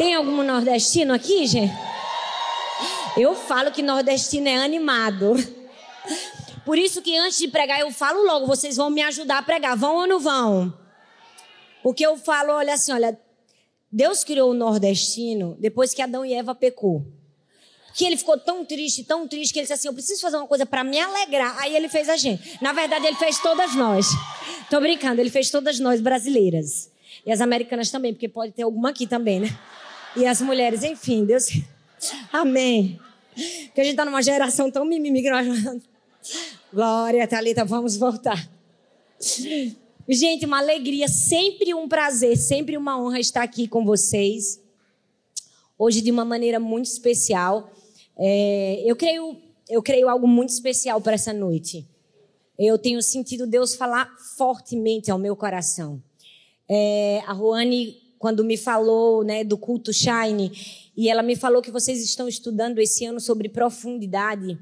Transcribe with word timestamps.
Tem 0.00 0.14
algum 0.14 0.42
nordestino 0.42 1.12
aqui, 1.12 1.46
gente? 1.46 1.74
Eu 3.18 3.34
falo 3.34 3.70
que 3.70 3.82
nordestino 3.82 4.48
é 4.48 4.56
animado. 4.56 5.34
Por 6.64 6.78
isso 6.78 7.02
que 7.02 7.14
antes 7.18 7.36
de 7.36 7.48
pregar 7.48 7.80
eu 7.80 7.90
falo 7.90 8.24
logo, 8.24 8.46
vocês 8.46 8.78
vão 8.78 8.88
me 8.88 9.02
ajudar 9.02 9.36
a 9.36 9.42
pregar, 9.42 9.76
vão 9.76 9.96
ou 9.96 10.06
não 10.06 10.18
vão? 10.18 10.72
Porque 11.82 12.06
eu 12.06 12.16
falo, 12.16 12.54
olha 12.54 12.72
assim, 12.72 12.92
olha, 12.92 13.20
Deus 13.92 14.24
criou 14.24 14.52
o 14.52 14.54
nordestino 14.54 15.54
depois 15.60 15.92
que 15.92 16.00
Adão 16.00 16.24
e 16.24 16.32
Eva 16.32 16.54
pecou. 16.54 17.04
Que 17.94 18.06
ele 18.06 18.16
ficou 18.16 18.38
tão 18.38 18.64
triste, 18.64 19.04
tão 19.04 19.28
triste, 19.28 19.52
que 19.52 19.58
ele 19.58 19.64
disse 19.64 19.74
assim: 19.74 19.88
Eu 19.88 19.92
preciso 19.92 20.22
fazer 20.22 20.38
uma 20.38 20.46
coisa 20.46 20.64
para 20.64 20.82
me 20.82 20.98
alegrar. 20.98 21.58
Aí 21.58 21.76
ele 21.76 21.90
fez 21.90 22.08
a 22.08 22.16
gente. 22.16 22.56
Na 22.62 22.72
verdade, 22.72 23.06
ele 23.06 23.16
fez 23.16 23.38
todas 23.38 23.74
nós. 23.74 24.06
Tô 24.70 24.80
brincando, 24.80 25.20
ele 25.20 25.28
fez 25.28 25.50
todas 25.50 25.78
nós 25.78 26.00
brasileiras. 26.00 26.90
E 27.26 27.30
as 27.30 27.42
americanas 27.42 27.90
também, 27.90 28.14
porque 28.14 28.28
pode 28.28 28.52
ter 28.52 28.62
alguma 28.62 28.90
aqui 28.90 29.06
também, 29.06 29.40
né? 29.40 29.58
E 30.16 30.26
as 30.26 30.40
mulheres, 30.40 30.82
enfim, 30.82 31.24
Deus. 31.24 31.46
Amém. 32.32 32.98
Porque 33.66 33.80
a 33.80 33.84
gente 33.84 33.96
tá 33.96 34.04
numa 34.04 34.22
geração 34.22 34.70
tão 34.70 34.84
mimimi 34.84 35.22
que 35.22 35.30
nós. 35.30 35.46
Glória, 36.72 37.26
Thalita, 37.26 37.64
vamos 37.64 37.96
voltar. 37.96 38.48
Gente, 40.08 40.46
uma 40.46 40.58
alegria, 40.58 41.06
sempre 41.08 41.72
um 41.74 41.88
prazer, 41.88 42.36
sempre 42.36 42.76
uma 42.76 43.00
honra 43.00 43.20
estar 43.20 43.42
aqui 43.42 43.68
com 43.68 43.84
vocês. 43.84 44.60
Hoje 45.78 46.00
de 46.00 46.10
uma 46.10 46.24
maneira 46.24 46.58
muito 46.58 46.86
especial. 46.86 47.70
É, 48.18 48.82
eu 48.84 48.96
creio, 48.96 49.36
eu 49.68 49.82
creio 49.82 50.08
algo 50.08 50.26
muito 50.26 50.50
especial 50.50 51.00
para 51.00 51.14
essa 51.14 51.32
noite. 51.32 51.86
Eu 52.58 52.76
tenho 52.76 53.00
sentido 53.00 53.46
Deus 53.46 53.74
falar 53.74 54.10
fortemente 54.36 55.10
ao 55.10 55.18
meu 55.18 55.34
coração. 55.34 56.02
É, 56.68 57.22
a 57.26 57.32
Ruane, 57.32 57.99
quando 58.20 58.44
me 58.44 58.58
falou 58.58 59.24
né, 59.24 59.42
do 59.42 59.56
culto 59.56 59.94
Shine, 59.94 60.52
e 60.94 61.08
ela 61.08 61.22
me 61.22 61.34
falou 61.34 61.62
que 61.62 61.70
vocês 61.70 62.04
estão 62.04 62.28
estudando 62.28 62.78
esse 62.78 63.06
ano 63.06 63.18
sobre 63.18 63.48
profundidade. 63.48 64.58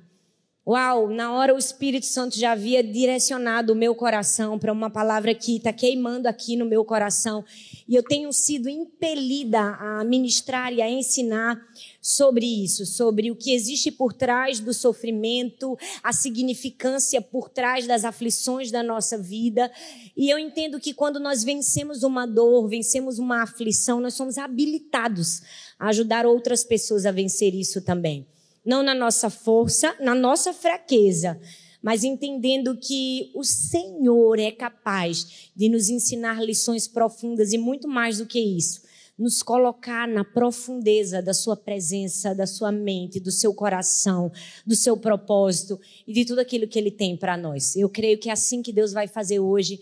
Uau, 0.71 1.09
na 1.09 1.33
hora 1.33 1.55
o 1.55 1.59
Espírito 1.59 2.05
Santo 2.05 2.39
já 2.39 2.53
havia 2.53 2.83
direcionado 2.83 3.73
o 3.73 3.75
meu 3.75 3.95
coração 3.95 4.59
para 4.59 4.71
uma 4.71 4.91
palavra 4.91 5.35
que 5.35 5.57
está 5.57 5.73
queimando 5.73 6.27
aqui 6.27 6.57
no 6.57 6.67
meu 6.67 6.85
coração. 6.85 7.43
E 7.89 7.95
eu 7.95 8.03
tenho 8.03 8.31
sido 8.35 8.69
impelida 8.69 9.59
a 9.59 10.05
ministrar 10.05 10.71
e 10.71 10.83
a 10.83 10.91
ensinar 10.91 11.59
sobre 12.03 12.45
isso, 12.45 12.85
sobre 12.85 13.31
o 13.31 13.35
que 13.35 13.55
existe 13.55 13.91
por 13.91 14.13
trás 14.13 14.61
do 14.61 14.75
sofrimento, 14.75 15.75
a 16.03 16.13
significância 16.13 17.23
por 17.23 17.49
trás 17.49 17.87
das 17.87 18.05
aflições 18.05 18.71
da 18.71 18.83
nossa 18.83 19.17
vida. 19.17 19.73
E 20.15 20.29
eu 20.29 20.39
entendo 20.39 20.79
que 20.79 20.93
quando 20.93 21.19
nós 21.19 21.43
vencemos 21.43 22.03
uma 22.03 22.27
dor, 22.27 22.69
vencemos 22.69 23.19
uma 23.19 23.43
aflição, 23.43 24.01
nós 24.01 24.13
somos 24.13 24.37
habilitados 24.37 25.41
a 25.79 25.89
ajudar 25.89 26.27
outras 26.27 26.63
pessoas 26.63 27.07
a 27.07 27.11
vencer 27.11 27.55
isso 27.55 27.81
também 27.81 28.27
não 28.65 28.83
na 28.83 28.95
nossa 28.95 29.31
força, 29.31 29.95
na 30.01 30.15
nossa 30.15 30.53
fraqueza, 30.53 31.41
mas 31.83 32.05
entendendo 32.05 32.77
que 32.77 33.31
o 33.35 33.45
Senhor 33.45 34.39
é 34.39 34.51
capaz 34.51 35.51
de 35.55 35.69
nos 35.69 35.89
ensinar 35.89 36.45
lições 36.45 36.89
profundas 36.89 37.53
e 37.53 37.59
muito 37.59 37.87
mais 37.89 38.19
do 38.19 38.27
que 38.27 38.41
isso, 38.41 38.83
nos 39.19 39.43
colocar 39.43 40.07
na 40.07 40.25
profundeza 40.25 41.21
da 41.21 41.35
sua 41.35 41.57
presença, 41.57 42.35
da 42.35 42.47
sua 42.47 42.71
mente, 42.71 43.19
do 43.19 43.33
seu 43.33 43.53
coração, 43.53 44.31
do 44.67 44.77
seu 44.77 44.97
propósito 44.97 45.81
e 46.07 46.13
de 46.13 46.25
tudo 46.25 46.41
aquilo 46.41 46.69
que 46.69 46.79
ele 46.79 46.91
tem 46.91 47.17
para 47.17 47.37
nós. 47.37 47.75
Eu 47.75 47.89
creio 47.89 48.19
que 48.19 48.29
é 48.29 48.33
assim 48.33 48.63
que 48.63 48.73
Deus 48.73 48.93
vai 48.93 49.09
fazer 49.09 49.41
hoje 49.41 49.81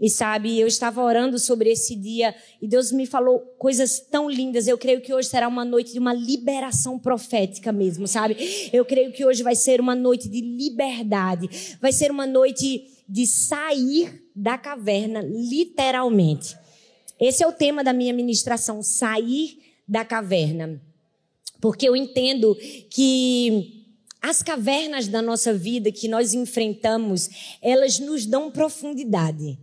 e 0.00 0.10
sabe, 0.10 0.58
eu 0.58 0.66
estava 0.66 1.02
orando 1.02 1.38
sobre 1.38 1.70
esse 1.70 1.94
dia 1.94 2.34
e 2.60 2.66
Deus 2.66 2.90
me 2.90 3.06
falou 3.06 3.38
coisas 3.56 4.00
tão 4.00 4.28
lindas. 4.28 4.66
Eu 4.66 4.76
creio 4.76 5.00
que 5.00 5.14
hoje 5.14 5.28
será 5.28 5.46
uma 5.46 5.64
noite 5.64 5.92
de 5.92 5.98
uma 6.00 6.12
liberação 6.12 6.98
profética 6.98 7.70
mesmo, 7.70 8.08
sabe? 8.08 8.36
Eu 8.72 8.84
creio 8.84 9.12
que 9.12 9.24
hoje 9.24 9.42
vai 9.42 9.54
ser 9.54 9.80
uma 9.80 9.94
noite 9.94 10.28
de 10.28 10.40
liberdade. 10.40 11.78
Vai 11.80 11.92
ser 11.92 12.10
uma 12.10 12.26
noite 12.26 12.90
de 13.08 13.26
sair 13.26 14.22
da 14.34 14.58
caverna, 14.58 15.22
literalmente. 15.22 16.56
Esse 17.20 17.44
é 17.44 17.46
o 17.46 17.52
tema 17.52 17.84
da 17.84 17.92
minha 17.92 18.12
ministração, 18.12 18.82
sair 18.82 19.60
da 19.86 20.04
caverna. 20.04 20.82
Porque 21.60 21.88
eu 21.88 21.94
entendo 21.94 22.56
que 22.90 23.84
as 24.20 24.42
cavernas 24.42 25.06
da 25.06 25.22
nossa 25.22 25.54
vida 25.54 25.92
que 25.92 26.08
nós 26.08 26.34
enfrentamos, 26.34 27.30
elas 27.62 28.00
nos 28.00 28.26
dão 28.26 28.50
profundidade 28.50 29.56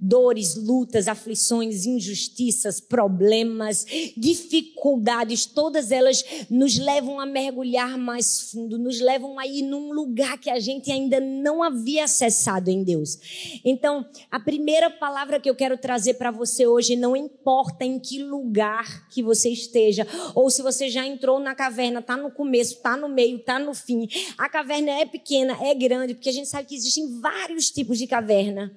dores, 0.00 0.56
lutas, 0.56 1.06
aflições, 1.06 1.84
injustiças, 1.84 2.80
problemas, 2.80 3.84
dificuldades, 4.16 5.44
todas 5.44 5.90
elas 5.90 6.24
nos 6.48 6.78
levam 6.78 7.20
a 7.20 7.26
mergulhar 7.26 7.98
mais 7.98 8.50
fundo, 8.50 8.78
nos 8.78 9.00
levam 9.00 9.38
a 9.38 9.46
ir 9.46 9.62
num 9.62 9.92
lugar 9.92 10.38
que 10.38 10.48
a 10.48 10.58
gente 10.58 10.90
ainda 10.90 11.20
não 11.20 11.62
havia 11.62 12.04
acessado 12.04 12.70
em 12.70 12.82
Deus. 12.82 13.60
Então, 13.64 14.06
a 14.30 14.40
primeira 14.40 14.88
palavra 14.88 15.38
que 15.38 15.50
eu 15.50 15.54
quero 15.54 15.76
trazer 15.76 16.14
para 16.14 16.30
você 16.30 16.66
hoje, 16.66 16.96
não 16.96 17.14
importa 17.14 17.84
em 17.84 17.98
que 17.98 18.22
lugar 18.22 19.08
que 19.10 19.22
você 19.22 19.50
esteja, 19.50 20.06
ou 20.34 20.48
se 20.48 20.62
você 20.62 20.88
já 20.88 21.06
entrou 21.06 21.38
na 21.38 21.54
caverna, 21.54 22.00
tá 22.00 22.16
no 22.16 22.30
começo, 22.30 22.80
tá 22.80 22.96
no 22.96 23.08
meio, 23.08 23.38
tá 23.40 23.58
no 23.58 23.74
fim. 23.74 24.08
A 24.38 24.48
caverna 24.48 24.90
é 24.92 25.04
pequena, 25.04 25.58
é 25.62 25.74
grande, 25.74 26.14
porque 26.14 26.30
a 26.30 26.32
gente 26.32 26.48
sabe 26.48 26.68
que 26.68 26.74
existem 26.74 27.20
vários 27.20 27.70
tipos 27.70 27.98
de 27.98 28.06
caverna 28.06 28.72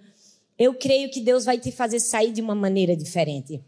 eu 0.58 0.74
creio 0.74 1.10
que 1.10 1.20
Deus 1.20 1.46
vai 1.46 1.58
te 1.58 1.72
fazer 1.72 2.00
sair 2.00 2.32
de 2.32 2.42
uma 2.42 2.56
maneira 2.56 2.96
diferente. 2.96 3.62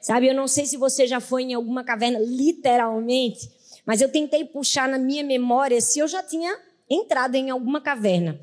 Sabe, 0.00 0.26
eu 0.26 0.34
não 0.34 0.48
sei 0.48 0.66
se 0.66 0.76
você 0.76 1.06
já 1.06 1.20
foi 1.20 1.42
em 1.42 1.54
alguma 1.54 1.84
caverna, 1.84 2.18
literalmente, 2.18 3.48
mas 3.86 4.00
eu 4.00 4.10
tentei 4.10 4.44
puxar 4.44 4.88
na 4.88 4.98
minha 4.98 5.22
memória 5.22 5.80
se 5.80 5.98
eu 5.98 6.08
já 6.08 6.22
tinha 6.22 6.56
entrado 6.90 7.36
em 7.36 7.50
alguma 7.50 7.80
caverna. 7.80 8.40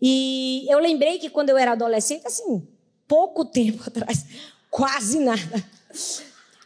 E 0.00 0.66
eu 0.68 0.78
lembrei 0.78 1.18
que 1.18 1.30
quando 1.30 1.50
eu 1.50 1.56
era 1.56 1.72
adolescente, 1.72 2.26
assim, 2.26 2.66
pouco 3.06 3.44
tempo 3.44 3.82
atrás, 3.86 4.26
quase 4.70 5.18
nada. 5.18 5.64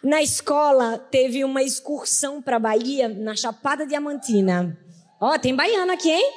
Na 0.02 0.22
escola 0.22 0.98
teve 0.98 1.44
uma 1.44 1.62
excursão 1.62 2.40
para 2.40 2.58
Bahia, 2.58 3.08
na 3.08 3.36
Chapada 3.36 3.86
Diamantina. 3.86 4.78
Ó, 5.20 5.34
oh, 5.34 5.38
tem 5.38 5.54
baiana 5.54 5.94
aqui, 5.94 6.10
hein? 6.10 6.32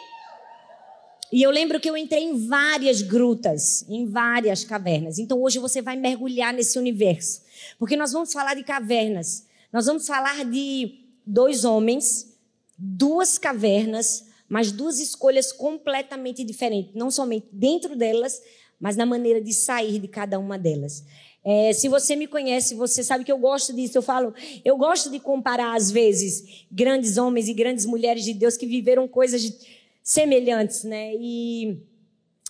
E 1.32 1.44
eu 1.44 1.52
lembro 1.52 1.80
que 1.80 1.90
eu 1.90 1.96
entrei 1.96 2.24
em 2.24 2.48
várias 2.48 3.02
grutas, 3.02 3.86
em 3.88 4.06
várias 4.06 4.64
cavernas. 4.64 5.20
Então 5.20 5.42
hoje 5.42 5.60
você 5.60 5.82
vai 5.82 5.96
mergulhar 5.96 6.54
nesse 6.54 6.80
universo. 6.80 7.42
Porque 7.78 7.96
nós 7.96 8.12
vamos 8.12 8.34
falar 8.34 8.56
de 8.56 8.64
cavernas. 8.64 9.46
Nós 9.72 9.86
vamos 9.86 10.08
falar 10.08 10.44
de 10.46 11.06
dois 11.26 11.64
homens, 11.64 12.36
duas 12.78 13.38
cavernas, 13.38 14.26
mas 14.48 14.72
duas 14.72 15.00
escolhas 15.00 15.52
completamente 15.52 16.44
diferentes. 16.44 16.96
Não 16.96 17.12
somente 17.12 17.48
dentro 17.52 17.96
delas, 17.96 18.42
mas 18.80 18.96
na 18.96 19.06
maneira 19.06 19.40
de 19.40 19.54
sair 19.54 20.00
de 20.00 20.08
cada 20.08 20.40
uma 20.40 20.58
delas. 20.58 21.04
É, 21.44 21.72
se 21.72 21.88
você 21.88 22.16
me 22.16 22.28
conhece, 22.28 22.76
você 22.76 23.04
sabe 23.04 23.24
que 23.24 23.32
eu 23.32 23.38
gosto 23.38 23.74
disso. 23.74 23.98
Eu 23.98 24.02
falo, 24.02 24.34
eu 24.66 24.76
gosto 24.78 25.10
de 25.10 25.20
comparar, 25.20 25.76
às 25.76 25.92
vezes, 25.92 26.66
grandes 26.72 27.18
homens 27.18 27.48
e 27.48 27.54
grandes 27.54 27.86
mulheres 27.86 28.24
de 28.24 28.34
Deus 28.34 28.58
que 28.58 28.66
viveram 28.66 29.08
coisas 29.08 29.42
de 29.42 29.79
semelhantes, 30.04 30.84
né? 30.84 31.14
E 31.16 31.84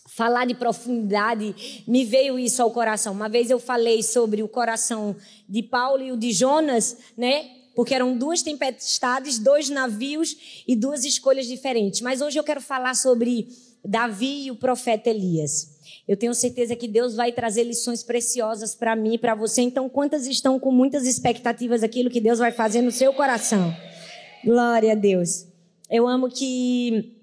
falar 0.07 0.45
de 0.45 0.55
profundidade, 0.55 1.83
me 1.87 2.03
veio 2.03 2.37
isso 2.37 2.61
ao 2.61 2.71
coração. 2.71 3.13
Uma 3.13 3.29
vez 3.29 3.49
eu 3.49 3.59
falei 3.59 4.03
sobre 4.03 4.43
o 4.43 4.47
coração 4.47 5.15
de 5.47 5.63
Paulo 5.63 6.03
e 6.03 6.11
o 6.11 6.17
de 6.17 6.31
Jonas, 6.31 6.97
né? 7.15 7.49
Porque 7.75 7.95
eram 7.95 8.17
duas 8.17 8.41
tempestades, 8.41 9.39
dois 9.39 9.69
navios 9.69 10.63
e 10.67 10.75
duas 10.75 11.05
escolhas 11.05 11.47
diferentes. 11.47 12.01
Mas 12.01 12.21
hoje 12.21 12.37
eu 12.37 12.43
quero 12.43 12.59
falar 12.59 12.95
sobre 12.95 13.47
Davi 13.85 14.47
e 14.47 14.51
o 14.51 14.55
profeta 14.55 15.09
Elias. 15.09 15.79
Eu 16.07 16.17
tenho 16.17 16.33
certeza 16.33 16.75
que 16.75 16.87
Deus 16.87 17.15
vai 17.15 17.31
trazer 17.31 17.63
lições 17.63 18.03
preciosas 18.03 18.73
para 18.73 18.95
mim 18.95 19.13
e 19.13 19.17
para 19.17 19.35
você. 19.35 19.61
Então, 19.61 19.87
quantas 19.87 20.25
estão 20.25 20.59
com 20.59 20.71
muitas 20.71 21.05
expectativas 21.05 21.83
aquilo 21.83 22.09
que 22.09 22.19
Deus 22.19 22.39
vai 22.39 22.51
fazer 22.51 22.81
no 22.81 22.91
seu 22.91 23.13
coração? 23.13 23.73
Glória 24.43 24.93
a 24.93 24.95
Deus. 24.95 25.45
Eu 25.89 26.07
amo 26.07 26.29
que 26.29 27.18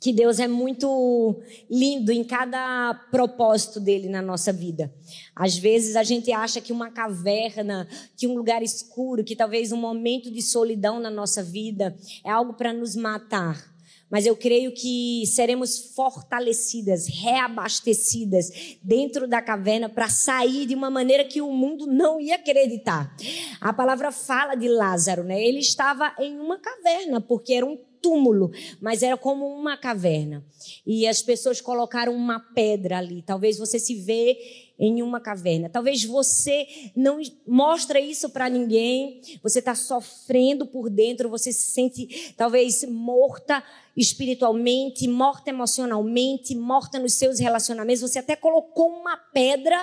que 0.00 0.14
Deus 0.14 0.40
é 0.40 0.48
muito 0.48 1.40
lindo 1.70 2.10
em 2.10 2.24
cada 2.24 2.94
propósito 3.10 3.78
dele 3.78 4.08
na 4.08 4.22
nossa 4.22 4.50
vida. 4.50 4.90
Às 5.36 5.58
vezes 5.58 5.94
a 5.94 6.02
gente 6.02 6.32
acha 6.32 6.60
que 6.60 6.72
uma 6.72 6.90
caverna, 6.90 7.86
que 8.16 8.26
um 8.26 8.34
lugar 8.34 8.62
escuro, 8.62 9.22
que 9.22 9.36
talvez 9.36 9.72
um 9.72 9.76
momento 9.76 10.30
de 10.30 10.40
solidão 10.40 10.98
na 10.98 11.10
nossa 11.10 11.42
vida 11.42 11.94
é 12.24 12.30
algo 12.30 12.54
para 12.54 12.72
nos 12.72 12.96
matar. 12.96 13.70
Mas 14.10 14.26
eu 14.26 14.34
creio 14.34 14.72
que 14.72 15.22
seremos 15.26 15.94
fortalecidas, 15.94 17.06
reabastecidas 17.06 18.50
dentro 18.82 19.28
da 19.28 19.40
caverna 19.40 19.88
para 19.88 20.08
sair 20.08 20.66
de 20.66 20.74
uma 20.74 20.90
maneira 20.90 21.24
que 21.24 21.40
o 21.40 21.52
mundo 21.52 21.86
não 21.86 22.20
ia 22.20 22.34
acreditar. 22.34 23.14
A 23.60 23.72
palavra 23.72 24.10
fala 24.10 24.56
de 24.56 24.66
Lázaro, 24.66 25.22
né? 25.22 25.40
Ele 25.40 25.60
estava 25.60 26.12
em 26.18 26.40
uma 26.40 26.58
caverna 26.58 27.20
porque 27.20 27.52
era 27.52 27.64
um 27.64 27.78
túmulo, 28.00 28.50
mas 28.80 29.02
era 29.02 29.16
como 29.16 29.46
uma 29.46 29.76
caverna. 29.76 30.44
E 30.86 31.06
as 31.06 31.22
pessoas 31.22 31.60
colocaram 31.60 32.14
uma 32.14 32.40
pedra 32.40 32.98
ali. 32.98 33.22
Talvez 33.22 33.58
você 33.58 33.78
se 33.78 33.94
vê 33.94 34.36
em 34.78 35.02
uma 35.02 35.20
caverna. 35.20 35.68
Talvez 35.68 36.02
você 36.04 36.66
não 36.96 37.20
mostre 37.46 38.00
isso 38.00 38.30
para 38.30 38.48
ninguém. 38.48 39.20
Você 39.42 39.58
está 39.58 39.74
sofrendo 39.74 40.66
por 40.66 40.88
dentro, 40.88 41.28
você 41.28 41.52
se 41.52 41.72
sente 41.72 42.34
talvez 42.36 42.84
morta 42.84 43.62
espiritualmente, 43.94 45.06
morta 45.06 45.50
emocionalmente, 45.50 46.54
morta 46.54 46.98
nos 46.98 47.12
seus 47.12 47.38
relacionamentos. 47.38 48.00
Você 48.00 48.18
até 48.18 48.34
colocou 48.34 48.88
uma 48.88 49.16
pedra, 49.16 49.78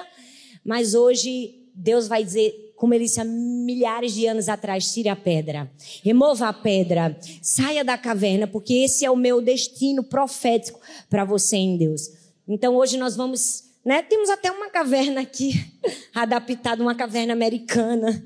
mas 0.65 0.95
hoje 0.95 1.66
Deus 1.77 2.07
vai 2.07 2.24
dizer 2.24 2.74
como 2.75 2.94
ele 2.94 3.06
disse 3.06 3.19
há 3.19 3.25
milhares 3.25 4.13
de 4.13 4.27
anos 4.27 4.47
atrás, 4.47 4.94
tire 4.94 5.09
a 5.09 5.15
pedra, 5.15 5.69
remova 6.03 6.47
a 6.47 6.53
pedra, 6.53 7.18
saia 7.41 7.83
da 7.83 7.97
caverna, 7.97 8.45
porque 8.45 8.71
esse 8.71 9.03
é 9.03 9.09
o 9.09 9.15
meu 9.15 9.41
destino 9.41 10.03
profético 10.03 10.79
para 11.09 11.25
você 11.25 11.57
em 11.57 11.75
Deus. 11.75 12.12
Então 12.47 12.75
hoje 12.75 12.97
nós 12.97 13.15
vamos 13.15 13.65
né? 13.83 14.01
Temos 14.01 14.29
até 14.29 14.51
uma 14.51 14.69
caverna 14.69 15.21
aqui, 15.21 15.53
adaptada, 16.13 16.83
uma 16.83 16.94
caverna 16.94 17.31
americana. 17.31 18.21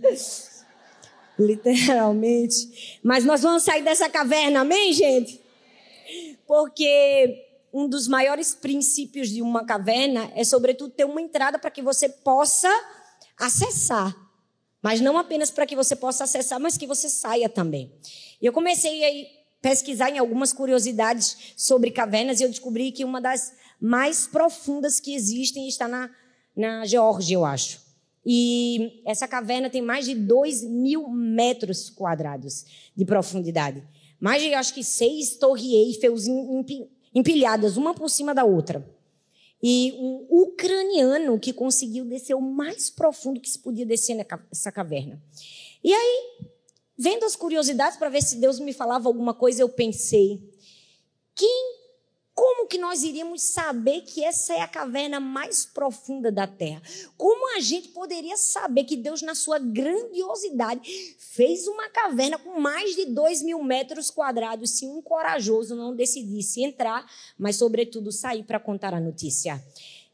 Literalmente. 1.38 3.00
Mas 3.04 3.24
nós 3.24 3.44
vamos 3.44 3.62
sair 3.62 3.84
dessa 3.84 4.10
caverna, 4.10 4.62
amém, 4.62 4.92
gente? 4.92 5.40
Porque 6.48 7.46
um 7.72 7.88
dos 7.88 8.08
maiores 8.08 8.56
princípios 8.56 9.30
de 9.30 9.44
uma 9.44 9.64
caverna 9.64 10.32
é, 10.36 10.44
sobretudo, 10.44 10.94
ter 10.94 11.06
uma 11.06 11.22
entrada 11.22 11.60
para 11.60 11.70
que 11.70 11.84
você 11.84 12.10
possa 12.10 12.68
acessar. 13.42 14.16
Mas 14.82 15.02
não 15.02 15.18
apenas 15.18 15.52
para 15.52 15.66
que 15.66 15.76
você 15.76 15.96
possa 15.96 16.24
acessar, 16.24 16.60
mas 16.60 16.78
que 16.78 16.88
você 16.88 17.10
saia 17.10 17.50
também. 17.50 17.92
E 18.42 18.46
eu 18.46 18.54
comecei 18.54 19.04
a 19.04 19.42
pesquisar 19.62 20.10
em 20.10 20.18
algumas 20.18 20.54
curiosidades 20.54 21.54
sobre 21.58 21.92
cavernas 21.92 22.40
e 22.40 22.44
eu 22.44 22.50
descobri 22.50 22.92
que 22.92 23.04
uma 23.04 23.20
das 23.20 23.54
mais 23.80 24.28
profundas 24.28 25.00
que 25.00 25.14
existem 25.14 25.68
está 25.68 25.88
na, 25.88 26.10
na 26.56 26.86
Geórgia, 26.86 27.36
eu 27.36 27.46
acho. 27.46 27.82
E 28.26 29.02
essa 29.06 29.28
caverna 29.28 29.70
tem 29.70 29.82
mais 29.82 30.06
de 30.06 30.14
2 30.14 30.64
mil 30.64 31.10
metros 31.10 31.90
quadrados 31.90 32.66
de 32.96 33.04
profundidade. 33.04 33.84
Mais 34.20 34.42
de, 34.42 34.54
acho 34.54 34.74
que, 34.74 34.84
seis 34.84 35.36
torres 35.38 35.66
Eiffel 35.66 36.16
empilhadas, 37.14 37.78
uma 37.78 37.94
por 37.96 38.10
cima 38.10 38.34
da 38.36 38.44
outra. 38.44 38.88
E 39.62 39.94
um 39.94 40.26
ucraniano 40.30 41.40
que 41.40 41.54
conseguiu 41.54 42.04
descer 42.06 42.34
o 42.34 42.42
mais 42.42 42.90
profundo 42.90 43.40
que 43.40 43.50
se 43.50 43.60
podia 43.60 43.86
descer 43.86 44.16
nessa 44.16 44.72
caverna. 44.72 45.22
E 45.84 45.94
aí, 45.94 46.48
vendo 46.98 47.26
as 47.26 47.36
curiosidades 47.36 47.98
para 47.98 48.10
ver 48.10 48.24
se 48.24 48.38
Deus 48.38 48.60
me 48.60 48.74
falava 48.74 49.08
alguma 49.08 49.34
coisa, 49.34 49.62
eu 49.62 49.70
pensei: 49.70 50.42
quem 51.36 51.81
como 52.42 52.66
que 52.66 52.80
nós 52.80 53.04
iríamos 53.04 53.44
saber 53.44 54.02
que 54.02 54.26
essa 54.26 54.52
é 54.56 54.62
a 54.62 54.68
caverna 54.68 55.20
mais 55.20 55.64
profunda 55.64 56.32
da 56.32 56.48
terra? 56.48 56.82
Como 57.16 57.56
a 57.56 57.60
gente 57.60 57.90
poderia 57.90 58.36
saber 58.36 58.84
que 58.86 58.98
Deus, 58.98 59.22
na 59.22 59.36
sua 59.36 59.60
grandiosidade, 59.60 60.82
fez 61.20 61.68
uma 61.68 61.88
caverna 61.90 62.40
com 62.40 62.60
mais 62.60 62.96
de 62.96 63.06
dois 63.06 63.44
mil 63.44 63.62
metros 63.62 64.10
quadrados 64.10 64.72
se 64.72 64.88
um 64.88 65.04
corajoso 65.04 65.76
não 65.76 65.96
decidisse 65.96 66.64
entrar, 66.64 67.08
mas, 67.38 67.58
sobretudo, 67.58 68.12
sair 68.12 68.42
para 68.42 68.60
contar 68.60 68.92
a 68.92 69.00
notícia? 69.00 69.64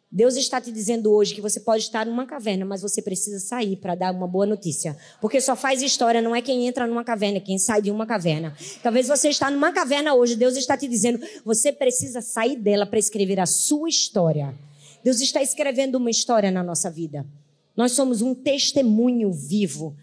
Deus 0.10 0.38
está 0.38 0.62
te 0.62 0.72
dizendo 0.72 1.12
hoje 1.12 1.36
que 1.36 1.42
você 1.42 1.60
pode 1.60 1.84
estar 1.84 2.06
numa 2.06 2.26
caverna, 2.26 2.66
mas 2.66 2.82
você 2.82 3.02
precisa 3.02 3.40
sair 3.40 3.76
para 3.76 3.94
dar 3.94 4.14
uma 4.14 4.26
boa 4.26 4.46
notícia. 4.46 4.98
Porque 5.20 5.42
só 5.42 5.54
faz 5.54 5.82
história, 5.82 6.22
não 6.22 6.34
é 6.34 6.42
quem 6.42 6.66
entra 6.66 6.88
numa 6.88 7.04
caverna, 7.04 7.38
é 7.38 7.42
quem 7.42 7.58
sai 7.58 7.82
de 7.82 7.92
uma 7.92 8.06
caverna. 8.06 8.56
Talvez 8.82 9.10
você 9.10 9.28
está 9.28 9.52
numa 9.52 9.74
caverna 9.74 10.14
hoje, 10.14 10.38
Deus 10.38 10.56
está 10.56 10.78
te 10.78 10.88
dizendo, 10.88 11.20
você 11.44 11.74
precisa 11.74 12.22
sair 12.22 12.56
dela 12.56 12.86
para 12.86 12.98
escrever 12.98 13.38
a 13.40 13.46
sua 13.46 13.90
história. 13.90 14.56
Deus 15.04 15.20
está 15.20 15.42
escrevendo 15.42 15.96
uma 15.96 16.10
história 16.10 16.50
na 16.52 16.64
nossa 16.64 16.90
vida. 16.90 17.26
Nós 17.76 17.92
somos 17.92 18.22
um 18.22 18.34
testemunho 18.34 19.32
vivo. 19.32 19.94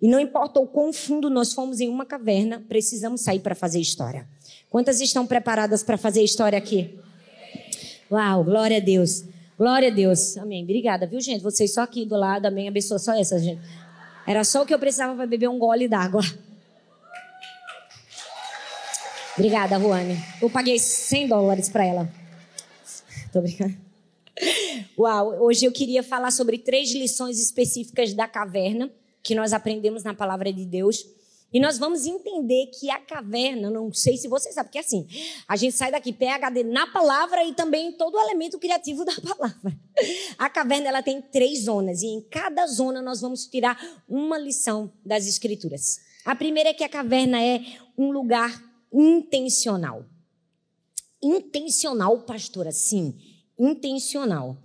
E 0.00 0.08
não 0.08 0.18
importa 0.18 0.58
o 0.58 0.66
quão 0.66 0.90
fundo 0.90 1.28
nós 1.28 1.52
fomos 1.52 1.80
em 1.80 1.88
uma 1.88 2.06
caverna, 2.06 2.64
precisamos 2.66 3.20
sair 3.20 3.40
para 3.40 3.54
fazer 3.54 3.78
história. 3.78 4.26
Quantas 4.70 5.02
estão 5.02 5.26
preparadas 5.26 5.82
para 5.82 5.98
fazer 5.98 6.22
história 6.22 6.56
aqui? 6.56 6.98
Uau, 8.10 8.42
glória 8.42 8.78
a 8.78 8.80
Deus. 8.80 9.24
Glória 9.60 9.88
a 9.88 9.90
Deus. 9.90 10.38
Amém. 10.38 10.62
Obrigada, 10.62 11.06
viu, 11.06 11.20
gente? 11.20 11.42
Vocês 11.42 11.74
só 11.74 11.82
aqui 11.82 12.06
do 12.06 12.16
lado. 12.16 12.46
Amém. 12.46 12.66
Abençoa 12.66 12.98
só 12.98 13.12
essa, 13.12 13.38
gente. 13.38 13.60
Era 14.26 14.42
só 14.42 14.62
o 14.62 14.66
que 14.66 14.72
eu 14.72 14.78
precisava 14.78 15.14
para 15.14 15.26
beber 15.26 15.50
um 15.50 15.58
gole 15.58 15.86
d'água. 15.86 16.22
Obrigada, 19.36 19.76
Ruane. 19.76 20.16
Eu 20.40 20.48
paguei 20.48 20.78
100 20.78 21.28
dólares 21.28 21.68
para 21.68 21.84
ela. 21.84 22.10
Tô 23.30 23.42
brincando. 23.42 23.76
Uau, 24.98 25.42
hoje 25.42 25.66
eu 25.66 25.72
queria 25.72 26.02
falar 26.02 26.30
sobre 26.30 26.56
três 26.56 26.94
lições 26.94 27.38
específicas 27.38 28.14
da 28.14 28.26
caverna 28.26 28.90
que 29.22 29.34
nós 29.34 29.52
aprendemos 29.52 30.02
na 30.02 30.14
palavra 30.14 30.50
de 30.50 30.64
Deus 30.64 31.04
e 31.52 31.58
nós 31.58 31.78
vamos 31.78 32.06
entender 32.06 32.66
que 32.66 32.90
a 32.90 33.00
caverna, 33.00 33.70
não 33.70 33.92
sei 33.92 34.16
se 34.16 34.28
você 34.28 34.52
sabe, 34.52 34.68
porque 34.68 34.78
assim, 34.78 35.06
a 35.48 35.56
gente 35.56 35.74
sai 35.74 35.90
daqui 35.90 36.12
PHD 36.12 36.62
na 36.62 36.86
palavra 36.86 37.44
e 37.44 37.52
também 37.52 37.88
em 37.88 37.92
todo 37.92 38.14
o 38.14 38.20
elemento 38.20 38.58
criativo 38.58 39.04
da 39.06 39.14
palavra. 39.14 39.76
A 40.38 40.48
caverna 40.48 40.88
ela 40.88 41.02
tem 41.02 41.20
três 41.20 41.64
zonas 41.64 42.02
e 42.02 42.06
em 42.06 42.20
cada 42.22 42.66
zona 42.66 43.02
nós 43.02 43.20
vamos 43.20 43.46
tirar 43.46 43.78
uma 44.08 44.38
lição 44.38 44.92
das 45.04 45.26
escrituras. 45.26 46.00
A 46.24 46.36
primeira 46.36 46.70
é 46.70 46.74
que 46.74 46.84
a 46.84 46.88
caverna 46.88 47.42
é 47.42 47.60
um 47.98 48.12
lugar 48.12 48.62
intencional. 48.92 50.04
Intencional, 51.22 52.20
pastora, 52.20 52.70
sim, 52.70 53.14
intencional. 53.58 54.56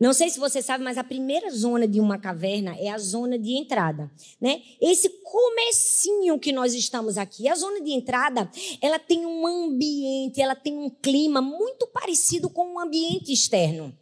Não 0.00 0.12
sei 0.12 0.30
se 0.30 0.38
você 0.38 0.62
sabe, 0.62 0.84
mas 0.84 0.96
a 0.96 1.02
primeira 1.02 1.50
zona 1.50 1.86
de 1.86 2.00
uma 2.00 2.18
caverna 2.18 2.76
é 2.78 2.88
a 2.88 2.98
zona 2.98 3.36
de 3.36 3.52
entrada, 3.52 4.10
né? 4.40 4.62
Esse 4.80 5.08
comecinho 5.24 6.38
que 6.38 6.52
nós 6.52 6.72
estamos 6.72 7.18
aqui, 7.18 7.48
a 7.48 7.54
zona 7.56 7.80
de 7.80 7.90
entrada, 7.90 8.48
ela 8.80 8.98
tem 8.98 9.26
um 9.26 9.46
ambiente, 9.46 10.40
ela 10.40 10.54
tem 10.54 10.76
um 10.76 10.88
clima 10.88 11.42
muito 11.42 11.86
parecido 11.88 12.48
com 12.48 12.68
o 12.68 12.74
um 12.74 12.80
ambiente 12.80 13.32
externo. 13.32 13.92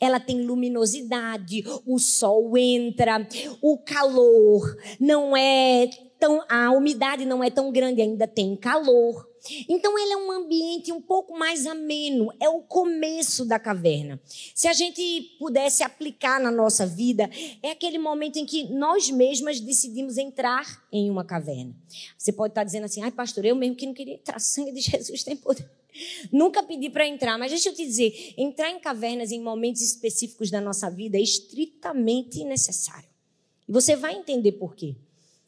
Ela 0.00 0.18
tem 0.18 0.42
luminosidade, 0.42 1.64
o 1.86 1.98
sol 1.98 2.56
entra, 2.56 3.26
o 3.60 3.78
calor 3.78 4.76
não 5.00 5.36
é 5.36 5.88
tão, 6.18 6.44
a 6.48 6.70
umidade 6.70 7.24
não 7.24 7.42
é 7.42 7.50
tão 7.50 7.70
grande, 7.70 8.02
ainda 8.02 8.26
tem 8.26 8.56
calor. 8.56 9.33
Então 9.68 9.98
ele 9.98 10.12
é 10.12 10.16
um 10.16 10.32
ambiente 10.32 10.92
um 10.92 11.00
pouco 11.00 11.36
mais 11.36 11.66
ameno, 11.66 12.32
é 12.40 12.48
o 12.48 12.62
começo 12.62 13.44
da 13.44 13.58
caverna. 13.58 14.20
Se 14.54 14.66
a 14.68 14.72
gente 14.72 15.36
pudesse 15.38 15.82
aplicar 15.82 16.40
na 16.40 16.50
nossa 16.50 16.86
vida, 16.86 17.28
é 17.62 17.70
aquele 17.70 17.98
momento 17.98 18.38
em 18.38 18.46
que 18.46 18.64
nós 18.72 19.10
mesmas 19.10 19.60
decidimos 19.60 20.16
entrar 20.16 20.82
em 20.90 21.10
uma 21.10 21.24
caverna. 21.24 21.74
Você 22.16 22.32
pode 22.32 22.52
estar 22.52 22.64
dizendo 22.64 22.84
assim: 22.84 23.02
"Ai, 23.02 23.10
pastor, 23.10 23.44
eu 23.44 23.54
mesmo 23.54 23.76
que 23.76 23.86
não 23.86 23.94
queria 23.94 24.14
entrar, 24.14 24.38
sangue 24.40 24.72
de 24.72 24.80
Jesus 24.80 25.22
tem 25.22 25.36
poder". 25.36 25.68
Nunca 26.32 26.62
pedi 26.62 26.90
para 26.90 27.06
entrar, 27.06 27.38
mas 27.38 27.52
deixa 27.52 27.68
eu 27.68 27.74
te 27.74 27.84
dizer, 27.84 28.34
entrar 28.36 28.70
em 28.70 28.80
cavernas 28.80 29.30
em 29.30 29.40
momentos 29.40 29.80
específicos 29.80 30.50
da 30.50 30.60
nossa 30.60 30.90
vida 30.90 31.16
é 31.16 31.20
estritamente 31.20 32.42
necessário. 32.44 33.08
E 33.68 33.72
você 33.72 33.94
vai 33.94 34.14
entender 34.14 34.52
por 34.52 34.74
quê. 34.74 34.96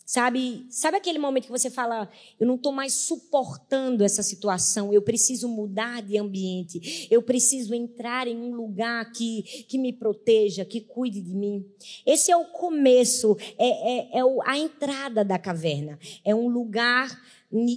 Sabe, 0.09 0.65
sabe 0.71 0.99
aquele 0.99 1.19
momento 1.19 1.47
que 1.47 1.51
você 1.51 1.69
fala, 1.69 2.09
eu 2.39 2.47
não 2.47 2.55
estou 2.55 2.71
mais 2.71 2.93
suportando 2.93 4.05
essa 4.05 4.23
situação, 4.23 4.93
eu 4.93 5.03
preciso 5.03 5.49
mudar 5.49 6.01
de 6.01 6.17
ambiente, 6.17 7.09
eu 7.11 7.21
preciso 7.21 7.75
entrar 7.75 8.29
em 8.29 8.37
um 8.37 8.55
lugar 8.55 9.11
que, 9.11 9.43
que 9.69 9.77
me 9.77 9.93
proteja, 9.93 10.65
que 10.65 10.81
cuide 10.81 11.21
de 11.21 11.35
mim. 11.35 11.67
Esse 12.07 12.31
é 12.31 12.37
o 12.37 12.45
começo, 12.45 13.37
é, 13.59 14.19
é, 14.19 14.19
é 14.21 14.23
a 14.45 14.57
entrada 14.57 15.25
da 15.25 15.41
caverna, 15.41 15.99
é 16.25 16.33
um 16.33 16.47
lugar 16.47 17.11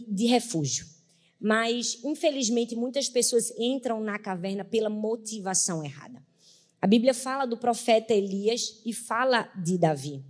de 0.07 0.27
refúgio. 0.27 0.85
Mas, 1.41 1.99
infelizmente, 2.03 2.75
muitas 2.75 3.09
pessoas 3.09 3.51
entram 3.57 4.01
na 4.01 4.19
caverna 4.19 4.63
pela 4.63 4.89
motivação 4.89 5.83
errada. 5.83 6.23
A 6.79 6.85
Bíblia 6.85 7.15
fala 7.15 7.47
do 7.47 7.57
profeta 7.57 8.13
Elias 8.13 8.83
e 8.85 8.93
fala 8.93 9.51
de 9.55 9.79
Davi. 9.79 10.23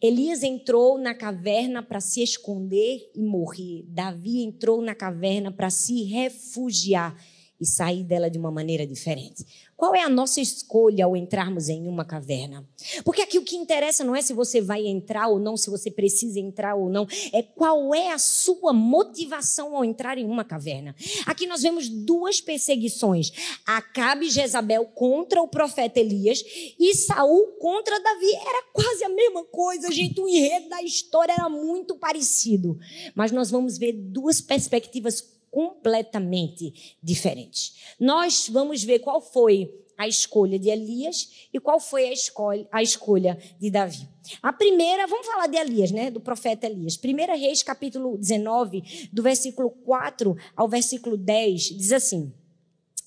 Elias 0.00 0.44
entrou 0.44 0.96
na 0.96 1.12
caverna 1.12 1.82
para 1.82 2.00
se 2.00 2.22
esconder 2.22 3.10
e 3.14 3.20
morrer. 3.20 3.84
Davi 3.88 4.44
entrou 4.44 4.80
na 4.80 4.94
caverna 4.94 5.50
para 5.50 5.70
se 5.70 6.04
refugiar 6.04 7.16
e 7.60 7.66
sair 7.66 8.04
dela 8.04 8.30
de 8.30 8.38
uma 8.38 8.50
maneira 8.50 8.86
diferente. 8.86 9.44
Qual 9.76 9.94
é 9.94 10.02
a 10.02 10.08
nossa 10.08 10.40
escolha 10.40 11.04
ao 11.04 11.16
entrarmos 11.16 11.68
em 11.68 11.86
uma 11.86 12.04
caverna? 12.04 12.68
Porque 13.04 13.22
aqui 13.22 13.38
o 13.38 13.44
que 13.44 13.56
interessa 13.56 14.02
não 14.02 14.14
é 14.14 14.22
se 14.22 14.32
você 14.32 14.60
vai 14.60 14.86
entrar 14.86 15.28
ou 15.28 15.38
não, 15.38 15.56
se 15.56 15.70
você 15.70 15.90
precisa 15.90 16.40
entrar 16.40 16.74
ou 16.74 16.88
não, 16.88 17.06
é 17.32 17.42
qual 17.42 17.94
é 17.94 18.12
a 18.12 18.18
sua 18.18 18.72
motivação 18.72 19.76
ao 19.76 19.84
entrar 19.84 20.18
em 20.18 20.24
uma 20.24 20.44
caverna. 20.44 20.94
Aqui 21.26 21.46
nós 21.46 21.62
vemos 21.62 21.88
duas 21.88 22.40
perseguições: 22.40 23.30
Acabe 23.66 24.26
e 24.26 24.30
Jezabel 24.30 24.84
contra 24.86 25.40
o 25.42 25.48
profeta 25.48 26.00
Elias 26.00 26.42
e 26.78 26.94
Saul 26.94 27.52
contra 27.58 28.00
Davi. 28.00 28.34
Era 28.34 28.64
quase 28.72 29.04
a 29.04 29.08
mesma 29.08 29.44
coisa, 29.44 29.92
gente. 29.92 30.20
O 30.20 30.28
enredo 30.28 30.68
da 30.68 30.82
história 30.82 31.32
era 31.32 31.48
muito 31.48 31.96
parecido. 31.96 32.78
Mas 33.14 33.32
nós 33.32 33.50
vamos 33.50 33.78
ver 33.78 33.92
duas 33.92 34.40
perspectivas 34.40 35.37
completamente 35.50 36.96
diferentes. 37.02 37.94
Nós 37.98 38.48
vamos 38.48 38.82
ver 38.82 39.00
qual 39.00 39.20
foi 39.20 39.70
a 39.98 40.06
escolha 40.06 40.58
de 40.58 40.70
Elias 40.70 41.48
e 41.52 41.58
qual 41.58 41.80
foi 41.80 42.08
a 42.08 42.12
escolha, 42.12 42.68
a 42.70 42.80
escolha 42.80 43.36
de 43.58 43.68
Davi. 43.68 44.08
A 44.40 44.52
primeira, 44.52 45.08
vamos 45.08 45.26
falar 45.26 45.48
de 45.48 45.56
Elias, 45.56 45.90
né? 45.90 46.08
Do 46.08 46.20
profeta 46.20 46.66
Elias. 46.66 46.96
1 46.96 47.36
Reis, 47.36 47.64
capítulo 47.64 48.16
19, 48.16 49.08
do 49.12 49.22
versículo 49.24 49.70
4 49.70 50.36
ao 50.54 50.68
versículo 50.68 51.16
10, 51.16 51.62
diz 51.76 51.92
assim. 51.92 52.32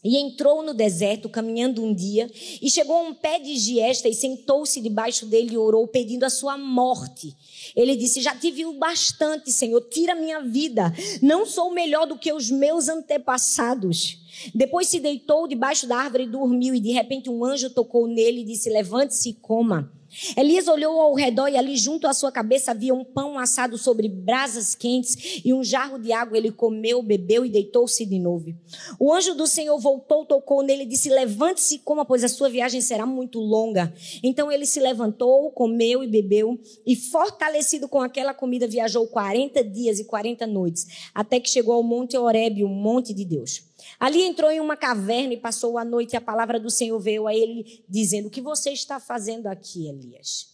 E 0.04 0.18
entrou 0.18 0.64
no 0.64 0.74
deserto, 0.74 1.30
caminhando 1.30 1.84
um 1.84 1.94
dia, 1.94 2.30
e 2.60 2.70
chegou 2.72 2.96
a 2.96 3.02
um 3.02 3.14
pé 3.14 3.40
de 3.40 3.56
giesta 3.56 4.10
e 4.10 4.14
sentou-se 4.16 4.82
debaixo 4.82 5.28
dele 5.28 5.54
e 5.54 5.58
orou, 5.58 5.88
pedindo 5.88 6.24
a 6.24 6.30
sua 6.30 6.58
morte. 6.58 7.36
Ele 7.76 7.96
disse: 7.96 8.22
Já 8.22 8.36
tive 8.36 8.66
o 8.66 8.74
bastante, 8.74 9.52
Senhor, 9.52 9.80
tira 9.90 10.16
minha 10.16 10.42
vida. 10.42 10.92
Não 11.22 11.46
sou 11.46 11.72
melhor 11.72 12.08
do 12.08 12.18
que 12.18 12.34
os 12.34 12.50
meus 12.50 12.90
antepassados. 12.90 14.18
Depois 14.56 14.88
se 14.88 15.00
deitou 15.00 15.48
debaixo 15.48 15.86
da 15.86 15.98
árvore 15.98 16.24
e 16.24 16.32
dormiu, 16.32 16.74
e 16.74 16.80
de 16.80 16.92
repente 16.92 17.30
um 17.30 17.46
anjo 17.46 17.70
tocou 17.70 18.08
nele 18.08 18.42
e 18.42 18.46
disse: 18.46 18.72
Levante-se 18.72 19.30
e 19.30 19.34
coma. 19.34 20.01
Elias 20.36 20.68
olhou 20.68 21.00
ao 21.00 21.14
redor 21.14 21.48
e 21.48 21.58
ali 21.58 21.76
junto 21.78 22.08
à 22.08 22.14
sua 22.14 22.32
cabeça 22.32 22.72
havia 22.72 22.94
um 22.94 23.04
pão 23.04 23.40
assado 23.40 23.78
sobre 23.78 24.10
brasas 24.10 24.76
quentes 24.76 25.42
e 25.44 25.54
um 25.54 25.64
jarro 25.64 25.98
de 25.98 26.12
água. 26.12 26.38
Ele 26.38 26.52
comeu, 26.52 27.02
bebeu 27.02 27.46
e 27.46 27.50
deitou-se 27.50 28.06
de 28.06 28.20
novo. 28.20 28.54
O 29.00 29.14
anjo 29.14 29.34
do 29.34 29.48
Senhor 29.48 29.78
voltou, 29.80 30.26
tocou 30.26 30.62
nele 30.62 30.84
e 30.84 30.88
disse: 30.88 31.10
Levante-se 31.10 31.76
e 31.76 31.80
coma, 31.80 32.06
pois 32.06 32.24
a 32.24 32.28
sua 32.28 32.50
viagem 32.50 32.82
será 32.82 33.06
muito 33.06 33.40
longa. 33.40 33.94
Então 34.24 34.52
ele 34.52 34.66
se 34.66 34.80
levantou, 34.80 35.50
comeu 35.52 36.04
e 36.04 36.08
bebeu, 36.08 36.60
e 36.86 36.96
fortalecido 36.96 37.88
com 37.88 38.02
aquela 38.02 38.34
comida, 38.34 38.68
viajou 38.68 39.08
40 39.08 39.64
dias 39.64 40.00
e 40.00 40.06
40 40.06 40.46
noites, 40.48 41.10
até 41.14 41.40
que 41.40 41.50
chegou 41.50 41.74
ao 41.74 41.84
Monte 41.84 42.18
Horebe, 42.18 42.64
o 42.64 42.68
monte 42.68 43.14
de 43.14 43.26
Deus. 43.26 43.71
Ali 44.00 44.22
entrou 44.24 44.50
em 44.52 44.60
uma 44.60 44.76
caverna 44.76 45.34
e 45.34 45.38
passou 45.38 45.78
a 45.78 45.86
noite, 45.86 46.14
e 46.14 46.18
a 46.18 46.22
palavra 46.22 46.60
do 46.60 46.70
Senhor 46.70 47.00
veio 47.00 47.28
a 47.28 47.36
ele, 47.36 47.84
dizendo: 47.88 48.28
O 48.28 48.32
que 48.32 48.42
você 48.42 48.72
está 48.72 49.00
fazendo 49.00 49.48
aqui, 49.48 49.88
Elias? 49.88 50.52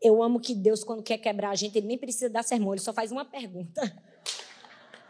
Eu 0.00 0.22
amo 0.22 0.40
que 0.40 0.54
Deus, 0.54 0.82
quando 0.82 1.02
quer 1.02 1.18
quebrar 1.18 1.50
a 1.50 1.54
gente, 1.54 1.76
ele 1.76 1.86
nem 1.86 1.98
precisa 1.98 2.30
dar 2.30 2.42
sermão, 2.42 2.72
ele 2.72 2.80
só 2.80 2.92
faz 2.92 3.12
uma 3.12 3.24
pergunta. 3.24 3.80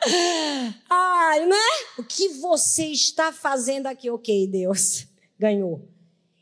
Ai, 0.89 1.47
não 1.47 1.57
é? 1.57 2.01
O 2.01 2.05
que 2.05 2.29
você 2.29 2.87
está 2.87 3.33
fazendo 3.33 3.87
aqui? 3.87 4.11
Ok, 4.11 4.47
Deus, 4.47 5.07
ganhou. 5.39 5.89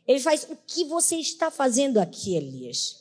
Ele 0.07 0.19
faz: 0.19 0.43
O 0.49 0.57
que 0.65 0.85
você 0.85 1.17
está 1.17 1.51
fazendo 1.51 1.99
aqui, 1.99 2.35
Elias? 2.35 2.98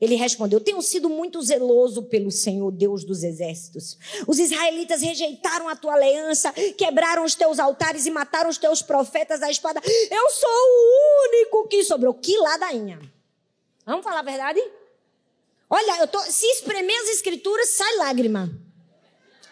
Ele 0.00 0.14
respondeu: 0.14 0.60
Tenho 0.60 0.80
sido 0.80 1.08
muito 1.08 1.42
zeloso 1.42 2.04
pelo 2.04 2.30
Senhor, 2.30 2.70
Deus 2.70 3.04
dos 3.04 3.24
exércitos. 3.24 3.98
Os 4.26 4.38
israelitas 4.38 5.02
rejeitaram 5.02 5.68
a 5.68 5.74
tua 5.74 5.94
aliança, 5.94 6.52
quebraram 6.76 7.24
os 7.24 7.34
teus 7.34 7.58
altares 7.58 8.06
e 8.06 8.10
mataram 8.10 8.48
os 8.48 8.58
teus 8.58 8.80
profetas 8.80 9.42
à 9.42 9.50
espada. 9.50 9.80
Eu 9.84 10.30
sou 10.30 10.50
o 10.50 11.28
único 11.28 11.68
que 11.68 11.82
sobrou. 11.82 12.14
Que 12.14 12.36
ladainha. 12.38 13.00
Vamos 13.84 14.04
falar 14.04 14.20
a 14.20 14.22
verdade? 14.22 14.62
Olha, 15.68 16.00
eu 16.00 16.08
tô, 16.08 16.20
se 16.20 16.46
espremer 16.46 16.96
as 17.02 17.08
escrituras, 17.08 17.70
sai 17.70 17.96
lágrima. 17.96 18.48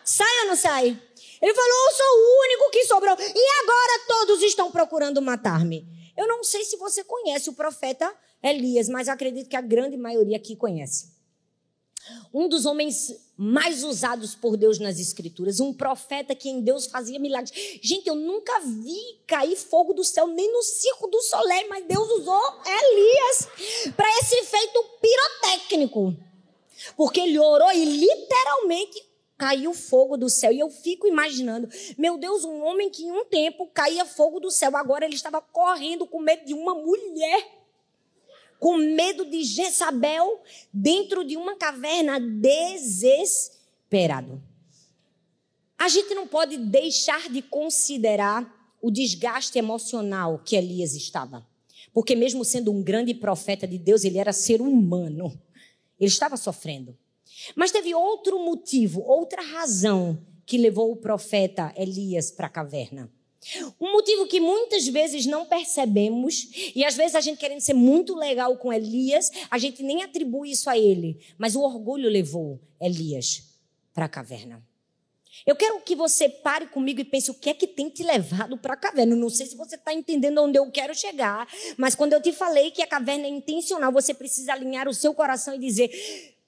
Sai 0.05 0.43
ou 0.43 0.47
não 0.49 0.57
sai? 0.57 0.97
Ele 1.43 1.55
falou: 1.55 1.71
Eu 1.89 1.95
sou 1.95 2.07
o 2.07 2.41
único 2.45 2.71
que 2.71 2.85
sobrou. 2.85 3.17
E 3.19 3.63
agora 3.63 4.05
todos 4.07 4.43
estão 4.43 4.71
procurando 4.71 5.21
matar-me. 5.21 5.96
Eu 6.17 6.27
não 6.27 6.43
sei 6.43 6.65
se 6.65 6.77
você 6.77 7.05
conhece 7.05 7.51
o 7.51 7.55
profeta 7.55 8.13
Elias, 8.43 8.89
mas 8.89 9.09
acredito 9.09 9.49
que 9.49 9.57
a 9.57 9.61
grande 9.61 9.97
maioria 9.97 10.37
aqui 10.37 10.57
conhece. 10.57 11.15
Um 12.33 12.49
dos 12.49 12.65
homens 12.67 13.17
mais 13.37 13.83
usados 13.83 14.35
por 14.35 14.57
Deus 14.57 14.79
nas 14.79 14.99
Escrituras, 14.99 15.61
um 15.61 15.75
profeta 15.75 16.35
que 16.35 16.49
em 16.49 16.61
Deus 16.61 16.87
fazia 16.87 17.19
milagres. 17.19 17.53
Gente, 17.83 18.07
eu 18.07 18.15
nunca 18.15 18.61
vi 18.61 18.97
cair 19.27 19.57
fogo 19.57 19.93
do 19.93 20.05
céu, 20.05 20.27
nem 20.27 20.51
no 20.53 20.63
circo 20.63 21.09
do 21.09 21.21
Soleil, 21.23 21.69
mas 21.69 21.85
Deus 21.87 22.09
usou 22.11 22.63
Elias 22.65 23.93
para 23.95 24.09
esse 24.21 24.37
efeito 24.37 24.85
pirotécnico. 25.01 26.17
Porque 26.97 27.21
ele 27.21 27.39
orou 27.39 27.73
e 27.73 27.85
literalmente 27.85 29.05
caiu 29.39 29.73
fogo 29.75 30.17
do 30.17 30.29
céu. 30.29 30.53
E 30.53 30.59
eu 30.61 30.71
fico 30.71 31.07
imaginando, 31.07 31.69
meu 31.97 32.19
Deus, 32.19 32.45
um 32.45 32.63
homem 32.63 32.91
que 32.91 33.05
em 33.05 33.13
um 33.13 33.25
tempo 33.25 33.67
caía 33.73 34.05
fogo 34.05 34.41
do 34.41 34.51
céu, 34.51 34.77
agora 34.77 35.05
ele 35.05 35.15
estava 35.15 35.41
correndo 35.41 36.07
com 36.07 36.21
medo 36.21 36.45
de 36.45 36.55
uma 36.55 36.75
mulher 36.75 37.57
com 38.59 38.77
medo 38.77 39.25
de 39.29 39.45
Jezabel, 39.45 40.43
dentro 40.73 41.25
de 41.25 41.37
uma 41.37 41.57
caverna, 41.57 42.19
desesperado. 42.19 43.63
A 45.79 45.89
gente 45.89 46.15
não 46.15 46.27
pode 46.27 46.57
deixar 46.57 47.29
de 47.29 47.43
considerar 47.43 48.51
o 48.81 48.91
desgaste 48.91 49.59
emocional 49.59 50.41
que 50.45 50.57
Elias 50.57 50.95
estava. 50.95 51.47
Porque, 51.93 52.15
mesmo 52.15 52.45
sendo 52.45 52.73
um 52.73 52.83
grande 52.83 53.13
profeta 53.15 53.67
de 53.67 53.79
Deus, 53.79 54.05
ele 54.05 54.19
era 54.19 54.33
ser 54.33 54.61
humano. 54.61 55.39
Ele 55.99 56.11
estava 56.11 56.37
sofrendo. 56.37 56.97
Mas 57.55 57.71
teve 57.71 57.95
outro 57.95 58.39
motivo, 58.39 59.03
outra 59.03 59.43
razão 59.43 60.19
que 60.45 60.59
levou 60.59 60.93
o 60.93 60.97
profeta 60.97 61.73
Elias 61.77 62.31
para 62.31 62.47
a 62.47 62.51
caverna. 62.51 63.11
Um 63.81 63.93
motivo 63.93 64.27
que 64.27 64.41
muitas 64.41 64.89
vezes 64.89 65.25
não 65.27 65.47
percebemos, 65.47 66.49
e 66.75 66.85
às 66.85 66.97
vezes 66.97 67.15
a 67.15 67.21
gente 67.21 67.39
querendo 67.39 67.61
ser 67.61 67.75
muito 67.75 68.15
legal 68.15 68.57
com 68.57 68.73
Elias, 68.73 69.31
a 69.51 69.59
gente 69.59 69.83
nem 69.83 70.03
atribui 70.03 70.51
isso 70.51 70.69
a 70.69 70.77
ele, 70.77 71.21
mas 71.39 71.55
o 71.55 71.61
orgulho 71.61 72.09
levou 72.09 72.61
Elias 72.81 73.45
para 73.95 74.07
a 74.07 74.09
caverna. 74.09 74.63
Eu 75.45 75.55
quero 75.55 75.81
que 75.81 75.95
você 75.95 76.29
pare 76.29 76.67
comigo 76.67 77.01
e 77.01 77.05
pense 77.05 77.31
o 77.31 77.35
que 77.35 77.51
é 77.51 77.55
que 77.55 77.67
tem 77.67 77.89
te 77.89 78.03
levado 78.03 78.57
para 78.57 78.75
a 78.75 78.77
caverna. 78.77 79.15
Não 79.15 79.29
sei 79.29 79.47
se 79.47 79.57
você 79.57 79.77
está 79.77 79.93
entendendo 79.93 80.43
onde 80.43 80.59
eu 80.59 80.69
quero 80.71 80.95
chegar, 80.95 81.47
mas 81.77 81.95
quando 81.95 82.15
eu 82.15 82.23
te 82.23 82.33
falei 82.33 82.71
que 82.71 82.83
a 82.83 82.87
caverna 82.87 83.27
é 83.27 83.31
intencional, 83.31 83.93
você 83.93 84.15
precisa 84.15 84.53
alinhar 84.53 84.89
o 84.89 84.95
seu 84.95 85.15
coração 85.15 85.55
e 85.55 85.59
dizer: 85.59 85.91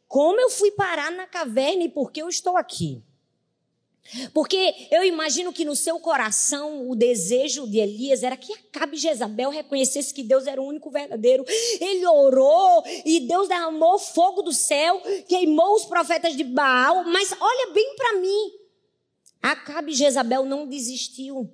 como 0.08 0.40
eu 0.40 0.50
fui 0.50 0.70
parar 0.70 1.12
na 1.12 1.26
caverna 1.26 1.84
e 1.84 1.88
por 1.88 2.10
que 2.10 2.22
eu 2.22 2.28
estou 2.28 2.56
aqui? 2.56 3.02
Porque 4.32 4.88
eu 4.90 5.04
imagino 5.04 5.52
que 5.52 5.66
no 5.66 5.76
seu 5.76 6.00
coração 6.00 6.88
o 6.88 6.96
desejo 6.96 7.68
de 7.68 7.78
Elias 7.78 8.22
era 8.22 8.38
que 8.38 8.52
Acabe 8.54 8.96
Jezabel 8.96 9.50
reconhecesse 9.50 10.14
que 10.14 10.22
Deus 10.22 10.46
era 10.46 10.60
o 10.60 10.66
único 10.66 10.90
verdadeiro. 10.90 11.44
Ele 11.78 12.06
orou 12.06 12.82
e 13.04 13.20
Deus 13.20 13.48
derramou 13.48 13.98
fogo 13.98 14.40
do 14.40 14.52
céu, 14.52 15.02
queimou 15.28 15.74
os 15.74 15.84
profetas 15.84 16.34
de 16.34 16.42
Baal. 16.42 17.04
Mas 17.04 17.34
olha 17.38 17.72
bem 17.74 17.94
para 17.96 18.18
mim: 18.18 18.52
Acabe 19.42 19.92
Jezabel 19.92 20.46
não 20.46 20.66
desistiu 20.66 21.50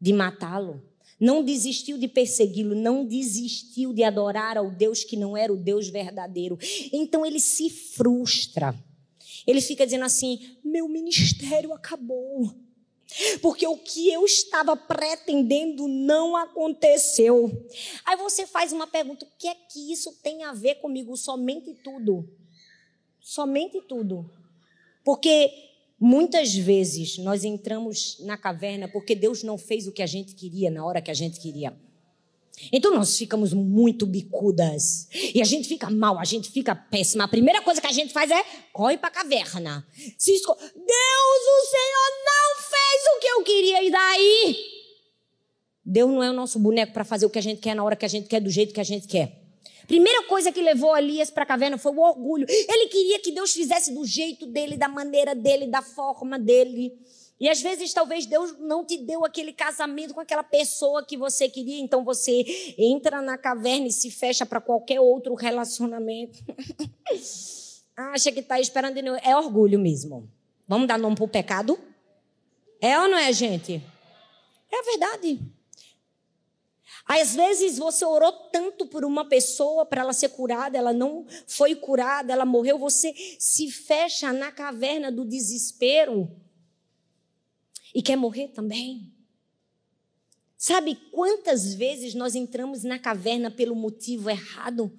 de 0.00 0.12
matá-lo, 0.12 0.82
não 1.20 1.44
desistiu 1.44 1.98
de 1.98 2.08
persegui-lo, 2.08 2.74
não 2.74 3.04
desistiu 3.04 3.92
de 3.92 4.02
adorar 4.02 4.56
ao 4.56 4.70
Deus 4.70 5.04
que 5.04 5.16
não 5.16 5.36
era 5.36 5.52
o 5.52 5.56
Deus 5.56 5.88
verdadeiro. 5.88 6.58
Então 6.92 7.26
ele 7.26 7.38
se 7.38 7.68
frustra. 7.68 8.74
Ele 9.46 9.60
fica 9.60 9.84
dizendo 9.84 10.04
assim: 10.04 10.56
meu 10.64 10.88
ministério 10.88 11.72
acabou. 11.72 12.54
Porque 13.42 13.66
o 13.66 13.76
que 13.76 14.08
eu 14.08 14.24
estava 14.24 14.76
pretendendo 14.76 15.88
não 15.88 16.36
aconteceu. 16.36 17.50
Aí 18.06 18.16
você 18.16 18.46
faz 18.46 18.72
uma 18.72 18.86
pergunta: 18.86 19.26
o 19.26 19.28
que 19.38 19.48
é 19.48 19.54
que 19.54 19.92
isso 19.92 20.12
tem 20.22 20.44
a 20.44 20.52
ver 20.52 20.76
comigo? 20.76 21.16
Somente 21.16 21.74
tudo. 21.74 22.28
Somente 23.20 23.80
tudo. 23.82 24.30
Porque 25.04 25.69
muitas 26.00 26.54
vezes 26.54 27.18
nós 27.18 27.44
entramos 27.44 28.16
na 28.20 28.38
caverna 28.38 28.88
porque 28.88 29.14
Deus 29.14 29.42
não 29.42 29.58
fez 29.58 29.86
o 29.86 29.92
que 29.92 30.02
a 30.02 30.06
gente 30.06 30.34
queria 30.34 30.70
na 30.70 30.84
hora 30.84 31.02
que 31.02 31.10
a 31.10 31.14
gente 31.14 31.38
queria. 31.38 31.76
Então 32.72 32.94
nós 32.94 33.16
ficamos 33.16 33.52
muito 33.52 34.06
bicudas. 34.06 35.08
E 35.34 35.40
a 35.40 35.44
gente 35.44 35.68
fica 35.68 35.88
mal, 35.90 36.18
a 36.18 36.24
gente 36.24 36.50
fica 36.50 36.74
péssima. 36.74 37.24
A 37.24 37.28
primeira 37.28 37.62
coisa 37.62 37.80
que 37.80 37.86
a 37.86 37.92
gente 37.92 38.12
faz 38.12 38.30
é 38.30 38.44
corre 38.72 38.98
para 38.98 39.08
a 39.08 39.12
caverna. 39.12 39.86
Se 40.18 40.32
esco... 40.32 40.54
Deus, 40.54 41.42
o 41.46 41.66
Senhor 41.70 42.10
não 42.26 42.62
fez 42.62 43.16
o 43.16 43.20
que 43.20 43.26
eu 43.28 43.42
queria. 43.42 43.82
E 43.82 43.90
daí? 43.90 44.56
Deus 45.84 46.10
não 46.10 46.22
é 46.22 46.30
o 46.30 46.34
nosso 46.34 46.58
boneco 46.58 46.92
para 46.92 47.04
fazer 47.04 47.24
o 47.24 47.30
que 47.30 47.38
a 47.38 47.42
gente 47.42 47.60
quer 47.60 47.74
na 47.74 47.82
hora 47.82 47.96
que 47.96 48.04
a 48.04 48.08
gente 48.08 48.28
quer, 48.28 48.40
do 48.40 48.50
jeito 48.50 48.74
que 48.74 48.80
a 48.80 48.84
gente 48.84 49.08
quer. 49.08 49.39
Primeira 49.90 50.22
coisa 50.28 50.52
que 50.52 50.62
levou 50.62 50.96
Elias 50.96 51.30
para 51.32 51.42
a 51.42 51.46
caverna 51.46 51.76
foi 51.76 51.90
o 51.90 51.98
orgulho. 51.98 52.46
Ele 52.48 52.86
queria 52.86 53.18
que 53.18 53.32
Deus 53.32 53.52
fizesse 53.52 53.92
do 53.92 54.06
jeito 54.06 54.46
dele, 54.46 54.76
da 54.76 54.86
maneira 54.86 55.34
dele, 55.34 55.66
da 55.66 55.82
forma 55.82 56.38
dele. 56.38 56.96
E 57.40 57.48
às 57.48 57.60
vezes 57.60 57.92
talvez 57.92 58.24
Deus 58.24 58.56
não 58.60 58.84
te 58.84 58.96
deu 58.96 59.24
aquele 59.24 59.52
casamento 59.52 60.14
com 60.14 60.20
aquela 60.20 60.44
pessoa 60.44 61.04
que 61.04 61.16
você 61.16 61.48
queria, 61.48 61.80
então 61.80 62.04
você 62.04 62.44
entra 62.78 63.20
na 63.20 63.36
caverna 63.36 63.88
e 63.88 63.92
se 63.92 64.12
fecha 64.12 64.46
para 64.46 64.60
qualquer 64.60 65.00
outro 65.00 65.34
relacionamento. 65.34 66.38
Acha 67.96 68.30
que 68.30 68.38
está 68.38 68.60
esperando. 68.60 68.96
É 69.24 69.36
orgulho 69.36 69.80
mesmo. 69.80 70.30
Vamos 70.68 70.86
dar 70.86 71.00
nome 71.00 71.16
para 71.16 71.24
o 71.24 71.28
pecado? 71.28 71.76
É 72.80 72.96
ou 72.96 73.08
não 73.08 73.18
é, 73.18 73.32
gente? 73.32 73.82
É 74.70 74.78
a 74.78 74.82
verdade. 74.84 75.40
Às 77.12 77.34
vezes 77.34 77.76
você 77.76 78.04
orou 78.04 78.30
tanto 78.52 78.86
por 78.86 79.04
uma 79.04 79.24
pessoa 79.24 79.84
para 79.84 80.02
ela 80.02 80.12
ser 80.12 80.28
curada, 80.28 80.78
ela 80.78 80.92
não 80.92 81.26
foi 81.44 81.74
curada, 81.74 82.32
ela 82.32 82.44
morreu, 82.44 82.78
você 82.78 83.12
se 83.36 83.68
fecha 83.68 84.32
na 84.32 84.52
caverna 84.52 85.10
do 85.10 85.24
desespero 85.24 86.30
e 87.92 88.00
quer 88.00 88.14
morrer 88.14 88.46
também. 88.50 89.12
Sabe 90.56 90.94
quantas 91.10 91.74
vezes 91.74 92.14
nós 92.14 92.36
entramos 92.36 92.84
na 92.84 92.96
caverna 92.96 93.50
pelo 93.50 93.74
motivo 93.74 94.30
errado? 94.30 94.92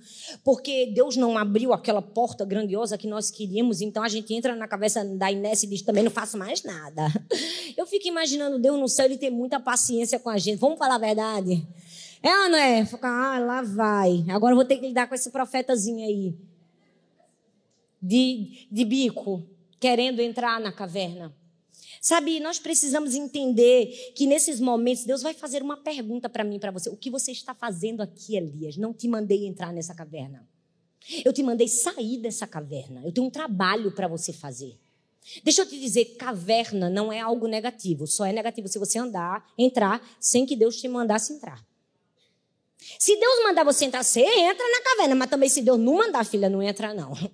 Porque 0.43 0.87
Deus 0.87 1.15
não 1.15 1.37
abriu 1.37 1.71
aquela 1.71 2.01
porta 2.01 2.43
grandiosa 2.43 2.97
que 2.97 3.07
nós 3.07 3.31
queríamos, 3.31 3.79
então 3.79 4.03
a 4.03 4.09
gente 4.09 4.33
entra 4.33 4.53
na 4.53 4.67
cabeça 4.67 5.05
da 5.05 5.31
Inés 5.31 5.63
e 5.63 5.67
diz: 5.67 5.81
também 5.81 6.03
não 6.03 6.11
faço 6.11 6.37
mais 6.37 6.61
nada. 6.63 7.07
Eu 7.77 7.85
fico 7.85 8.07
imaginando 8.07 8.59
Deus 8.59 8.77
no 8.77 8.89
céu, 8.89 9.05
ele 9.05 9.17
tem 9.17 9.29
muita 9.29 9.61
paciência 9.61 10.19
com 10.19 10.29
a 10.29 10.37
gente. 10.37 10.57
Vamos 10.57 10.77
falar 10.77 10.95
a 10.95 10.97
verdade? 10.97 11.65
É 12.23 12.49
não 12.49 12.57
é? 12.57 12.87
Ah, 13.01 13.39
lá 13.39 13.61
vai. 13.61 14.23
Agora 14.29 14.53
vou 14.53 14.65
ter 14.65 14.77
que 14.77 14.87
lidar 14.87 15.07
com 15.07 15.15
esse 15.15 15.31
profetazinho 15.31 16.05
aí. 16.05 16.35
De, 18.01 18.67
de 18.71 18.85
bico, 18.85 19.47
querendo 19.79 20.21
entrar 20.21 20.59
na 20.59 20.71
caverna. 20.71 21.35
Sabe, 21.99 22.39
nós 22.39 22.57
precisamos 22.57 23.13
entender 23.13 24.13
que 24.15 24.25
nesses 24.25 24.59
momentos 24.59 25.05
Deus 25.05 25.21
vai 25.21 25.35
fazer 25.35 25.61
uma 25.61 25.77
pergunta 25.77 26.27
para 26.27 26.43
mim, 26.43 26.59
para 26.59 26.71
você. 26.71 26.89
O 26.89 26.97
que 26.97 27.11
você 27.11 27.31
está 27.31 27.53
fazendo 27.53 28.01
aqui, 28.01 28.35
Elias? 28.35 28.75
Não 28.77 28.91
te 28.91 29.07
mandei 29.07 29.45
entrar 29.45 29.71
nessa 29.71 29.93
caverna. 29.93 30.47
Eu 31.23 31.33
te 31.33 31.43
mandei 31.43 31.67
sair 31.67 32.17
dessa 32.17 32.47
caverna. 32.47 33.01
Eu 33.03 33.11
tenho 33.11 33.27
um 33.27 33.31
trabalho 33.31 33.91
para 33.91 34.07
você 34.07 34.33
fazer. 34.33 34.79
Deixa 35.43 35.61
eu 35.61 35.67
te 35.67 35.79
dizer, 35.79 36.15
caverna 36.15 36.89
não 36.89 37.11
é 37.11 37.19
algo 37.19 37.47
negativo. 37.47 38.07
Só 38.07 38.25
é 38.25 38.33
negativo 38.33 38.67
se 38.67 38.79
você 38.79 38.97
andar, 38.97 39.45
entrar, 39.57 40.01
sem 40.19 40.45
que 40.45 40.55
Deus 40.55 40.77
te 40.77 40.87
mandasse 40.87 41.33
entrar. 41.33 41.63
Se 42.99 43.15
Deus 43.15 43.43
mandar 43.43 43.63
você 43.63 43.85
entrar, 43.85 44.03
você 44.03 44.21
entra 44.21 44.65
na 44.67 44.81
caverna. 44.81 45.15
Mas 45.15 45.29
também 45.29 45.49
se 45.49 45.61
Deus 45.61 45.79
não 45.79 45.95
mandar, 45.95 46.25
filha, 46.25 46.49
não 46.49 46.61
entra 46.61 46.93
não. 46.93 47.13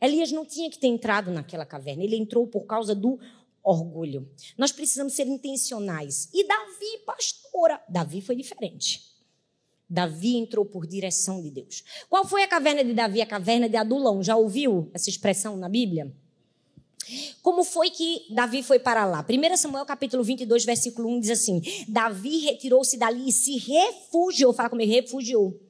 Elias 0.00 0.30
não 0.30 0.44
tinha 0.44 0.70
que 0.70 0.78
ter 0.78 0.88
entrado 0.88 1.30
naquela 1.30 1.64
caverna. 1.64 2.04
Ele 2.04 2.16
entrou 2.16 2.46
por 2.46 2.66
causa 2.66 2.94
do 2.94 3.18
orgulho. 3.62 4.30
Nós 4.56 4.70
precisamos 4.70 5.14
ser 5.14 5.26
intencionais. 5.26 6.28
E 6.32 6.46
Davi, 6.46 7.04
pastora, 7.04 7.82
Davi 7.88 8.20
foi 8.20 8.36
diferente. 8.36 9.16
Davi 9.88 10.36
entrou 10.36 10.64
por 10.64 10.86
direção 10.86 11.40
de 11.40 11.50
Deus. 11.50 11.82
Qual 12.08 12.26
foi 12.26 12.42
a 12.42 12.48
caverna 12.48 12.84
de 12.84 12.92
Davi? 12.92 13.22
A 13.22 13.26
caverna 13.26 13.68
de 13.68 13.76
Adulão. 13.76 14.22
Já 14.22 14.36
ouviu 14.36 14.90
essa 14.92 15.08
expressão 15.08 15.56
na 15.56 15.68
Bíblia? 15.68 16.12
Como 17.42 17.62
foi 17.62 17.90
que 17.90 18.26
Davi 18.30 18.62
foi 18.62 18.78
para 18.78 19.04
lá? 19.04 19.24
1 19.28 19.56
Samuel 19.56 19.84
capítulo 19.84 20.24
22, 20.24 20.64
versículo 20.64 21.08
1 21.16 21.20
diz 21.20 21.30
assim: 21.30 21.62
Davi 21.88 22.38
retirou-se 22.38 22.96
dali 22.96 23.28
e 23.28 23.32
se 23.32 23.56
refugiou. 23.58 24.52
Fala 24.52 24.68
comigo, 24.68 24.90
refugiou 24.90 25.60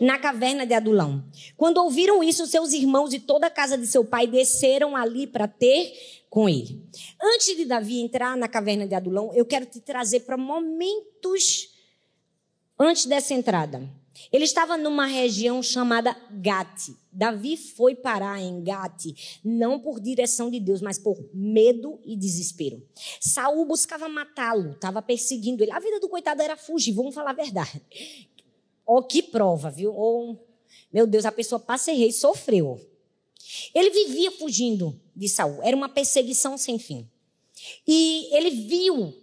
na 0.00 0.18
caverna 0.18 0.66
de 0.66 0.74
Adulão. 0.74 1.24
Quando 1.56 1.78
ouviram 1.78 2.22
isso, 2.22 2.46
seus 2.46 2.72
irmãos 2.72 3.12
e 3.12 3.20
toda 3.20 3.46
a 3.46 3.50
casa 3.50 3.78
de 3.78 3.86
seu 3.86 4.04
pai 4.04 4.26
desceram 4.26 4.96
ali 4.96 5.26
para 5.26 5.46
ter 5.46 5.92
com 6.28 6.48
ele. 6.48 6.82
Antes 7.22 7.56
de 7.56 7.64
Davi 7.64 8.00
entrar 8.00 8.36
na 8.36 8.48
caverna 8.48 8.86
de 8.86 8.94
Adulão, 8.94 9.32
eu 9.34 9.44
quero 9.44 9.66
te 9.66 9.80
trazer 9.80 10.20
para 10.20 10.36
momentos 10.36 11.68
antes 12.78 13.06
dessa 13.06 13.34
entrada. 13.34 13.88
Ele 14.32 14.44
estava 14.44 14.76
numa 14.76 15.06
região 15.06 15.62
chamada 15.62 16.16
Gate. 16.30 16.94
Davi 17.12 17.56
foi 17.56 17.94
parar 17.94 18.40
em 18.40 18.62
Gate 18.62 19.40
não 19.44 19.78
por 19.78 20.00
direção 20.00 20.50
de 20.50 20.58
Deus, 20.58 20.80
mas 20.80 20.98
por 20.98 21.16
medo 21.32 22.00
e 22.04 22.16
desespero. 22.16 22.82
Saul 23.20 23.64
buscava 23.64 24.08
matá-lo, 24.08 24.72
estava 24.72 25.00
perseguindo 25.00 25.62
ele. 25.62 25.72
A 25.72 25.78
vida 25.78 26.00
do 26.00 26.08
coitado 26.08 26.42
era 26.42 26.56
fugir, 26.56 26.92
vamos 26.92 27.14
falar 27.14 27.30
a 27.30 27.34
verdade. 27.34 27.80
Oh, 28.86 29.02
que 29.02 29.22
prova, 29.22 29.70
viu? 29.70 29.94
Oh, 29.96 30.36
meu 30.92 31.06
Deus, 31.06 31.24
a 31.24 31.32
pessoa 31.32 31.58
para 31.58 31.78
ser 31.78 31.92
rei 31.92 32.12
sofreu. 32.12 32.80
Ele 33.74 33.90
vivia 33.90 34.30
fugindo 34.32 34.98
de 35.14 35.28
Saul. 35.28 35.62
Era 35.62 35.76
uma 35.76 35.88
perseguição 35.88 36.56
sem 36.58 36.78
fim. 36.78 37.08
E 37.86 38.28
ele 38.36 38.50
viu 38.50 39.14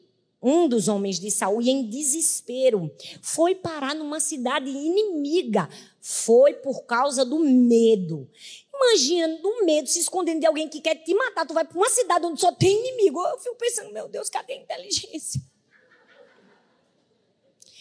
um 0.42 0.68
dos 0.68 0.88
homens 0.88 1.20
de 1.20 1.30
Saul 1.30 1.62
em 1.62 1.88
desespero 1.88 2.92
foi 3.22 3.54
parar 3.54 3.94
numa 3.94 4.20
cidade 4.20 4.70
inimiga. 4.70 5.70
Foi 6.00 6.54
por 6.54 6.84
causa 6.86 7.24
do 7.24 7.40
medo. 7.40 8.28
Imagina, 8.74 9.38
do 9.38 9.64
medo, 9.64 9.88
se 9.88 10.00
escondendo 10.00 10.40
de 10.40 10.48
alguém 10.48 10.68
que 10.68 10.82
quer 10.82 10.96
te 10.96 11.14
matar. 11.14 11.46
Tu 11.46 11.54
vai 11.54 11.64
para 11.64 11.78
uma 11.78 11.90
cidade 11.90 12.26
onde 12.26 12.42
só 12.42 12.52
tem 12.52 12.76
inimigo. 12.76 13.22
Eu 13.22 13.38
fico 13.38 13.56
pensando, 13.56 13.94
meu 13.94 14.08
Deus, 14.08 14.30
cadê 14.30 14.54
a 14.54 14.58
inteligência? 14.58 15.40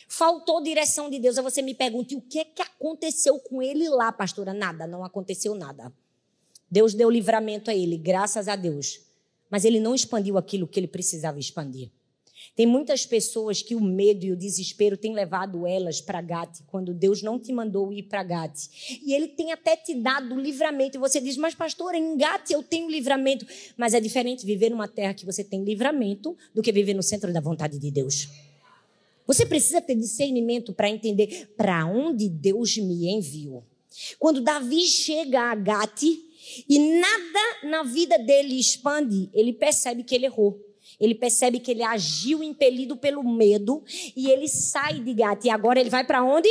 Faltou 0.07 0.63
direção 0.63 1.09
de 1.09 1.19
Deus. 1.19 1.39
Aí 1.39 1.43
você 1.43 1.63
me 1.63 1.75
pergunta, 1.75 2.15
o 2.15 2.21
que 2.21 2.41
é 2.41 2.45
que 2.45 2.61
aconteceu 2.61 3.39
com 3.39 3.63
ele 3.63 3.89
lá, 3.89 4.13
pastora? 4.13 4.53
Nada, 4.53 4.87
não 4.87 5.03
aconteceu 5.03 5.55
nada. 5.55 5.91
Deus 6.71 6.93
deu 6.93 7.09
livramento 7.09 7.71
a 7.71 7.75
ele, 7.75 7.97
graças 7.97 8.49
a 8.49 8.55
Deus. 8.55 9.01
Mas 9.49 9.65
ele 9.65 9.81
não 9.81 9.95
expandiu 9.95 10.37
aquilo 10.37 10.69
que 10.69 10.79
ele 10.79 10.87
precisava 10.87 11.39
expandir. 11.39 11.91
Tem 12.57 12.67
muitas 12.67 13.07
pessoas 13.07 13.63
que 13.63 13.75
o 13.75 13.81
medo 13.81 14.25
e 14.25 14.33
o 14.33 14.37
desespero 14.37 14.97
têm 14.97 15.15
levado 15.15 15.67
elas 15.67 16.01
para 16.01 16.21
Gate, 16.21 16.61
quando 16.67 16.93
Deus 16.93 17.23
não 17.23 17.39
te 17.39 17.53
mandou 17.53 17.93
ir 17.93 18.03
para 18.03 18.23
Gate. 18.23 18.69
E 19.03 19.15
ele 19.15 19.29
tem 19.29 19.53
até 19.53 19.77
te 19.77 19.95
dado 19.95 20.39
livramento. 20.39 20.97
E 20.97 21.01
você 21.01 21.21
diz, 21.21 21.37
mas 21.37 21.55
pastor, 21.55 21.95
em 21.95 22.17
Gate 22.17 22.51
eu 22.51 22.63
tenho 22.63 22.91
livramento. 22.91 23.47
Mas 23.77 23.95
é 23.95 24.01
diferente 24.01 24.45
viver 24.45 24.71
numa 24.71 24.89
terra 24.89 25.15
que 25.15 25.25
você 25.25 25.43
tem 25.43 25.65
livramento 25.65 26.37
do 26.55 26.63
que 26.63 26.73
viver 26.73 26.95
no 26.95 27.03
centro 27.03 27.33
da 27.33 27.41
vontade 27.41 27.79
de 27.79 27.91
Deus. 27.91 28.29
Você 29.27 29.47
precisa 29.47 29.81
ter 29.81 29.95
discernimento 29.95 30.73
para 30.73 30.91
entender 30.91 31.49
para 31.57 31.87
onde 31.87 32.29
Deus 32.29 32.77
me 32.77 33.09
enviou. 33.09 33.65
Quando 34.19 34.41
Davi 34.41 34.87
chega 34.87 35.41
a 35.41 35.55
Gate 35.55 36.19
e 36.69 36.79
nada 36.79 37.69
na 37.69 37.83
vida 37.85 38.19
dele 38.19 38.59
expande, 38.59 39.31
ele 39.33 39.53
percebe 39.53 40.03
que 40.03 40.15
ele 40.15 40.27
errou. 40.27 40.59
Ele 41.01 41.15
percebe 41.15 41.59
que 41.59 41.71
ele 41.71 41.83
agiu 41.83 42.43
impelido 42.43 42.97
pelo 42.97 43.23
medo 43.23 43.83
e 44.15 44.31
ele 44.31 44.47
sai 44.47 45.01
de 45.01 45.15
Gate. 45.15 45.47
E 45.47 45.51
agora 45.51 45.81
ele 45.81 45.91
vai 45.91 46.05
para 46.05 46.23
onde? 46.23 46.49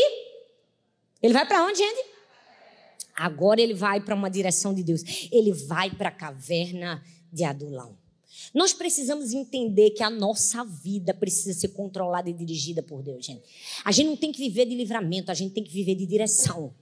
Ele 1.21 1.33
vai 1.33 1.47
para 1.47 1.63
onde, 1.65 1.77
gente? 1.77 2.05
Agora 3.15 3.61
ele 3.61 3.73
vai 3.73 4.01
para 4.01 4.15
uma 4.15 4.29
direção 4.29 4.73
de 4.73 4.81
Deus. 4.81 5.03
Ele 5.31 5.51
vai 5.51 5.91
para 5.91 6.09
a 6.09 6.11
caverna 6.11 7.03
de 7.31 7.43
Adulão. 7.43 7.97
Nós 8.53 8.73
precisamos 8.73 9.33
entender 9.33 9.91
que 9.91 10.01
a 10.01 10.09
nossa 10.09 10.63
vida 10.63 11.13
precisa 11.13 11.53
ser 11.53 11.69
controlada 11.69 12.29
e 12.29 12.33
dirigida 12.33 12.81
por 12.81 13.03
Deus, 13.03 13.25
gente. 13.25 13.43
A 13.83 13.91
gente 13.91 14.07
não 14.07 14.17
tem 14.17 14.31
que 14.31 14.39
viver 14.39 14.65
de 14.65 14.75
livramento, 14.75 15.29
a 15.29 15.33
gente 15.33 15.53
tem 15.53 15.63
que 15.63 15.71
viver 15.71 15.95
de 15.95 16.05
direção. 16.05 16.73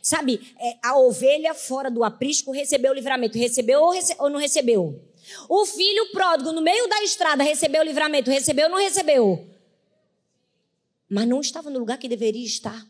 Sabe, 0.00 0.40
é, 0.60 0.76
a 0.82 0.98
ovelha 0.98 1.54
fora 1.54 1.90
do 1.90 2.04
aprisco 2.04 2.50
recebeu 2.50 2.90
o 2.90 2.94
livramento. 2.94 3.38
Recebeu 3.38 3.80
ou, 3.80 3.90
rece 3.90 4.14
ou 4.18 4.28
não 4.28 4.38
recebeu? 4.38 5.00
O 5.48 5.64
filho 5.66 6.10
pródigo 6.12 6.52
no 6.52 6.60
meio 6.60 6.88
da 6.88 7.02
estrada 7.02 7.42
recebeu 7.42 7.82
o 7.82 7.84
livramento. 7.84 8.30
Recebeu 8.30 8.66
ou 8.66 8.72
não 8.72 8.78
recebeu? 8.78 9.48
Mas 11.08 11.28
não 11.28 11.40
estava 11.40 11.70
no 11.70 11.78
lugar 11.78 11.98
que 11.98 12.08
deveria 12.08 12.44
estar. 12.44 12.86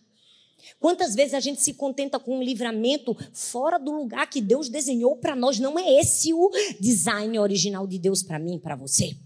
Quantas 0.79 1.15
vezes 1.15 1.35
a 1.35 1.41
gente 1.41 1.61
se 1.61 1.75
contenta 1.75 2.19
com 2.19 2.39
um 2.39 2.43
livramento 2.43 3.17
fora 3.33 3.79
do 3.79 3.91
lugar 3.91 4.29
que 4.29 4.41
Deus 4.41 4.69
desenhou 4.69 5.17
para 5.17 5.35
nós? 5.35 5.59
Não 5.59 5.79
é 5.79 6.01
esse 6.01 6.33
o 6.33 6.51
design 6.81 7.39
original 7.39 7.87
de 7.87 7.99
Deus 7.99 8.23
para 8.23 8.39
mim, 8.39 8.59
para 8.59 8.77
você. 8.77 9.17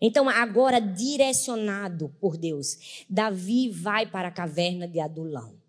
Então, 0.00 0.28
agora 0.28 0.80
direcionado 0.80 2.08
por 2.18 2.36
Deus, 2.36 3.04
Davi 3.08 3.68
vai 3.68 4.06
para 4.06 4.28
a 4.28 4.32
caverna 4.32 4.88
de 4.88 4.98
Adulão. 4.98 5.59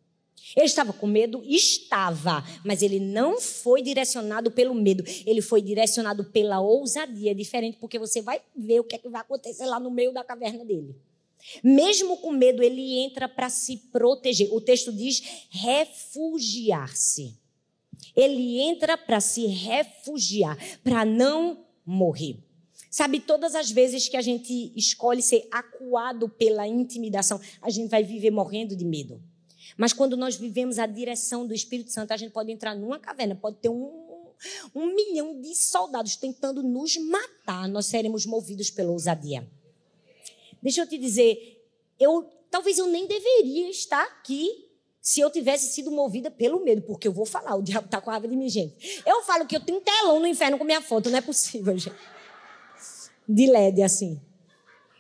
Ele 0.56 0.66
estava 0.66 0.92
com 0.92 1.08
medo? 1.08 1.42
Estava, 1.46 2.44
mas 2.66 2.82
ele 2.82 3.00
não 3.00 3.40
foi 3.40 3.82
direcionado 3.82 4.52
pelo 4.52 4.74
medo, 4.74 5.04
ele 5.26 5.42
foi 5.42 5.62
direcionado 5.62 6.26
pela 6.26 6.60
ousadia. 6.60 7.34
Diferente, 7.34 7.78
porque 7.80 7.98
você 7.98 8.22
vai 8.22 8.42
ver 8.56 8.80
o 8.80 8.84
que, 8.84 8.96
é 8.96 9.00
que 9.00 9.10
vai 9.10 9.22
acontecer 9.22 9.66
lá 9.66 9.80
no 9.80 9.92
meio 9.92 10.12
da 10.14 10.24
caverna 10.24 10.66
dele. 10.66 10.96
Mesmo 11.64 12.18
com 12.18 12.32
medo, 12.32 12.62
ele 12.62 13.00
entra 13.00 13.28
para 13.28 13.50
se 13.50 13.78
proteger. 13.92 14.54
O 14.54 14.62
texto 14.62 14.92
diz 14.92 15.48
refugiar-se. 15.50 17.40
Ele 18.16 18.60
entra 18.60 18.98
para 18.98 19.20
se 19.20 19.46
refugiar, 19.46 20.58
para 20.84 21.06
não 21.06 21.66
morrer. 21.86 22.38
Sabe, 22.90 23.22
todas 23.22 23.56
as 23.56 23.72
vezes 23.72 24.10
que 24.10 24.18
a 24.18 24.22
gente 24.22 24.74
escolhe 24.76 25.22
ser 25.22 25.48
acuado 25.50 26.28
pela 26.28 26.68
intimidação, 26.68 27.40
a 27.62 27.70
gente 27.70 27.90
vai 27.90 28.04
viver 28.04 28.32
morrendo 28.32 28.76
de 28.76 28.84
medo. 28.84 29.22
Mas 29.82 29.94
quando 29.94 30.16
nós 30.16 30.36
vivemos 30.36 30.78
a 30.78 30.86
direção 30.86 31.48
do 31.48 31.56
Espírito 31.56 31.92
Santo, 31.92 32.12
a 32.12 32.18
gente 32.18 32.32
pode 32.32 32.52
entrar 32.52 32.76
numa 32.76 33.00
caverna, 33.00 33.34
pode 33.34 33.58
ter 33.58 33.70
um, 33.70 34.36
um 34.76 34.94
milhão 34.94 35.42
de 35.42 35.56
soldados 35.56 36.16
tentando 36.16 36.62
nos 36.62 36.98
matar, 36.98 37.68
nós 37.68 37.88
seremos 37.88 38.28
movidos 38.28 38.70
pela 38.70 38.92
ousadia. 38.92 39.44
Deixa 40.62 40.82
eu 40.82 40.88
te 40.88 41.00
dizer, 41.00 41.66
eu 42.00 42.30
talvez 42.52 42.78
eu 42.78 42.86
nem 42.86 43.08
deveria 43.08 43.72
estar 43.72 44.04
aqui 44.04 44.70
se 45.02 45.20
eu 45.20 45.32
tivesse 45.32 45.74
sido 45.74 45.90
movida 45.90 46.30
pelo 46.30 46.64
medo, 46.64 46.84
porque 46.84 47.08
eu 47.08 47.12
vou 47.12 47.26
falar, 47.26 47.56
o 47.56 47.64
diabo 47.64 47.86
está 47.86 48.00
com 48.00 48.12
a 48.12 48.14
raiva 48.14 48.28
de 48.28 48.36
mim, 48.36 48.50
gente. 48.50 49.02
Eu 49.04 49.24
falo 49.24 49.48
que 49.48 49.56
eu 49.56 49.66
tenho 49.66 49.80
um 49.80 49.82
telão 49.82 50.20
no 50.20 50.28
inferno 50.28 50.60
com 50.60 50.64
minha 50.64 50.84
foto, 50.84 51.10
não 51.10 51.18
é 51.18 51.22
possível, 51.22 51.76
gente. 51.76 51.98
De 53.28 53.48
LED, 53.48 53.82
assim. 53.82 54.22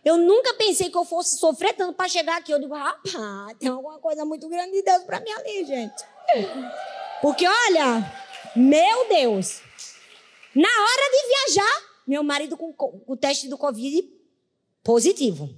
Eu 0.04 0.18
nunca 0.18 0.54
pensei 0.56 0.90
que 0.90 0.98
eu 0.98 1.06
fosse 1.06 1.38
sofrer 1.38 1.74
tanto 1.74 1.94
para 1.94 2.10
chegar 2.10 2.38
aqui. 2.38 2.52
Eu 2.52 2.60
digo, 2.60 2.74
rapaz, 2.74 3.58
tem 3.60 3.70
alguma 3.70 4.00
coisa 4.00 4.26
muito 4.26 4.50
grande 4.50 4.72
de 4.72 4.82
Deus 4.82 5.04
para 5.04 5.20
mim 5.20 5.32
ali, 5.32 5.66
gente. 5.66 6.04
Porque 7.22 7.46
olha, 7.48 8.12
meu 8.56 9.08
Deus, 9.08 9.62
na 10.56 10.70
hora 10.70 11.12
de 11.12 11.28
viajar, 11.28 11.82
meu 12.08 12.24
marido 12.24 12.58
com, 12.58 12.74
o 13.08 13.16
teste 13.16 13.48
do 13.48 13.58
Covid 13.58 14.04
positivo. 14.84 15.50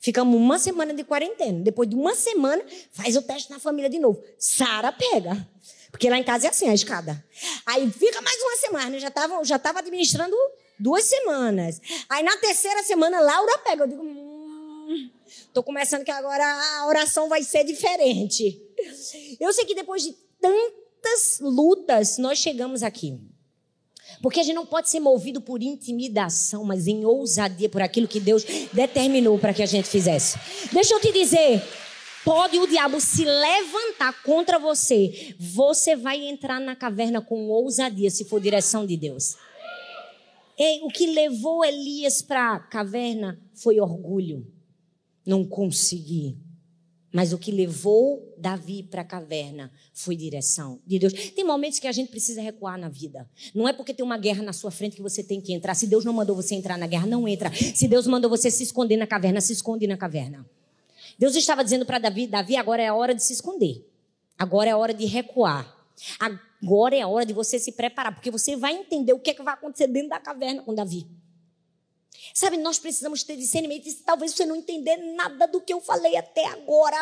Ficamos 0.00 0.36
uma 0.36 0.58
semana 0.58 0.92
de 0.92 1.04
quarentena. 1.04 1.60
Depois 1.60 1.88
de 1.88 1.96
uma 1.96 2.14
semana, 2.14 2.64
faz 2.92 3.16
o 3.16 3.22
teste 3.22 3.50
na 3.50 3.58
família 3.58 3.88
de 3.88 3.98
novo. 3.98 4.22
Sara 4.38 4.92
pega. 4.92 5.48
Porque 5.90 6.10
lá 6.10 6.18
em 6.18 6.24
casa 6.24 6.46
é 6.46 6.50
assim, 6.50 6.68
a 6.68 6.74
escada. 6.74 7.24
Aí 7.64 7.90
fica 7.90 8.20
mais 8.20 8.40
uma 8.42 8.56
semana. 8.56 8.96
Eu 8.96 9.00
já 9.00 9.08
estava 9.08 9.42
já 9.44 9.58
tava 9.58 9.78
administrando 9.78 10.36
duas 10.78 11.04
semanas. 11.04 11.80
Aí 12.08 12.22
na 12.22 12.36
terceira 12.36 12.82
semana, 12.82 13.20
Laura 13.20 13.58
pega. 13.58 13.84
Eu 13.84 13.88
digo, 13.88 14.02
hum, 14.02 15.10
tô 15.52 15.62
começando 15.62 16.04
que 16.04 16.10
agora 16.10 16.44
a 16.44 16.86
oração 16.86 17.28
vai 17.28 17.42
ser 17.42 17.64
diferente. 17.64 18.60
Eu 19.40 19.52
sei 19.52 19.64
que 19.64 19.74
depois 19.74 20.02
de 20.02 20.12
tantas 20.40 21.38
lutas, 21.40 22.18
nós 22.18 22.38
chegamos 22.38 22.82
aqui. 22.82 23.18
Porque 24.22 24.40
a 24.40 24.42
gente 24.42 24.54
não 24.54 24.66
pode 24.66 24.88
ser 24.88 25.00
movido 25.00 25.40
por 25.40 25.62
intimidação, 25.62 26.64
mas 26.64 26.86
em 26.86 27.04
ousadia 27.04 27.68
por 27.68 27.82
aquilo 27.82 28.08
que 28.08 28.20
Deus 28.20 28.44
determinou 28.72 29.38
para 29.38 29.52
que 29.52 29.62
a 29.62 29.66
gente 29.66 29.88
fizesse. 29.88 30.38
Deixa 30.72 30.94
eu 30.94 31.00
te 31.00 31.12
dizer, 31.12 31.62
pode 32.24 32.58
o 32.58 32.66
diabo 32.66 33.00
se 33.00 33.24
levantar 33.24 34.22
contra 34.22 34.58
você, 34.58 35.34
você 35.38 35.96
vai 35.96 36.24
entrar 36.24 36.60
na 36.60 36.74
caverna 36.74 37.20
com 37.20 37.48
ousadia 37.48 38.10
se 38.10 38.24
for 38.24 38.40
direção 38.40 38.86
de 38.86 38.96
Deus. 38.96 39.36
Ei, 40.58 40.80
o 40.82 40.88
que 40.88 41.06
levou 41.06 41.64
Elias 41.64 42.22
para 42.22 42.54
a 42.54 42.58
caverna 42.58 43.40
foi 43.54 43.78
orgulho. 43.78 44.46
Não 45.24 45.44
consegui. 45.44 46.38
Mas 47.12 47.32
o 47.32 47.38
que 47.38 47.50
levou 47.50 48.34
Davi 48.36 48.82
para 48.82 49.02
a 49.02 49.04
caverna 49.04 49.72
foi 49.92 50.16
direção 50.16 50.80
de 50.86 50.98
Deus. 50.98 51.12
Tem 51.12 51.44
momentos 51.44 51.78
que 51.78 51.86
a 51.86 51.92
gente 51.92 52.10
precisa 52.10 52.42
recuar 52.42 52.78
na 52.78 52.88
vida. 52.88 53.28
Não 53.54 53.66
é 53.66 53.72
porque 53.72 53.94
tem 53.94 54.04
uma 54.04 54.18
guerra 54.18 54.42
na 54.42 54.52
sua 54.52 54.70
frente 54.70 54.96
que 54.96 55.02
você 55.02 55.22
tem 55.22 55.40
que 55.40 55.52
entrar. 55.52 55.74
Se 55.74 55.86
Deus 55.86 56.04
não 56.04 56.12
mandou 56.12 56.36
você 56.36 56.54
entrar 56.54 56.76
na 56.76 56.86
guerra, 56.86 57.06
não 57.06 57.26
entra. 57.26 57.50
Se 57.74 57.88
Deus 57.88 58.06
mandou 58.06 58.28
você 58.28 58.50
se 58.50 58.62
esconder 58.62 58.96
na 58.96 59.06
caverna, 59.06 59.40
se 59.40 59.52
esconde 59.52 59.86
na 59.86 59.96
caverna. 59.96 60.46
Deus 61.18 61.34
estava 61.36 61.64
dizendo 61.64 61.86
para 61.86 61.98
Davi: 61.98 62.26
Davi, 62.26 62.56
agora 62.56 62.82
é 62.82 62.88
a 62.88 62.94
hora 62.94 63.14
de 63.14 63.22
se 63.22 63.32
esconder. 63.32 63.86
Agora 64.38 64.68
é 64.68 64.72
a 64.72 64.76
hora 64.76 64.92
de 64.92 65.06
recuar. 65.06 65.74
Agora 66.66 66.96
é 66.96 67.00
a 67.00 67.06
hora 67.06 67.24
de 67.24 67.32
você 67.32 67.60
se 67.60 67.70
preparar, 67.70 68.12
porque 68.12 68.28
você 68.28 68.56
vai 68.56 68.74
entender 68.74 69.12
o 69.12 69.20
que, 69.20 69.30
é 69.30 69.34
que 69.34 69.42
vai 69.42 69.54
acontecer 69.54 69.86
dentro 69.86 70.08
da 70.08 70.18
caverna 70.18 70.64
com 70.64 70.74
Davi. 70.74 71.06
Sabe, 72.34 72.56
nós 72.56 72.76
precisamos 72.76 73.22
ter 73.22 73.36
discernimento. 73.36 73.88
E 73.88 73.94
talvez 73.94 74.32
você 74.32 74.44
não 74.44 74.56
entender 74.56 74.96
nada 75.14 75.46
do 75.46 75.60
que 75.60 75.72
eu 75.72 75.80
falei 75.80 76.16
até 76.16 76.44
agora. 76.46 76.96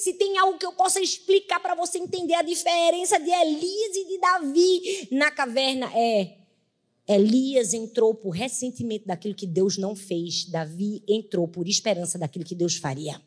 Se 0.00 0.14
tem 0.14 0.36
algo 0.36 0.58
que 0.58 0.66
eu 0.66 0.72
possa 0.72 1.00
explicar 1.00 1.60
para 1.60 1.76
você 1.76 1.96
entender 1.98 2.34
a 2.34 2.42
diferença 2.42 3.20
de 3.20 3.30
Elias 3.30 3.96
e 3.96 4.08
de 4.08 4.18
Davi 4.18 5.08
na 5.12 5.30
caverna, 5.30 5.88
é 5.94 6.38
Elias 7.06 7.72
entrou 7.74 8.12
por 8.12 8.30
ressentimento 8.30 9.06
daquilo 9.06 9.36
que 9.36 9.46
Deus 9.46 9.78
não 9.78 9.94
fez. 9.94 10.46
Davi 10.46 11.04
entrou 11.06 11.46
por 11.46 11.68
esperança 11.68 12.18
daquilo 12.18 12.44
que 12.44 12.56
Deus 12.56 12.76
faria. 12.76 13.22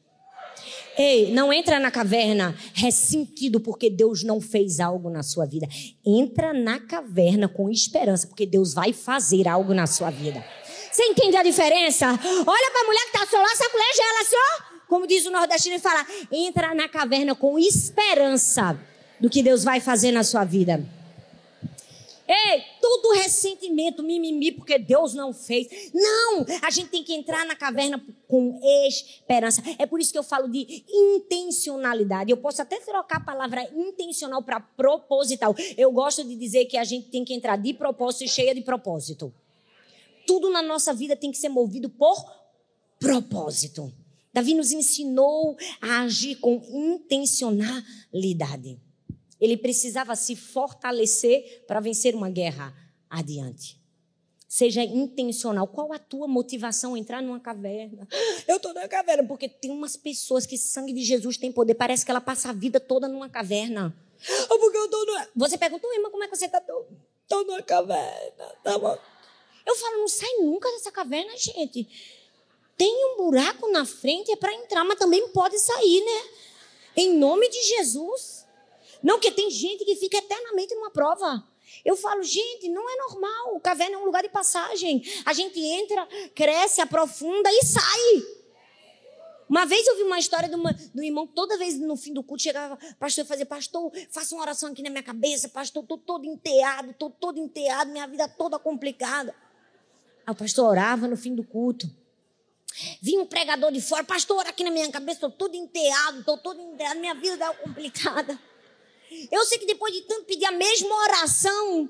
Ei, 0.98 1.32
não 1.32 1.52
entra 1.52 1.80
na 1.80 1.92
caverna 1.92 2.56
ressentido 2.74 3.60
porque 3.60 3.90
Deus 3.90 4.24
não 4.24 4.40
fez 4.40 4.80
algo 4.80 5.10
na 5.10 5.24
sua 5.24 5.46
vida. 5.46 5.68
Entra 6.06 6.54
na 6.54 6.80
caverna 6.80 7.48
com 7.48 7.70
esperança 7.70 8.28
porque 8.28 8.46
Deus 8.46 8.74
vai 8.74 8.94
fazer 8.94 9.48
algo 9.48 9.74
na 9.74 9.88
sua 9.88 10.10
vida. 10.10 10.44
Você 10.92 11.04
entende 11.04 11.36
a 11.36 11.44
diferença? 11.44 12.08
Olha 12.08 12.72
para 12.72 12.82
a 12.82 12.86
mulher 12.86 13.02
que 13.12 13.18
está 13.18 13.28
só 13.28 13.38
lá, 13.38 13.50
saculeja 13.56 14.02
ela 14.02 14.22
assim, 14.22 14.36
ó. 14.36 14.76
Como 14.88 15.06
diz 15.06 15.26
o 15.26 15.32
nordestino, 15.32 15.76
e 15.76 15.80
fala: 15.80 16.06
entra 16.32 16.74
na 16.74 16.88
caverna 16.88 17.36
com 17.36 17.60
esperança 17.60 18.80
do 19.20 19.30
que 19.30 19.44
Deus 19.44 19.64
vai 19.64 19.82
fazer 19.82 20.12
na 20.12 20.24
sua 20.24 20.46
vida. 20.46 20.86
Ei, 22.28 22.64
todo 22.82 23.14
ressentimento, 23.14 24.02
mimimi, 24.02 24.52
porque 24.52 24.80
Deus 24.80 25.14
não 25.14 25.34
fez. 25.34 25.92
Não, 25.94 26.46
a 26.62 26.72
gente 26.72 26.90
tem 26.90 27.04
que 27.04 27.14
entrar 27.14 27.46
na 27.46 27.56
caverna 27.56 28.04
com 28.28 28.60
esperança. 28.88 29.62
É 29.78 29.86
por 29.86 30.00
isso 30.00 30.12
que 30.12 30.18
eu 30.18 30.24
falo 30.24 30.48
de 30.48 30.84
intencionalidade. 30.90 32.32
Eu 32.32 32.38
posso 32.38 32.62
até 32.62 32.80
trocar 32.80 33.18
a 33.18 33.24
palavra 33.24 33.64
intencional 33.76 34.42
para 34.42 34.60
proposital. 34.60 35.54
Eu 35.78 35.92
gosto 35.92 36.24
de 36.24 36.36
dizer 36.36 36.66
que 36.66 36.78
a 36.78 36.84
gente 36.84 37.10
tem 37.10 37.24
que 37.24 37.34
entrar 37.34 37.58
de 37.58 37.74
propósito 37.74 38.24
e 38.24 38.28
cheia 38.28 38.56
de 38.56 38.62
propósito 38.62 39.32
tudo 40.26 40.50
na 40.50 40.62
nossa 40.62 40.94
vida 40.94 41.16
tem 41.16 41.32
que 41.32 41.38
ser 41.38 41.48
movido 41.50 41.90
por 41.90 42.16
propósito. 43.00 43.94
Davi 44.34 44.54
nos 44.54 44.74
ensinou 44.74 45.56
a 45.82 46.02
agir 46.02 46.36
com 46.36 46.62
intencionalidade. 46.70 48.78
Ele 49.40 49.58
precisava 49.58 50.16
se 50.16 50.36
fortalecer 50.36 51.64
para 51.68 51.80
vencer 51.80 52.16
uma 52.16 52.30
guerra 52.30 52.74
adiante. 53.10 53.80
Seja 54.48 54.84
intencional. 54.84 55.68
Qual 55.68 55.92
a 55.92 56.00
tua 56.00 56.28
motivação 56.28 56.96
entrar 56.96 57.22
numa 57.22 57.40
caverna? 57.40 58.08
Eu 58.48 58.56
estou 58.58 58.74
na 58.74 58.88
caverna 58.88 59.28
porque 59.28 59.50
tem 59.50 59.70
umas 59.70 59.98
pessoas 59.98 60.46
que 60.46 60.58
sangue 60.58 60.94
de 60.94 61.04
Jesus 61.04 61.38
tem 61.38 61.52
poder. 61.52 61.76
Parece 61.76 62.06
que 62.06 62.12
ela 62.12 62.22
passa 62.22 62.50
a 62.50 62.54
vida 62.54 62.80
toda 62.80 63.08
numa 63.08 63.30
caverna. 63.30 63.94
porque 64.48 64.78
eu 64.78 64.90
tô 64.90 65.06
no... 65.06 65.28
Você 65.36 65.58
pergunta, 65.58 65.86
irmã, 65.94 66.10
como 66.10 66.24
é 66.24 66.28
que 66.28 66.36
você 66.36 66.46
está? 66.46 66.60
Estou 66.60 67.46
numa 67.46 67.62
caverna. 67.62 68.46
Tá 68.64 68.78
bom. 68.78 68.98
Eu 69.66 69.76
falo, 69.76 69.98
não 69.98 70.08
sai 70.08 70.30
nunca 70.40 70.72
dessa 70.72 70.92
caverna, 70.92 71.36
gente. 71.36 71.88
Tem 72.78 72.94
um 73.08 73.18
buraco 73.18 73.70
na 73.72 73.86
frente, 73.86 74.32
é 74.32 74.36
para 74.36 74.54
entrar, 74.54 74.84
mas 74.84 75.00
também 75.00 75.28
pode 75.30 75.58
sair, 75.60 76.02
né? 76.02 76.30
Em 76.96 77.18
nome 77.18 77.50
de 77.50 77.62
Jesus. 77.64 78.45
Não, 79.06 79.20
que 79.20 79.30
tem 79.30 79.52
gente 79.52 79.86
que 79.86 79.96
fica 79.96 80.18
eternamente 80.18 80.74
numa 80.74 80.90
prova. 80.90 81.48
Eu 81.86 81.96
falo, 81.96 82.24
gente, 82.24 82.68
não 82.70 82.90
é 82.90 82.96
normal. 83.08 83.56
O 83.56 83.60
caverna 83.60 83.98
é 83.98 84.00
um 84.00 84.06
lugar 84.06 84.24
de 84.24 84.30
passagem. 84.30 85.04
A 85.24 85.32
gente 85.32 85.60
entra, 85.60 86.08
cresce, 86.34 86.82
aprofunda 86.82 87.48
e 87.52 87.64
sai. 87.64 88.24
Uma 89.48 89.64
vez 89.64 89.86
eu 89.86 89.96
vi 89.96 90.02
uma 90.02 90.18
história 90.18 90.50
de, 90.50 90.56
uma, 90.56 90.74
de 90.74 91.00
um 91.00 91.04
irmão, 91.04 91.28
toda 91.28 91.56
vez 91.56 91.80
no 91.80 91.96
fim 91.96 92.14
do 92.14 92.24
culto, 92.24 92.42
chegava, 92.42 92.80
pastor, 93.00 93.26
fazer, 93.26 93.46
pastor, 93.46 93.92
faça 94.10 94.34
uma 94.34 94.42
oração 94.42 94.72
aqui 94.72 94.82
na 94.82 94.90
minha 94.90 95.04
cabeça, 95.04 95.48
pastor, 95.50 95.84
estou 95.84 96.00
todo 96.00 96.26
enteado, 96.26 96.90
estou 96.90 97.12
todo 97.12 97.38
enteado, 97.38 97.92
minha 97.92 98.08
vida 98.08 98.28
toda 98.28 98.58
complicada. 98.58 99.36
Aí 100.26 100.34
o 100.34 100.36
pastor 100.36 100.68
orava 100.68 101.08
no 101.08 101.16
fim 101.16 101.36
do 101.36 101.44
culto. 101.44 101.88
Vinha 103.00 103.22
um 103.22 103.28
pregador 103.28 103.72
de 103.72 103.82
fora, 103.82 104.04
pastor, 104.04 104.48
aqui 104.48 104.64
na 104.64 104.72
minha 104.72 104.92
cabeça, 104.92 105.18
estou 105.18 105.30
todo 105.30 105.54
enteado, 105.54 106.22
estou 106.22 106.40
todo 106.40 106.60
enteado, 106.60 107.00
minha 107.00 107.14
vida 107.14 107.38
deu 107.38 107.54
complicada. 107.54 108.40
Eu 109.32 109.44
sei 109.46 109.58
que 109.58 109.66
depois 109.66 109.94
de 109.94 110.02
tanto 110.02 110.26
pedir 110.26 110.46
a 110.46 110.52
mesma 110.52 110.96
oração, 111.04 111.90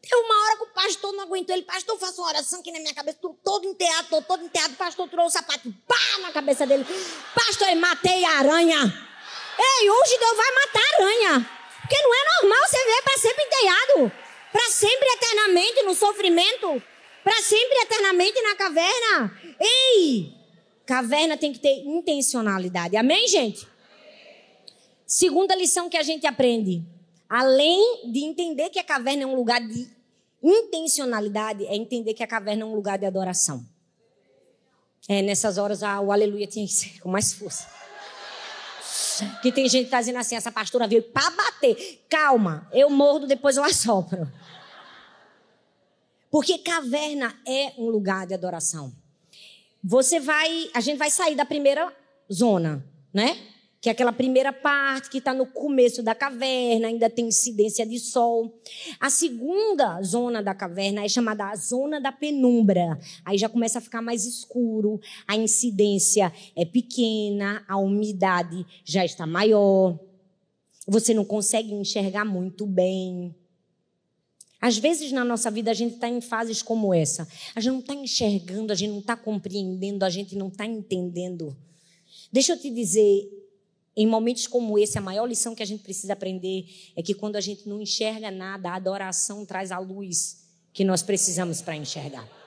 teve 0.00 0.16
uma 0.16 0.44
hora 0.44 0.56
que 0.56 0.62
o 0.64 0.74
pastor 0.74 1.12
não 1.12 1.24
aguentou. 1.24 1.54
Ele, 1.54 1.64
pastor, 1.64 1.98
faça 1.98 2.20
uma 2.20 2.28
oração 2.28 2.60
aqui 2.60 2.72
na 2.72 2.80
minha 2.80 2.94
cabeça, 2.94 3.16
estou 3.16 3.38
todo 3.44 3.66
enteado, 3.66 4.02
estou 4.02 4.22
todo 4.22 4.44
enteado. 4.44 4.74
O 4.74 4.76
pastor 4.76 5.08
tirou 5.08 5.26
o 5.26 5.30
sapato, 5.30 5.72
pá, 5.86 6.18
na 6.20 6.32
cabeça 6.32 6.66
dele. 6.66 6.86
Pastor, 7.34 7.68
eu 7.68 7.76
matei 7.76 8.24
a 8.24 8.38
aranha. 8.38 8.78
Ei, 9.58 9.90
hoje 9.90 10.18
Deus 10.18 10.36
vai 10.36 10.54
matar 10.54 10.82
a 10.82 11.02
aranha. 11.02 11.50
Porque 11.80 12.02
não 12.02 12.14
é 12.14 12.40
normal 12.40 12.68
você 12.68 12.84
ver 12.84 13.02
para 13.02 13.18
sempre 13.18 13.44
enteado. 13.44 14.12
Para 14.52 14.70
sempre, 14.70 15.08
eternamente, 15.08 15.82
no 15.82 15.94
sofrimento. 15.94 16.82
Para 17.24 17.42
sempre, 17.42 17.78
eternamente 17.82 18.40
na 18.42 18.54
caverna. 18.56 19.40
Ei! 19.60 20.34
Caverna 20.86 21.36
tem 21.36 21.52
que 21.52 21.58
ter 21.58 21.78
intencionalidade. 21.84 22.96
Amém, 22.96 23.26
gente? 23.28 23.66
Segunda 25.12 25.54
lição 25.54 25.90
que 25.90 25.98
a 25.98 26.02
gente 26.02 26.26
aprende. 26.26 26.82
Além 27.28 28.10
de 28.10 28.20
entender 28.20 28.70
que 28.70 28.78
a 28.78 28.82
caverna 28.82 29.24
é 29.24 29.26
um 29.26 29.34
lugar 29.34 29.60
de 29.60 29.86
intencionalidade, 30.42 31.66
é 31.66 31.76
entender 31.76 32.14
que 32.14 32.22
a 32.22 32.26
caverna 32.26 32.62
é 32.62 32.64
um 32.64 32.74
lugar 32.74 32.98
de 32.98 33.04
adoração. 33.04 33.62
É, 35.06 35.20
nessas 35.20 35.58
horas 35.58 35.82
ah, 35.82 36.00
o 36.00 36.10
aleluia 36.10 36.46
tinha 36.46 36.66
que 36.66 36.72
ser 36.72 36.98
com 36.98 37.10
mais 37.10 37.30
força. 37.34 37.68
Que 39.42 39.52
tem 39.52 39.68
gente 39.68 39.84
que 39.84 39.90
tá 39.90 40.00
dizendo 40.00 40.16
assim, 40.16 40.34
essa 40.34 40.50
pastora 40.50 40.88
veio 40.88 41.02
para 41.02 41.28
bater. 41.28 42.06
Calma, 42.08 42.66
eu 42.72 42.88
mordo, 42.88 43.26
depois 43.26 43.58
eu 43.58 43.64
assopro. 43.64 44.26
Porque 46.30 46.56
caverna 46.56 47.38
é 47.46 47.74
um 47.76 47.90
lugar 47.90 48.26
de 48.26 48.32
adoração. 48.32 48.90
Você 49.84 50.18
vai, 50.18 50.70
a 50.72 50.80
gente 50.80 50.96
vai 50.96 51.10
sair 51.10 51.34
da 51.34 51.44
primeira 51.44 51.94
zona, 52.32 52.82
né? 53.12 53.51
Que 53.82 53.88
é 53.88 53.92
aquela 53.92 54.12
primeira 54.12 54.52
parte 54.52 55.10
que 55.10 55.18
está 55.18 55.34
no 55.34 55.44
começo 55.44 56.04
da 56.04 56.14
caverna, 56.14 56.86
ainda 56.86 57.10
tem 57.10 57.26
incidência 57.26 57.84
de 57.84 57.98
sol. 57.98 58.56
A 59.00 59.10
segunda 59.10 60.00
zona 60.02 60.40
da 60.40 60.54
caverna 60.54 61.04
é 61.04 61.08
chamada 61.08 61.50
a 61.50 61.56
zona 61.56 62.00
da 62.00 62.12
penumbra. 62.12 62.96
Aí 63.24 63.36
já 63.36 63.48
começa 63.48 63.80
a 63.80 63.82
ficar 63.82 64.00
mais 64.00 64.24
escuro, 64.24 65.00
a 65.26 65.36
incidência 65.36 66.32
é 66.54 66.64
pequena, 66.64 67.64
a 67.66 67.76
umidade 67.76 68.64
já 68.84 69.04
está 69.04 69.26
maior. 69.26 69.98
Você 70.86 71.12
não 71.12 71.24
consegue 71.24 71.74
enxergar 71.74 72.24
muito 72.24 72.64
bem. 72.64 73.34
Às 74.60 74.78
vezes 74.78 75.10
na 75.10 75.24
nossa 75.24 75.50
vida 75.50 75.72
a 75.72 75.74
gente 75.74 75.96
está 75.96 76.08
em 76.08 76.20
fases 76.20 76.62
como 76.62 76.94
essa. 76.94 77.26
A 77.52 77.58
gente 77.58 77.72
não 77.72 77.80
está 77.80 77.94
enxergando, 77.94 78.72
a 78.72 78.76
gente 78.76 78.90
não 78.90 79.00
está 79.00 79.16
compreendendo, 79.16 80.04
a 80.04 80.08
gente 80.08 80.36
não 80.36 80.46
está 80.46 80.64
entendendo. 80.64 81.56
Deixa 82.30 82.52
eu 82.52 82.56
te 82.56 82.70
dizer, 82.70 83.41
em 83.96 84.06
momentos 84.06 84.46
como 84.46 84.78
esse, 84.78 84.98
a 84.98 85.00
maior 85.00 85.26
lição 85.26 85.54
que 85.54 85.62
a 85.62 85.66
gente 85.66 85.82
precisa 85.82 86.14
aprender 86.14 86.64
é 86.96 87.02
que 87.02 87.14
quando 87.14 87.36
a 87.36 87.40
gente 87.40 87.68
não 87.68 87.80
enxerga 87.80 88.30
nada, 88.30 88.70
a 88.70 88.74
adoração 88.76 89.44
traz 89.44 89.70
a 89.70 89.78
luz 89.78 90.42
que 90.72 90.84
nós 90.84 91.02
precisamos 91.02 91.60
para 91.60 91.76
enxergar. 91.76 92.41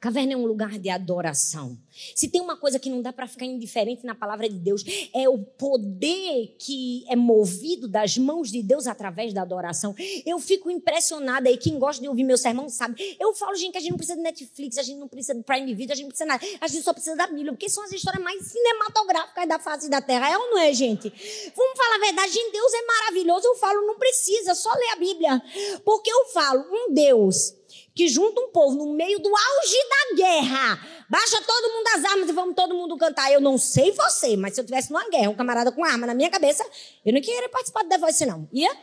Caverna 0.00 0.32
é 0.32 0.36
um 0.36 0.46
lugar 0.46 0.78
de 0.78 0.88
adoração. 0.88 1.78
Se 2.14 2.26
tem 2.26 2.40
uma 2.40 2.56
coisa 2.56 2.78
que 2.78 2.88
não 2.88 3.02
dá 3.02 3.12
para 3.12 3.28
ficar 3.28 3.44
indiferente 3.44 4.06
na 4.06 4.14
palavra 4.14 4.48
de 4.48 4.54
Deus, 4.54 4.82
é 5.14 5.28
o 5.28 5.36
poder 5.38 6.56
que 6.58 7.04
é 7.06 7.14
movido 7.14 7.86
das 7.86 8.16
mãos 8.16 8.50
de 8.50 8.62
Deus 8.62 8.86
através 8.86 9.34
da 9.34 9.42
adoração. 9.42 9.94
Eu 10.24 10.38
fico 10.38 10.70
impressionada 10.70 11.50
e 11.50 11.58
quem 11.58 11.78
gosta 11.78 12.00
de 12.00 12.08
ouvir 12.08 12.24
meu 12.24 12.38
sermão 12.38 12.66
sabe. 12.70 13.14
Eu 13.20 13.34
falo, 13.34 13.54
gente, 13.54 13.72
que 13.72 13.78
a 13.78 13.80
gente 13.82 13.90
não 13.90 13.98
precisa 13.98 14.16
de 14.16 14.22
Netflix, 14.22 14.78
a 14.78 14.82
gente 14.82 14.98
não 14.98 15.06
precisa 15.06 15.34
de 15.34 15.42
Prime 15.42 15.74
Video, 15.74 15.92
a 15.92 15.96
gente 15.96 16.04
não 16.04 16.10
precisa 16.10 16.26
nada. 16.26 16.46
A 16.62 16.66
gente 16.66 16.82
só 16.82 16.94
precisa 16.94 17.14
da 17.14 17.26
Bíblia, 17.26 17.52
porque 17.52 17.68
são 17.68 17.84
as 17.84 17.92
histórias 17.92 18.22
mais 18.22 18.42
cinematográficas 18.46 19.46
da 19.46 19.58
face 19.58 19.90
da 19.90 20.00
terra. 20.00 20.30
É 20.30 20.38
ou 20.38 20.50
não 20.50 20.58
é, 20.58 20.72
gente? 20.72 21.12
Vamos 21.54 21.76
falar 21.76 21.96
a 21.96 21.98
verdade, 21.98 22.32
gente, 22.32 22.52
Deus 22.52 22.72
é 22.72 22.86
maravilhoso. 22.86 23.46
Eu 23.46 23.56
falo, 23.56 23.86
não 23.86 23.98
precisa, 23.98 24.54
só 24.54 24.72
ler 24.72 24.92
a 24.94 24.96
Bíblia. 24.96 25.42
Porque 25.84 26.10
eu 26.10 26.24
falo, 26.32 26.64
um 26.72 26.94
Deus 26.94 27.59
que 28.00 28.08
junta 28.08 28.40
um 28.40 28.48
povo 28.48 28.76
no 28.76 28.94
meio 28.94 29.18
do 29.18 29.28
auge 29.28 29.76
da 29.90 30.16
guerra. 30.16 30.88
Baixa 31.06 31.38
todo 31.42 31.70
mundo 31.70 31.86
as 31.88 32.04
armas 32.06 32.30
e 32.30 32.32
vamos 32.32 32.54
todo 32.54 32.74
mundo 32.74 32.96
cantar. 32.96 33.30
Eu 33.30 33.42
não 33.42 33.58
sei 33.58 33.92
você, 33.92 34.38
mas 34.38 34.54
se 34.54 34.60
eu 34.62 34.64
tivesse 34.64 34.90
numa 34.90 35.06
guerra, 35.10 35.28
um 35.28 35.34
camarada 35.34 35.70
com 35.70 35.84
arma 35.84 36.06
na 36.06 36.14
minha 36.14 36.30
cabeça, 36.30 36.64
eu 37.04 37.12
não 37.12 37.20
queria 37.20 37.46
participar 37.50 37.82
do 37.82 37.90
The 37.90 37.98
Voice, 37.98 38.24
não. 38.24 38.48
Ia? 38.54 38.74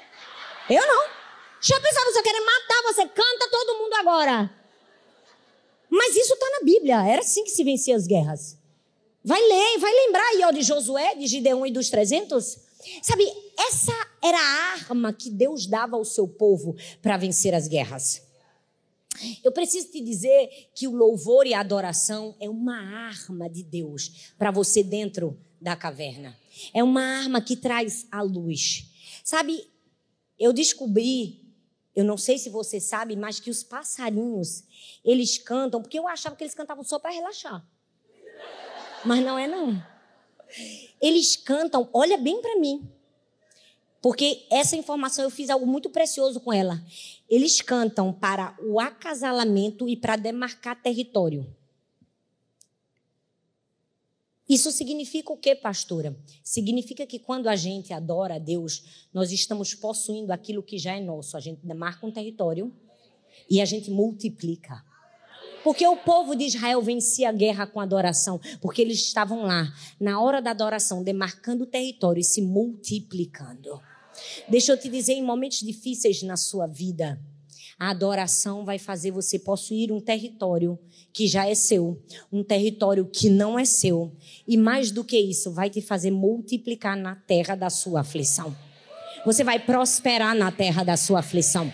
Eu 0.69 0.85
não. 0.85 1.07
Já 1.59 1.81
pensava, 1.81 2.11
você 2.11 2.21
querer 2.21 2.41
matar 2.41 2.83
você, 2.83 3.07
canta 3.07 3.49
todo 3.49 3.79
mundo 3.79 3.93
agora. 3.95 4.51
Mas 5.89 6.15
isso 6.15 6.35
está 6.35 6.45
na 6.59 6.63
Bíblia. 6.63 7.07
Era 7.07 7.21
assim 7.21 7.43
que 7.43 7.49
se 7.49 7.63
vencia 7.63 7.95
as 7.95 8.05
guerras. 8.05 8.55
Vai 9.23 9.41
ler, 9.41 9.79
vai 9.79 9.91
lembrar 9.91 10.27
aí 10.27 10.43
ó, 10.43 10.51
de 10.51 10.61
Josué, 10.61 11.15
de 11.15 11.25
Gideão 11.25 11.65
e 11.65 11.71
dos 11.71 11.89
300. 11.89 12.55
Sabe, 13.01 13.25
essa 13.57 13.93
era 14.23 14.37
a 14.37 14.73
arma 14.73 15.11
que 15.11 15.31
Deus 15.31 15.65
dava 15.65 15.95
ao 15.95 16.05
seu 16.05 16.27
povo 16.27 16.75
para 17.01 17.17
vencer 17.17 17.55
as 17.55 17.67
guerras. 17.67 18.26
Eu 19.43 19.51
preciso 19.51 19.91
te 19.91 20.01
dizer 20.01 20.69
que 20.75 20.87
o 20.87 20.95
louvor 20.95 21.45
e 21.45 21.53
a 21.53 21.59
adoração 21.59 22.35
é 22.39 22.49
uma 22.49 22.77
arma 22.77 23.49
de 23.49 23.63
Deus 23.63 24.33
para 24.37 24.51
você 24.51 24.83
dentro 24.83 25.39
da 25.59 25.75
caverna. 25.75 26.37
É 26.73 26.83
uma 26.83 27.01
arma 27.01 27.41
que 27.41 27.55
traz 27.55 28.07
a 28.11 28.21
luz. 28.21 28.89
Sabe, 29.23 29.67
eu 30.39 30.53
descobri, 30.53 31.53
eu 31.95 32.05
não 32.05 32.17
sei 32.17 32.37
se 32.37 32.49
você 32.49 32.79
sabe, 32.79 33.15
mas 33.15 33.39
que 33.39 33.49
os 33.49 33.63
passarinhos, 33.63 34.63
eles 35.03 35.37
cantam, 35.37 35.81
porque 35.81 35.97
eu 35.97 36.07
achava 36.07 36.35
que 36.35 36.43
eles 36.43 36.55
cantavam 36.55 36.83
só 36.83 36.99
para 36.99 37.11
relaxar. 37.11 37.65
Mas 39.03 39.23
não 39.23 39.37
é 39.37 39.47
não. 39.47 39.81
Eles 41.01 41.35
cantam, 41.35 41.89
olha 41.93 42.17
bem 42.17 42.41
para 42.41 42.59
mim. 42.59 42.89
Porque 44.01 44.45
essa 44.49 44.75
informação 44.75 45.23
eu 45.23 45.29
fiz 45.29 45.49
algo 45.49 45.65
muito 45.65 45.89
precioso 45.89 46.39
com 46.39 46.53
ela. 46.53 46.83
Eles 47.29 47.61
cantam 47.61 48.13
para 48.13 48.55
o 48.61 48.79
acasalamento 48.79 49.89
e 49.89 49.97
para 49.97 50.15
demarcar 50.15 50.81
território. 50.81 51.45
Isso 54.47 54.71
significa 54.71 55.33
o 55.33 55.37
que, 55.37 55.53
pastora? 55.55 56.17
Significa 56.41 57.05
que 57.05 57.19
quando 57.19 57.47
a 57.47 57.55
gente 57.55 57.91
adora 57.91 58.35
a 58.35 58.39
Deus, 58.39 59.07
nós 59.13 59.31
estamos 59.31 59.73
possuindo 59.73 60.31
aquilo 60.31 60.63
que 60.63 60.77
já 60.77 60.95
é 60.95 61.01
nosso. 61.01 61.35
A 61.35 61.39
gente 61.39 61.65
demarca 61.65 62.05
um 62.05 62.11
território 62.11 62.73
e 63.49 63.59
a 63.59 63.65
gente 63.65 63.91
multiplica. 63.91 64.81
Porque 65.67 65.85
o 65.85 65.97
povo 65.97 66.33
de 66.33 66.45
Israel 66.45 66.81
vencia 66.81 67.27
a 67.27 67.31
guerra 67.33 67.67
com 67.67 67.81
adoração, 67.81 68.39
porque 68.61 68.81
eles 68.81 68.99
estavam 68.99 69.41
lá, 69.41 69.69
na 69.99 70.21
hora 70.21 70.41
da 70.41 70.51
adoração, 70.51 71.03
demarcando 71.03 71.65
o 71.65 71.67
território 71.67 72.21
e 72.21 72.23
se 72.23 72.41
multiplicando. 72.41 73.77
Deixa 74.47 74.71
eu 74.71 74.79
te 74.79 74.87
dizer, 74.87 75.15
em 75.15 75.21
momentos 75.21 75.59
difíceis 75.59 76.23
na 76.23 76.37
sua 76.37 76.67
vida, 76.67 77.19
a 77.77 77.89
adoração 77.89 78.63
vai 78.63 78.79
fazer 78.79 79.11
você 79.11 79.37
possuir 79.37 79.91
um 79.91 79.99
território 79.99 80.79
que 81.11 81.27
já 81.27 81.45
é 81.45 81.53
seu, 81.53 82.01
um 82.31 82.45
território 82.45 83.05
que 83.05 83.29
não 83.29 83.59
é 83.59 83.65
seu, 83.65 84.15
e 84.47 84.55
mais 84.55 84.89
do 84.89 85.03
que 85.03 85.19
isso, 85.19 85.51
vai 85.51 85.69
te 85.69 85.81
fazer 85.81 86.11
multiplicar 86.11 86.95
na 86.95 87.13
terra 87.13 87.55
da 87.55 87.69
sua 87.69 87.99
aflição. 87.99 88.55
Você 89.25 89.43
vai 89.43 89.59
prosperar 89.59 90.33
na 90.33 90.49
terra 90.49 90.85
da 90.85 90.95
sua 90.95 91.19
aflição. 91.19 91.69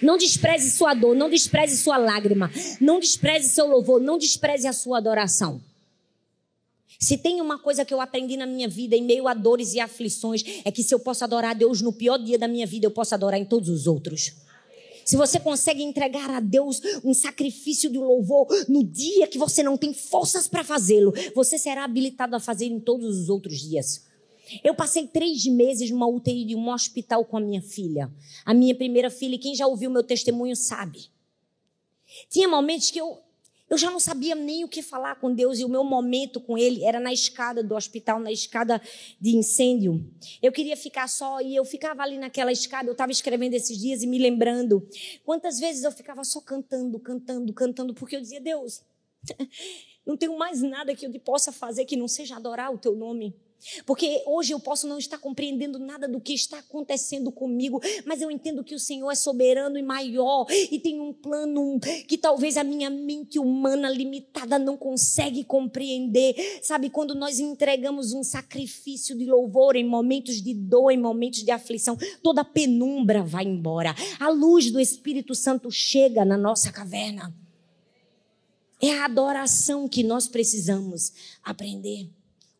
Não 0.00 0.16
despreze 0.16 0.70
sua 0.70 0.94
dor, 0.94 1.14
não 1.14 1.28
despreze 1.28 1.76
sua 1.76 1.96
lágrima, 1.96 2.50
não 2.80 3.00
despreze 3.00 3.48
seu 3.48 3.66
louvor, 3.66 4.00
não 4.00 4.18
despreze 4.18 4.66
a 4.66 4.72
sua 4.72 4.98
adoração. 4.98 5.60
Se 6.98 7.18
tem 7.18 7.40
uma 7.40 7.58
coisa 7.58 7.84
que 7.84 7.92
eu 7.92 8.00
aprendi 8.00 8.36
na 8.36 8.46
minha 8.46 8.68
vida, 8.68 8.96
em 8.96 9.02
meio 9.02 9.28
a 9.28 9.34
dores 9.34 9.74
e 9.74 9.80
aflições, 9.80 10.42
é 10.64 10.70
que 10.70 10.82
se 10.82 10.94
eu 10.94 10.98
posso 10.98 11.22
adorar 11.24 11.50
a 11.50 11.54
Deus 11.54 11.82
no 11.82 11.92
pior 11.92 12.16
dia 12.18 12.38
da 12.38 12.48
minha 12.48 12.66
vida, 12.66 12.86
eu 12.86 12.90
posso 12.90 13.14
adorar 13.14 13.38
em 13.38 13.44
todos 13.44 13.68
os 13.68 13.86
outros. 13.86 14.32
Se 15.04 15.16
você 15.16 15.38
consegue 15.38 15.82
entregar 15.82 16.30
a 16.30 16.40
Deus 16.40 16.80
um 17.04 17.12
sacrifício 17.12 17.90
de 17.90 17.98
louvor 17.98 18.46
no 18.68 18.82
dia 18.82 19.26
que 19.26 19.36
você 19.36 19.62
não 19.62 19.76
tem 19.76 19.92
forças 19.92 20.48
para 20.48 20.64
fazê-lo, 20.64 21.12
você 21.34 21.58
será 21.58 21.84
habilitado 21.84 22.34
a 22.34 22.40
fazer 22.40 22.66
em 22.66 22.80
todos 22.80 23.18
os 23.18 23.28
outros 23.28 23.60
dias. 23.60 24.02
Eu 24.62 24.74
passei 24.74 25.06
três 25.06 25.44
meses 25.46 25.90
numa 25.90 26.06
UTI 26.06 26.44
de 26.44 26.54
um 26.54 26.68
hospital 26.68 27.24
com 27.24 27.36
a 27.36 27.40
minha 27.40 27.62
filha. 27.62 28.12
A 28.44 28.52
minha 28.52 28.74
primeira 28.74 29.10
filha, 29.10 29.34
e 29.34 29.38
quem 29.38 29.54
já 29.54 29.66
ouviu 29.66 29.90
meu 29.90 30.02
testemunho 30.02 30.54
sabe. 30.54 31.08
Tinha 32.28 32.48
momentos 32.48 32.90
que 32.90 33.00
eu, 33.00 33.18
eu 33.68 33.78
já 33.78 33.90
não 33.90 33.98
sabia 33.98 34.34
nem 34.34 34.62
o 34.62 34.68
que 34.68 34.82
falar 34.82 35.16
com 35.16 35.34
Deus 35.34 35.58
e 35.58 35.64
o 35.64 35.68
meu 35.68 35.82
momento 35.82 36.40
com 36.40 36.56
Ele 36.56 36.84
era 36.84 37.00
na 37.00 37.12
escada 37.12 37.62
do 37.62 37.74
hospital, 37.74 38.20
na 38.20 38.30
escada 38.30 38.80
de 39.20 39.36
incêndio. 39.36 40.04
Eu 40.42 40.52
queria 40.52 40.76
ficar 40.76 41.08
só 41.08 41.40
e 41.40 41.56
eu 41.56 41.64
ficava 41.64 42.02
ali 42.02 42.18
naquela 42.18 42.52
escada. 42.52 42.88
Eu 42.88 42.92
estava 42.92 43.10
escrevendo 43.10 43.54
esses 43.54 43.76
dias 43.78 44.02
e 44.02 44.06
me 44.06 44.18
lembrando 44.18 44.86
quantas 45.24 45.58
vezes 45.58 45.84
eu 45.84 45.90
ficava 45.90 46.22
só 46.24 46.40
cantando, 46.40 47.00
cantando, 47.00 47.52
cantando, 47.52 47.94
porque 47.94 48.16
eu 48.16 48.20
dizia: 48.20 48.40
Deus, 48.40 48.82
não 50.06 50.16
tenho 50.16 50.36
mais 50.36 50.60
nada 50.60 50.94
que 50.94 51.06
eu 51.06 51.20
possa 51.20 51.50
fazer 51.50 51.86
que 51.86 51.96
não 51.96 52.06
seja 52.06 52.36
adorar 52.36 52.72
o 52.72 52.78
Teu 52.78 52.94
nome. 52.94 53.34
Porque 53.86 54.22
hoje 54.26 54.52
eu 54.52 54.60
posso 54.60 54.86
não 54.86 54.98
estar 54.98 55.18
compreendendo 55.18 55.78
nada 55.78 56.06
do 56.06 56.20
que 56.20 56.34
está 56.34 56.58
acontecendo 56.58 57.32
comigo, 57.32 57.80
mas 58.04 58.20
eu 58.20 58.30
entendo 58.30 58.64
que 58.64 58.74
o 58.74 58.78
Senhor 58.78 59.10
é 59.10 59.14
soberano 59.14 59.78
e 59.78 59.82
maior 59.82 60.46
e 60.50 60.78
tem 60.78 61.00
um 61.00 61.12
plano 61.12 61.78
que 62.06 62.18
talvez 62.18 62.56
a 62.56 62.64
minha 62.64 62.90
mente 62.90 63.38
humana 63.38 63.88
limitada 63.88 64.58
não 64.58 64.76
consegue 64.76 65.44
compreender. 65.44 66.34
Sabe, 66.62 66.90
quando 66.90 67.14
nós 67.14 67.38
entregamos 67.40 68.12
um 68.12 68.22
sacrifício 68.22 69.16
de 69.16 69.24
louvor 69.24 69.76
em 69.76 69.84
momentos 69.84 70.42
de 70.42 70.54
dor, 70.54 70.90
em 70.90 70.98
momentos 70.98 71.42
de 71.42 71.50
aflição, 71.50 71.96
toda 72.22 72.42
a 72.42 72.44
penumbra 72.44 73.22
vai 73.22 73.44
embora. 73.44 73.94
A 74.18 74.28
luz 74.28 74.70
do 74.70 74.80
Espírito 74.80 75.34
Santo 75.34 75.70
chega 75.70 76.24
na 76.24 76.36
nossa 76.36 76.70
caverna. 76.70 77.34
É 78.80 78.98
a 78.98 79.06
adoração 79.06 79.88
que 79.88 80.02
nós 80.02 80.28
precisamos 80.28 81.12
aprender. 81.42 82.10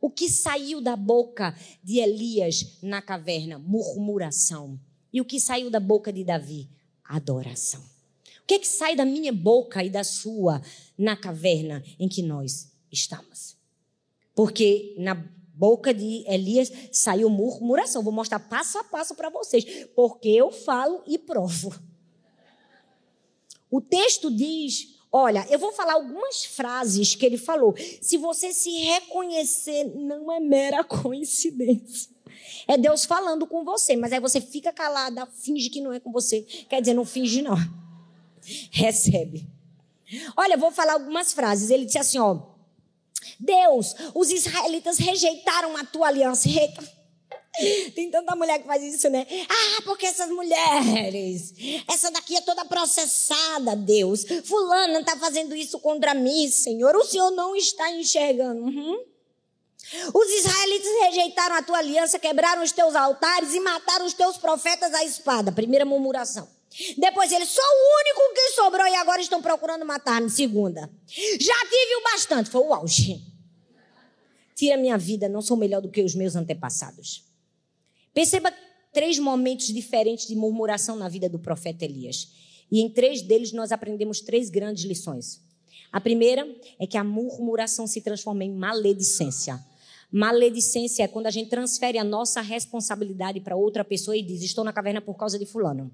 O 0.05 0.11
que 0.11 0.29
saiu 0.29 0.83
da 0.83 0.97
boca 0.97 1.57
de 1.83 1.99
Elias 1.99 2.77
na 2.83 3.01
caverna? 3.01 3.59
Murmuração. 3.59 4.79
E 5.11 5.19
o 5.19 5.25
que 5.25 5.40
saiu 5.40 5.71
da 5.71 5.81
boca 5.81 6.12
de 6.12 6.23
Davi? 6.23 6.69
Adoração. 7.03 7.81
O 7.81 8.47
que 8.47 8.53
é 8.53 8.59
que 8.59 8.69
sai 8.69 8.95
da 8.95 9.07
minha 9.07 9.33
boca 9.33 9.83
e 9.83 9.88
da 9.88 10.05
sua 10.05 10.61
na 10.99 11.17
caverna 11.17 11.83
em 11.99 12.07
que 12.07 12.21
nós 12.21 12.71
estamos? 12.93 13.57
Porque 14.35 14.95
na 14.99 15.14
boca 15.55 15.95
de 15.95 16.23
Elias 16.29 16.71
saiu 16.93 17.31
murmuração. 17.31 18.03
Vou 18.03 18.12
mostrar 18.12 18.40
passo 18.40 18.77
a 18.77 18.85
passo 18.85 19.14
para 19.14 19.31
vocês, 19.31 19.87
porque 19.97 20.29
eu 20.29 20.51
falo 20.51 21.03
e 21.07 21.17
provo. 21.17 21.75
O 23.71 23.81
texto 23.81 24.31
diz 24.31 24.94
Olha, 25.16 25.46
eu 25.48 25.61
vou 25.61 25.70
falar 25.70 25.92
algumas 25.92 26.44
frases 26.44 27.14
que 27.14 27.24
ele 27.24 27.38
falou. 27.38 27.72
Se 28.03 28.16
você 28.16 28.53
se 28.53 28.68
reconhecer, 28.81 29.85
não 29.94 30.33
é 30.33 30.40
mera 30.40 30.83
coincidência. 30.83 32.11
É 32.66 32.77
Deus 32.77 33.05
falando 33.05 33.46
com 33.46 33.64
você, 33.64 33.94
mas 33.94 34.12
aí 34.12 34.18
você 34.18 34.40
fica 34.40 34.72
calada, 34.72 35.24
finge 35.24 35.70
que 35.70 35.81
não 35.81 35.92
é 35.92 36.00
com 36.00 36.11
você. 36.11 36.42
Quer 36.68 36.81
dizer, 36.81 36.94
não 36.94 37.05
finge 37.05 37.42
não. 37.42 37.55
Recebe. 38.72 39.46
Olha, 40.37 40.55
eu 40.55 40.59
vou 40.59 40.72
falar 40.72 40.94
algumas 40.94 41.33
frases. 41.33 41.70
Ele 41.70 41.85
disse 41.85 41.98
assim, 41.98 42.18
ó: 42.18 42.40
Deus, 43.38 43.94
os 44.16 44.33
israelitas 44.33 44.98
rejeitaram 44.98 45.77
a 45.77 45.85
tua 45.85 46.09
aliança. 46.09 46.48
Tem 47.95 48.11
tanta 48.11 48.35
mulher 48.35 48.59
que 48.59 48.67
faz 48.67 48.83
isso, 48.83 49.09
né? 49.09 49.27
Ah, 49.49 49.83
porque 49.85 50.07
essas 50.07 50.29
mulheres, 50.29 51.55
essa 51.88 52.11
daqui 52.11 52.37
é 52.37 52.40
toda 52.40 52.64
processada, 52.64 53.77
Deus. 53.77 54.25
Fulana 54.45 55.01
está 55.01 55.17
fazendo 55.17 55.55
isso 55.55 55.79
contra 55.79 56.14
mim, 56.14 56.49
Senhor. 56.51 56.95
O 56.97 57.05
Senhor 57.05 57.31
não 57.31 57.55
está 57.55 57.90
enxergando. 57.93 58.62
Uhum. 58.62 59.05
Os 60.14 60.31
israelitas 60.31 60.90
rejeitaram 61.03 61.57
a 61.57 61.62
tua 61.62 61.79
aliança, 61.79 62.19
quebraram 62.19 62.62
os 62.62 62.73
teus 62.73 62.97
altares 62.97 63.55
e 63.55 63.61
mataram 63.61 64.07
os 64.07 64.14
teus 64.14 64.37
profetas 64.37 64.93
à 64.95 65.05
espada. 65.05 65.53
Primeira 65.53 65.85
murmuração. 65.85 66.49
Depois 66.99 67.31
ele, 67.31 67.47
sou 67.47 67.62
o 67.62 68.01
único 68.01 68.35
que 68.35 68.51
sobrou 68.55 68.87
e 68.87 68.95
agora 68.97 69.21
estão 69.21 69.40
procurando 69.40 69.85
matar-me. 69.85 70.29
Segunda. 70.29 70.90
Já 71.38 71.61
tive 71.61 71.97
o 72.01 72.03
bastante. 72.03 72.51
Foi 72.51 72.62
o 72.62 72.75
auge. 72.75 73.23
Tira 74.57 74.77
minha 74.77 74.99
vida, 74.99 75.29
não 75.29 75.43
sou 75.43 75.57
melhor 75.57 75.81
do 75.81 75.90
que 75.90 76.03
os 76.03 76.14
meus 76.14 76.35
antepassados. 76.35 77.34
Perceba 78.14 78.55
três 78.92 79.18
momentos 79.18 79.66
diferentes 79.66 80.29
de 80.29 80.37
murmuração 80.37 80.94
na 80.94 81.09
vida 81.09 81.29
do 81.29 81.38
profeta 81.38 81.85
Elias. 81.85 82.33
E 82.70 82.81
em 82.81 82.88
três 82.88 83.20
deles 83.20 83.53
nós 83.53 83.72
aprendemos 83.72 84.20
três 84.20 84.48
grandes 84.48 84.85
lições. 84.85 85.42
A 85.92 86.00
primeira 86.00 86.48
é 86.79 86.87
que 86.87 86.96
a 86.96 87.05
murmuração 87.05 87.87
se 87.87 88.00
transforma 88.00 88.44
em 88.44 88.50
maledicência. 88.50 89.62
Maledicência 90.11 91.03
é 91.03 91.09
quando 91.09 91.27
a 91.27 91.31
gente 91.31 91.50
transfere 91.50 91.98
a 91.98 92.05
nossa 92.05 92.40
responsabilidade 92.40 93.40
para 93.40 93.57
outra 93.57 93.85
pessoa 93.85 94.16
e 94.16 94.22
diz: 94.22 94.42
Estou 94.42 94.62
na 94.62 94.72
caverna 94.72 95.00
por 95.00 95.16
causa 95.16 95.38
de 95.38 95.44
Fulano. 95.44 95.92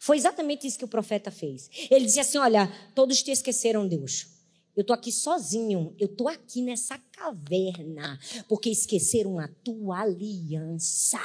Foi 0.00 0.16
exatamente 0.16 0.66
isso 0.66 0.78
que 0.78 0.84
o 0.84 0.88
profeta 0.88 1.30
fez. 1.30 1.70
Ele 1.90 2.06
disse 2.06 2.18
assim: 2.18 2.38
Olha, 2.38 2.72
todos 2.94 3.22
te 3.22 3.30
esqueceram, 3.30 3.86
Deus. 3.86 4.39
Eu 4.76 4.82
estou 4.82 4.94
aqui 4.94 5.10
sozinho. 5.12 5.94
Eu 5.98 6.06
estou 6.06 6.28
aqui 6.28 6.62
nessa 6.62 6.98
caverna 7.12 8.18
porque 8.48 8.70
esqueceram 8.70 9.38
a 9.38 9.48
tua 9.48 10.00
aliança. 10.00 11.20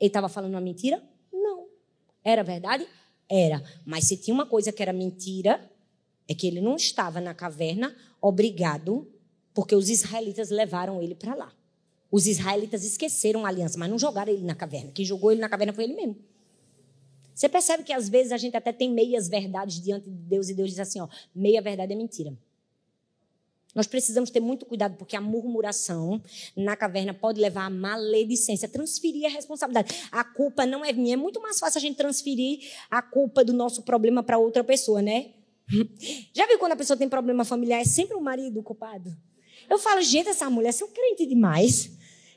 Ele 0.00 0.08
estava 0.08 0.28
falando 0.28 0.54
uma 0.54 0.60
mentira? 0.60 1.02
Não. 1.32 1.66
Era 2.24 2.42
verdade? 2.42 2.86
Era. 3.28 3.62
Mas 3.84 4.04
se 4.04 4.16
tinha 4.16 4.34
uma 4.34 4.46
coisa 4.46 4.72
que 4.72 4.82
era 4.82 4.92
mentira, 4.92 5.70
é 6.28 6.34
que 6.34 6.46
ele 6.46 6.60
não 6.60 6.76
estava 6.76 7.20
na 7.20 7.34
caverna 7.34 7.94
obrigado, 8.20 9.06
porque 9.54 9.74
os 9.74 9.88
israelitas 9.88 10.50
levaram 10.50 11.02
ele 11.02 11.14
para 11.14 11.34
lá. 11.34 11.52
Os 12.10 12.26
israelitas 12.26 12.84
esqueceram 12.84 13.44
a 13.44 13.48
aliança, 13.48 13.78
mas 13.78 13.88
não 13.88 13.98
jogaram 13.98 14.32
ele 14.32 14.44
na 14.44 14.54
caverna. 14.54 14.92
Quem 14.92 15.04
jogou 15.04 15.32
ele 15.32 15.40
na 15.40 15.48
caverna 15.48 15.72
foi 15.72 15.84
ele 15.84 15.94
mesmo. 15.94 16.16
Você 17.34 17.48
percebe 17.48 17.82
que 17.82 17.92
às 17.92 18.08
vezes 18.08 18.32
a 18.32 18.36
gente 18.36 18.56
até 18.56 18.72
tem 18.72 18.90
meias 18.90 19.28
verdades 19.28 19.80
diante 19.80 20.10
de 20.10 20.16
Deus 20.16 20.48
e 20.48 20.54
Deus 20.54 20.70
diz 20.70 20.78
assim, 20.78 21.00
ó, 21.00 21.08
meia 21.34 21.62
verdade 21.62 21.92
é 21.92 21.96
mentira. 21.96 22.36
Nós 23.74 23.86
precisamos 23.86 24.30
ter 24.30 24.40
muito 24.40 24.66
cuidado, 24.66 24.96
porque 24.96 25.16
a 25.16 25.20
murmuração 25.20 26.22
na 26.54 26.76
caverna 26.76 27.14
pode 27.14 27.40
levar 27.40 27.64
à 27.64 27.70
maledicência, 27.70 28.68
transferir 28.68 29.24
a 29.24 29.30
responsabilidade. 29.30 30.08
A 30.12 30.22
culpa 30.22 30.66
não 30.66 30.84
é 30.84 30.92
minha. 30.92 31.14
É 31.14 31.16
muito 31.16 31.40
mais 31.40 31.58
fácil 31.58 31.78
a 31.78 31.80
gente 31.80 31.96
transferir 31.96 32.60
a 32.90 33.00
culpa 33.00 33.42
do 33.42 33.52
nosso 33.52 33.82
problema 33.82 34.22
para 34.22 34.36
outra 34.36 34.62
pessoa, 34.62 35.00
né? 35.00 35.30
Já 36.34 36.46
viu 36.46 36.58
quando 36.58 36.72
a 36.72 36.76
pessoa 36.76 36.98
tem 36.98 37.08
problema 37.08 37.44
familiar? 37.46 37.80
É 37.80 37.84
sempre 37.84 38.14
o 38.14 38.20
marido 38.20 38.62
culpado. 38.62 39.16
Eu 39.70 39.78
falo, 39.78 40.02
gente, 40.02 40.28
essa 40.28 40.50
mulher 40.50 40.74
é 40.78 40.84
um 40.84 40.88
crente 40.88 41.24
demais. 41.24 41.92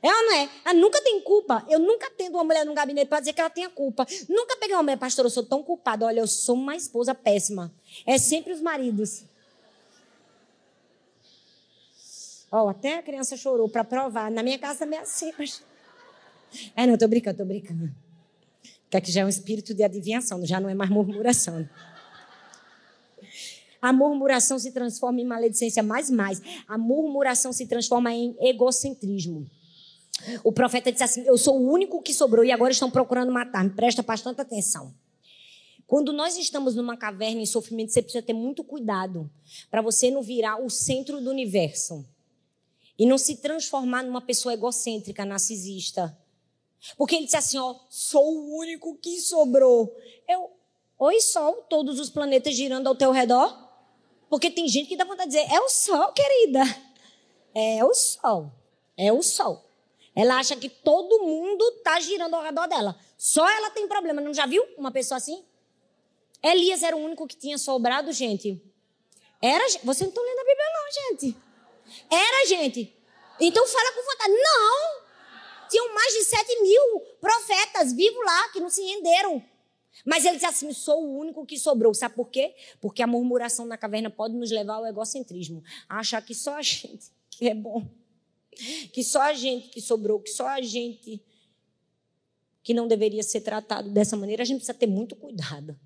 Ela 0.05 0.23
não 0.23 0.33
é. 0.33 0.49
Ela 0.63 0.73
nunca 0.75 1.01
tem 1.01 1.19
culpa. 1.19 1.65
Eu 1.67 1.79
nunca 1.79 2.11
tendo 2.11 2.35
uma 2.35 2.43
mulher 2.43 2.63
no 2.63 2.75
gabinete 2.75 3.07
para 3.07 3.21
dizer 3.21 3.33
que 3.33 3.41
ela 3.41 3.49
tenha 3.49 3.71
culpa. 3.71 4.05
Nunca 4.29 4.55
peguei 4.55 4.75
uma 4.75 4.83
mulher, 4.83 4.97
pastor, 4.97 5.25
eu 5.25 5.31
sou 5.31 5.43
tão 5.43 5.63
culpada. 5.63 6.05
Olha, 6.05 6.19
eu 6.19 6.27
sou 6.27 6.53
uma 6.53 6.75
esposa 6.75 7.15
péssima. 7.15 7.73
É 8.05 8.19
sempre 8.19 8.53
os 8.53 8.61
maridos. 8.61 9.23
Ó, 12.51 12.65
oh, 12.65 12.69
até 12.69 12.99
a 12.99 13.01
criança 13.01 13.35
chorou 13.35 13.67
para 13.67 13.83
provar. 13.83 14.29
Na 14.29 14.43
minha 14.43 14.59
casa 14.59 14.79
também 14.79 14.99
é 14.99 15.01
assim. 15.01 15.33
Mas... 15.39 15.63
É, 16.75 16.85
não, 16.85 16.95
tô 16.99 17.07
brincando, 17.07 17.39
tô 17.39 17.45
brincando. 17.45 17.91
Que 18.91 18.97
aqui 18.97 19.11
já 19.11 19.21
é 19.21 19.25
um 19.25 19.29
espírito 19.29 19.73
de 19.73 19.83
adivinhação, 19.83 20.45
já 20.45 20.59
não 20.59 20.69
é 20.69 20.75
mais 20.75 20.91
murmuração. 20.91 21.67
A 23.81 23.91
murmuração 23.91 24.59
se 24.59 24.71
transforma 24.71 25.19
em 25.19 25.25
maledicência, 25.25 25.81
mais 25.81 26.11
mais. 26.11 26.39
A 26.67 26.77
murmuração 26.77 27.51
se 27.51 27.65
transforma 27.65 28.13
em 28.13 28.35
egocentrismo. 28.39 29.49
O 30.43 30.51
profeta 30.51 30.91
disse 30.91 31.03
assim: 31.03 31.23
Eu 31.25 31.37
sou 31.37 31.59
o 31.59 31.71
único 31.71 32.01
que 32.01 32.13
sobrou 32.13 32.43
e 32.43 32.51
agora 32.51 32.71
estão 32.71 32.89
procurando 32.89 33.31
matar-me. 33.31 33.69
Presta 33.69 34.01
bastante 34.01 34.41
atenção. 34.41 34.93
Quando 35.87 36.11
nós 36.11 36.35
estamos 36.37 36.73
numa 36.73 36.97
caverna 36.97 37.41
em 37.41 37.45
sofrimento, 37.45 37.91
você 37.91 38.01
precisa 38.01 38.23
ter 38.23 38.33
muito 38.33 38.63
cuidado 38.63 39.29
para 39.69 39.81
você 39.81 40.09
não 40.09 40.21
virar 40.21 40.57
o 40.57 40.69
centro 40.69 41.21
do 41.21 41.29
universo 41.29 42.05
e 42.97 43.05
não 43.05 43.17
se 43.17 43.37
transformar 43.37 44.03
numa 44.03 44.21
pessoa 44.21 44.53
egocêntrica, 44.53 45.25
narcisista. 45.25 46.17
Porque 46.97 47.15
ele 47.15 47.25
disse 47.25 47.37
assim: 47.37 47.57
Ó, 47.57 47.75
sou 47.89 48.23
o 48.23 48.57
único 48.57 48.95
que 48.95 49.19
sobrou. 49.19 49.95
Eu, 50.27 50.51
oi, 50.97 51.21
Sol, 51.21 51.65
todos 51.69 51.99
os 51.99 52.09
planetas 52.09 52.55
girando 52.55 52.87
ao 52.87 52.95
teu 52.95 53.11
redor? 53.11 53.63
Porque 54.29 54.49
tem 54.49 54.67
gente 54.67 54.87
que 54.87 54.97
dá 54.97 55.05
vontade 55.05 55.29
de 55.29 55.37
dizer: 55.37 55.53
É 55.53 55.59
o 55.59 55.69
Sol, 55.69 56.11
querida. 56.13 56.61
É 57.53 57.83
o 57.85 57.93
Sol. 57.93 58.51
É 58.97 59.13
o 59.13 59.21
Sol. 59.21 59.64
Ela 60.15 60.37
acha 60.37 60.55
que 60.55 60.69
todo 60.69 61.23
mundo 61.23 61.61
está 61.77 61.99
girando 61.99 62.35
ao 62.35 62.41
redor 62.41 62.67
dela. 62.67 62.97
Só 63.17 63.47
ela 63.49 63.69
tem 63.69 63.87
problema. 63.87 64.21
Não 64.21 64.33
já 64.33 64.45
viu 64.45 64.63
uma 64.77 64.89
pessoa 64.89 65.17
assim? 65.17 65.43
Elias 66.41 66.83
era 66.83 66.95
o 66.95 66.99
único 66.99 67.27
que 67.27 67.35
tinha 67.35 67.57
sobrado, 67.57 68.11
gente. 68.13 68.61
Era, 69.41 69.67
você 69.83 70.03
não 70.03 70.09
está 70.09 70.21
lendo 70.21 70.39
a 70.39 70.43
Bíblia 70.43 70.65
não, 70.73 70.91
gente. 71.11 71.37
Era, 72.09 72.47
gente. 72.47 72.95
Então 73.39 73.67
fala 73.67 73.91
com 73.91 74.03
vontade. 74.03 74.33
Não! 74.33 75.05
Tinham 75.69 75.93
mais 75.93 76.13
de 76.13 76.23
sete 76.23 76.61
mil 76.61 77.01
profetas 77.19 77.91
vivos 77.91 78.23
lá 78.25 78.49
que 78.49 78.59
não 78.61 78.69
se 78.69 78.81
renderam. 78.83 79.43
Mas 80.05 80.23
ele 80.23 80.35
disse 80.35 80.45
assim: 80.45 80.71
sou 80.71 81.03
o 81.03 81.17
único 81.17 81.45
que 81.45 81.57
sobrou. 81.57 81.93
Sabe 81.93 82.15
por 82.15 82.29
quê? 82.29 82.55
Porque 82.79 83.03
a 83.03 83.07
murmuração 83.07 83.65
na 83.65 83.77
caverna 83.77 84.09
pode 84.09 84.35
nos 84.35 84.51
levar 84.51 84.75
ao 84.75 84.85
egocentrismo. 84.85 85.61
A 85.89 85.99
achar 85.99 86.21
que 86.21 86.33
só 86.33 86.55
a 86.55 86.61
gente 86.61 87.11
é 87.41 87.53
bom 87.53 87.85
que 88.91 89.03
só 89.03 89.21
a 89.21 89.33
gente 89.33 89.69
que 89.69 89.81
sobrou, 89.81 90.19
que 90.19 90.29
só 90.29 90.47
a 90.47 90.61
gente 90.61 91.21
que 92.63 92.73
não 92.73 92.87
deveria 92.87 93.21
ser 93.21 93.41
tratado 93.41 93.89
dessa 93.91 94.17
maneira, 94.17 94.41
a 94.41 94.45
gente 94.45 94.57
precisa 94.57 94.77
ter 94.77 94.87
muito 94.87 95.15
cuidado. 95.15 95.79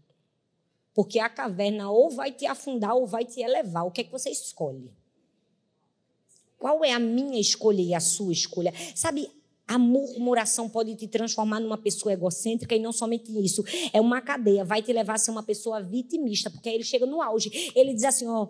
Porque 0.93 1.19
a 1.19 1.29
caverna 1.29 1.91
ou 1.91 2.09
vai 2.09 2.31
te 2.31 2.45
afundar 2.45 2.95
ou 2.95 3.05
vai 3.05 3.25
te 3.25 3.41
elevar. 3.41 3.85
O 3.85 3.91
que 3.91 4.01
é 4.01 4.03
que 4.03 4.11
você 4.11 4.29
escolhe? 4.29 4.91
Qual 6.57 6.83
é 6.83 6.91
a 6.91 6.99
minha 6.99 7.39
escolha 7.39 7.81
e 7.81 7.93
a 7.93 7.99
sua 7.99 8.31
escolha? 8.31 8.73
Sabe, 8.95 9.29
a 9.67 9.77
murmuração 9.77 10.67
pode 10.67 10.95
te 10.95 11.07
transformar 11.07 11.59
numa 11.59 11.77
pessoa 11.77 12.11
egocêntrica 12.11 12.75
e 12.75 12.79
não 12.79 12.91
somente 12.91 13.31
isso. 13.43 13.63
É 13.93 14.01
uma 14.01 14.21
cadeia, 14.21 14.65
vai 14.65 14.81
te 14.81 14.91
levar 14.91 15.13
a 15.13 15.17
ser 15.17 15.31
uma 15.31 15.43
pessoa 15.43 15.81
vitimista, 15.81 16.49
porque 16.49 16.69
aí 16.69 16.75
ele 16.75 16.83
chega 16.83 17.05
no 17.05 17.21
auge. 17.21 17.71
Ele 17.75 17.93
diz 17.93 18.03
assim: 18.03 18.27
Ó, 18.27 18.43
oh, 18.43 18.49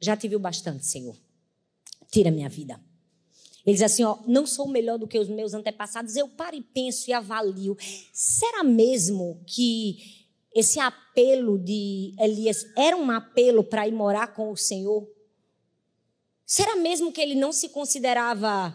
já 0.00 0.16
te 0.16 0.28
viu 0.28 0.38
bastante, 0.38 0.86
Senhor. 0.86 1.16
Tira 2.10 2.30
minha 2.30 2.48
vida. 2.48 2.80
Ele 3.66 3.74
diz 3.74 3.82
assim: 3.82 4.04
ó, 4.04 4.18
não 4.26 4.46
sou 4.46 4.68
melhor 4.68 4.96
do 4.96 5.08
que 5.08 5.18
os 5.18 5.28
meus 5.28 5.52
antepassados. 5.52 6.14
Eu 6.14 6.28
paro 6.28 6.54
e 6.54 6.62
penso 6.62 7.10
e 7.10 7.12
avalio. 7.12 7.76
Será 8.12 8.62
mesmo 8.62 9.42
que 9.44 10.24
esse 10.54 10.78
apelo 10.78 11.58
de 11.58 12.14
Elias 12.18 12.64
era 12.76 12.96
um 12.96 13.10
apelo 13.10 13.64
para 13.64 13.88
ir 13.88 13.92
morar 13.92 14.28
com 14.28 14.52
o 14.52 14.56
Senhor? 14.56 15.06
Será 16.46 16.76
mesmo 16.76 17.10
que 17.10 17.20
ele 17.20 17.34
não 17.34 17.52
se 17.52 17.70
considerava 17.70 18.72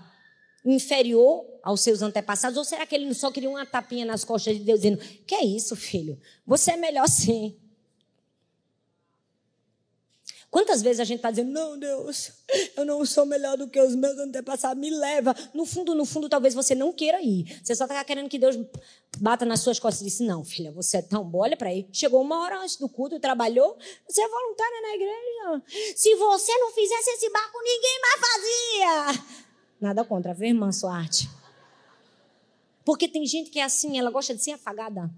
inferior 0.66 1.46
aos 1.64 1.80
seus 1.80 2.02
antepassados? 2.02 2.58
Ou 2.58 2.66
será 2.66 2.86
que 2.86 2.94
ele 2.94 3.14
só 3.14 3.32
queria 3.32 3.50
uma 3.50 3.66
tapinha 3.66 4.06
nas 4.06 4.26
costas 4.26 4.58
de 4.58 4.64
Deus, 4.66 4.82
dizendo: 4.82 5.02
Que 5.26 5.36
é 5.36 5.46
isso, 5.46 5.74
filho? 5.74 6.20
Você 6.46 6.72
é 6.72 6.78
melhor 6.78 7.08
sim. 7.08 7.58
Quantas 10.52 10.82
vezes 10.82 11.00
a 11.00 11.06
gente 11.06 11.20
está 11.20 11.32
dizendo, 11.32 11.54
não, 11.54 11.80
Deus, 11.80 12.34
eu 12.76 12.84
não 12.84 13.06
sou 13.06 13.26
melhor 13.26 13.58
do 13.58 13.70
que 13.70 13.80
os 13.80 13.96
meus 13.96 14.18
antepassados, 14.20 14.78
me 14.78 14.90
leva. 14.90 15.34
No 15.54 15.66
fundo, 15.66 15.96
no 15.96 16.04
fundo, 16.04 16.28
talvez 16.28 16.54
você 16.54 16.76
não 16.76 16.92
queira 16.92 17.22
ir. 17.22 17.62
Você 17.64 17.74
só 17.74 17.86
está 17.86 18.04
querendo 18.04 18.28
que 18.28 18.38
Deus 18.38 18.58
bata 19.18 19.46
nas 19.46 19.62
suas 19.62 19.80
costas 19.80 20.02
e 20.02 20.06
disse, 20.06 20.24
não, 20.26 20.44
filha, 20.44 20.70
você 20.74 20.98
é 20.98 21.02
tão 21.02 21.24
boa, 21.24 21.46
olha 21.46 21.56
para 21.56 21.70
aí. 21.70 21.88
Chegou 21.94 22.22
uma 22.22 22.42
hora 22.42 22.60
antes 22.60 22.76
do 22.76 22.90
culto, 22.90 23.18
trabalhou, 23.18 23.78
você 24.06 24.22
é 24.22 24.28
voluntária 24.28 24.82
na 24.82 24.96
igreja. 24.96 25.96
Se 25.96 26.14
você 26.16 26.58
não 26.58 26.72
fizesse 26.74 27.12
esse 27.12 27.30
barco, 27.30 27.58
ninguém 27.64 28.02
mais 28.02 28.20
fazia. 28.20 29.26
Nada 29.80 30.04
contra, 30.04 30.34
viu, 30.34 30.50
irmã 30.50 30.70
Suarte? 30.74 31.30
Porque 32.84 33.08
tem 33.08 33.26
gente 33.26 33.50
que 33.50 33.60
é 33.60 33.64
assim, 33.64 33.98
ela 33.98 34.12
gosta 34.12 34.36
de 34.36 34.44
ser 34.44 34.52
afagada. 34.52 35.10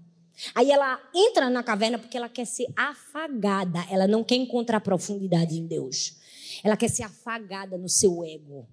Aí 0.54 0.70
ela 0.70 1.00
entra 1.14 1.48
na 1.48 1.62
caverna 1.62 1.98
porque 1.98 2.16
ela 2.16 2.28
quer 2.28 2.44
ser 2.44 2.66
afagada. 2.76 3.84
Ela 3.90 4.06
não 4.06 4.24
quer 4.24 4.36
encontrar 4.36 4.80
profundidade 4.80 5.58
em 5.58 5.66
Deus. 5.66 6.16
Ela 6.62 6.76
quer 6.76 6.88
ser 6.88 7.02
afagada 7.02 7.78
no 7.78 7.88
seu 7.88 8.24
ego. 8.24 8.66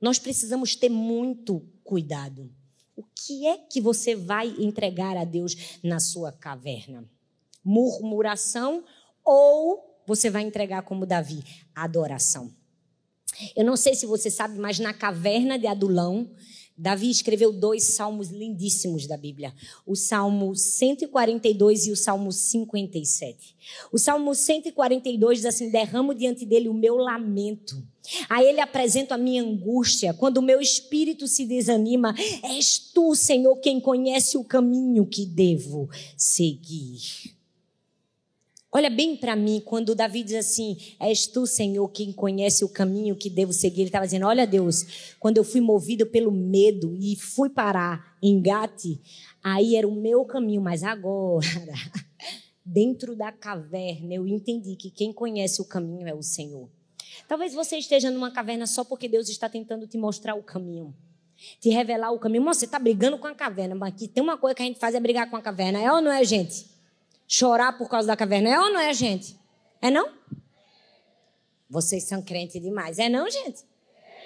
Nós 0.00 0.18
precisamos 0.18 0.74
ter 0.74 0.88
muito 0.88 1.62
cuidado. 1.82 2.50
O 2.96 3.02
que 3.14 3.46
é 3.46 3.58
que 3.58 3.80
você 3.80 4.14
vai 4.14 4.48
entregar 4.58 5.16
a 5.16 5.24
Deus 5.24 5.78
na 5.82 5.98
sua 5.98 6.32
caverna? 6.32 7.04
Murmuração 7.64 8.84
ou 9.24 10.02
você 10.06 10.30
vai 10.30 10.42
entregar 10.42 10.82
como 10.82 11.06
Davi? 11.06 11.42
Adoração. 11.74 12.54
Eu 13.54 13.64
não 13.64 13.76
sei 13.76 13.94
se 13.94 14.06
você 14.06 14.30
sabe, 14.30 14.58
mas 14.58 14.78
na 14.78 14.92
caverna 14.92 15.58
de 15.58 15.66
Adulão, 15.66 16.30
Davi 16.80 17.10
escreveu 17.10 17.52
dois 17.52 17.84
salmos 17.84 18.30
lindíssimos 18.30 19.06
da 19.06 19.14
Bíblia, 19.14 19.52
o 19.86 19.94
Salmo 19.94 20.56
142 20.56 21.88
e 21.88 21.90
o 21.90 21.96
Salmo 21.96 22.32
57. 22.32 23.54
O 23.92 23.98
Salmo 23.98 24.34
142 24.34 25.40
diz 25.40 25.44
assim: 25.44 25.68
derramo 25.68 26.14
diante 26.14 26.46
dele 26.46 26.70
o 26.70 26.74
meu 26.74 26.96
lamento. 26.96 27.86
A 28.30 28.42
ele 28.42 28.60
apresento 28.60 29.12
a 29.12 29.18
minha 29.18 29.42
angústia. 29.42 30.14
Quando 30.14 30.38
o 30.38 30.42
meu 30.42 30.58
espírito 30.58 31.28
se 31.28 31.44
desanima, 31.44 32.14
és 32.42 32.78
tu, 32.78 33.14
Senhor, 33.14 33.56
quem 33.56 33.78
conhece 33.78 34.38
o 34.38 34.44
caminho 34.44 35.04
que 35.04 35.26
devo 35.26 35.86
seguir. 36.16 37.38
Olha 38.72 38.88
bem 38.88 39.16
para 39.16 39.34
mim, 39.34 39.60
quando 39.64 39.96
Davi 39.96 40.22
diz 40.22 40.36
assim: 40.36 40.76
És 41.00 41.26
tu, 41.26 41.44
Senhor, 41.44 41.88
quem 41.88 42.12
conhece 42.12 42.64
o 42.64 42.68
caminho 42.68 43.16
que 43.16 43.28
devo 43.28 43.52
seguir. 43.52 43.80
Ele 43.80 43.88
estava 43.88 44.04
dizendo: 44.04 44.26
Olha, 44.26 44.46
Deus, 44.46 45.14
quando 45.18 45.38
eu 45.38 45.44
fui 45.44 45.60
movido 45.60 46.06
pelo 46.06 46.30
medo 46.30 46.96
e 46.96 47.16
fui 47.16 47.50
parar 47.50 48.16
em 48.22 48.40
Gate, 48.40 49.00
aí 49.42 49.74
era 49.74 49.88
o 49.88 49.94
meu 49.94 50.24
caminho, 50.24 50.62
mas 50.62 50.84
agora, 50.84 51.46
dentro 52.64 53.16
da 53.16 53.32
caverna, 53.32 54.14
eu 54.14 54.24
entendi 54.28 54.76
que 54.76 54.90
quem 54.90 55.12
conhece 55.12 55.60
o 55.60 55.64
caminho 55.64 56.06
é 56.06 56.14
o 56.14 56.22
Senhor. 56.22 56.70
Talvez 57.26 57.52
você 57.52 57.76
esteja 57.76 58.08
numa 58.08 58.30
caverna 58.30 58.68
só 58.68 58.84
porque 58.84 59.08
Deus 59.08 59.28
está 59.28 59.48
tentando 59.48 59.84
te 59.88 59.98
mostrar 59.98 60.36
o 60.36 60.44
caminho, 60.44 60.94
te 61.60 61.70
revelar 61.70 62.12
o 62.12 62.20
caminho. 62.20 62.44
Você 62.44 62.66
está 62.66 62.78
brigando 62.78 63.18
com 63.18 63.26
a 63.26 63.34
caverna, 63.34 63.74
mas 63.74 63.94
aqui 63.94 64.06
tem 64.06 64.22
uma 64.22 64.38
coisa 64.38 64.54
que 64.54 64.62
a 64.62 64.66
gente 64.66 64.78
faz 64.78 64.94
é 64.94 65.00
brigar 65.00 65.28
com 65.28 65.36
a 65.36 65.42
caverna, 65.42 65.80
é 65.80 65.92
ou 65.92 66.00
não 66.00 66.12
é, 66.12 66.22
gente? 66.22 66.79
Chorar 67.30 67.78
por 67.78 67.88
causa 67.88 68.08
da 68.08 68.16
caverna. 68.16 68.50
É 68.50 68.60
ou 68.60 68.72
não 68.72 68.80
é, 68.80 68.92
gente? 68.92 69.38
É 69.80 69.88
não? 69.88 70.12
Vocês 71.70 72.02
são 72.02 72.20
crentes 72.20 72.60
demais. 72.60 72.98
É 72.98 73.08
não, 73.08 73.30
gente? 73.30 73.64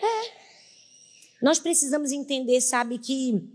É. 0.03 0.33
Nós 1.43 1.59
precisamos 1.59 2.11
entender, 2.11 2.63
sabe, 2.63 2.97
que, 2.99 3.47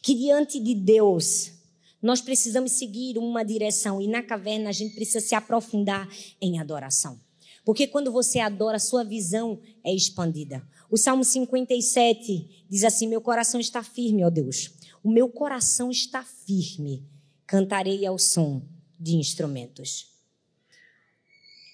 que 0.00 0.14
diante 0.14 0.58
de 0.58 0.74
Deus, 0.74 1.52
nós 2.00 2.22
precisamos 2.22 2.72
seguir 2.72 3.18
uma 3.18 3.44
direção. 3.44 4.00
E 4.00 4.08
na 4.08 4.22
caverna 4.22 4.70
a 4.70 4.72
gente 4.72 4.94
precisa 4.94 5.20
se 5.20 5.34
aprofundar 5.34 6.08
em 6.40 6.58
adoração. 6.58 7.20
Porque 7.66 7.86
quando 7.86 8.10
você 8.10 8.40
adora, 8.40 8.78
sua 8.78 9.04
visão 9.04 9.60
é 9.84 9.94
expandida. 9.94 10.66
O 10.90 10.96
Salmo 10.96 11.22
57 11.22 12.64
diz 12.68 12.82
assim: 12.82 13.06
Meu 13.06 13.20
coração 13.20 13.60
está 13.60 13.82
firme, 13.82 14.24
ó 14.24 14.30
Deus. 14.30 14.70
O 15.04 15.10
meu 15.10 15.28
coração 15.28 15.90
está 15.90 16.24
firme 16.24 17.11
cantarei 17.52 18.06
ao 18.06 18.18
som 18.18 18.62
de 18.98 19.14
instrumentos. 19.16 20.10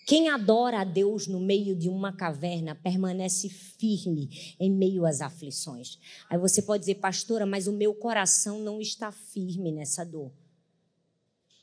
Quem 0.05 0.29
adora 0.29 0.81
a 0.81 0.85
Deus 0.85 1.29
no 1.29 1.39
meio 1.39 1.77
de 1.77 1.89
uma 1.89 2.13
caverna 2.13 2.75
permanece 2.75 3.49
firme 3.49 4.57
em 4.59 4.73
meio 4.73 5.07
às 5.07 5.21
aflições. 5.21 6.01
Aí 6.29 6.37
você 6.37 6.63
pode 6.63 6.81
dizer, 6.81 6.97
pastora, 6.97 7.47
mas 7.47 7.69
o 7.69 7.73
meu 7.73 7.95
coração 7.95 8.59
não 8.59 8.81
está 8.81 9.13
firme 9.13 9.71
nessa 9.71 10.03
dor. 10.03 10.33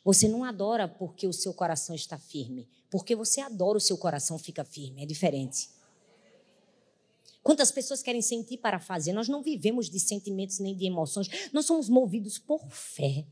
Você 0.01 0.29
não 0.29 0.45
adora 0.45 0.87
porque 0.87 1.27
o 1.27 1.33
seu 1.33 1.53
coração 1.53 1.93
está 1.93 2.17
firme. 2.17 2.69
Porque 2.89 3.17
você 3.17 3.41
adora, 3.41 3.77
o 3.77 3.81
seu 3.81 3.97
coração 3.97 4.39
fica 4.39 4.63
firme. 4.63 5.03
É 5.03 5.05
diferente. 5.05 5.67
Quantas 7.43 7.69
pessoas 7.69 8.01
querem 8.01 8.21
sentir 8.21 8.59
para 8.59 8.79
fazer? 8.79 9.11
Nós 9.11 9.27
não 9.27 9.43
vivemos 9.43 9.89
de 9.89 9.99
sentimentos 9.99 10.59
nem 10.59 10.73
de 10.73 10.85
emoções. 10.85 11.27
Nós 11.51 11.65
somos 11.65 11.89
movidos 11.89 12.39
por 12.39 12.65
fé. 12.69 13.25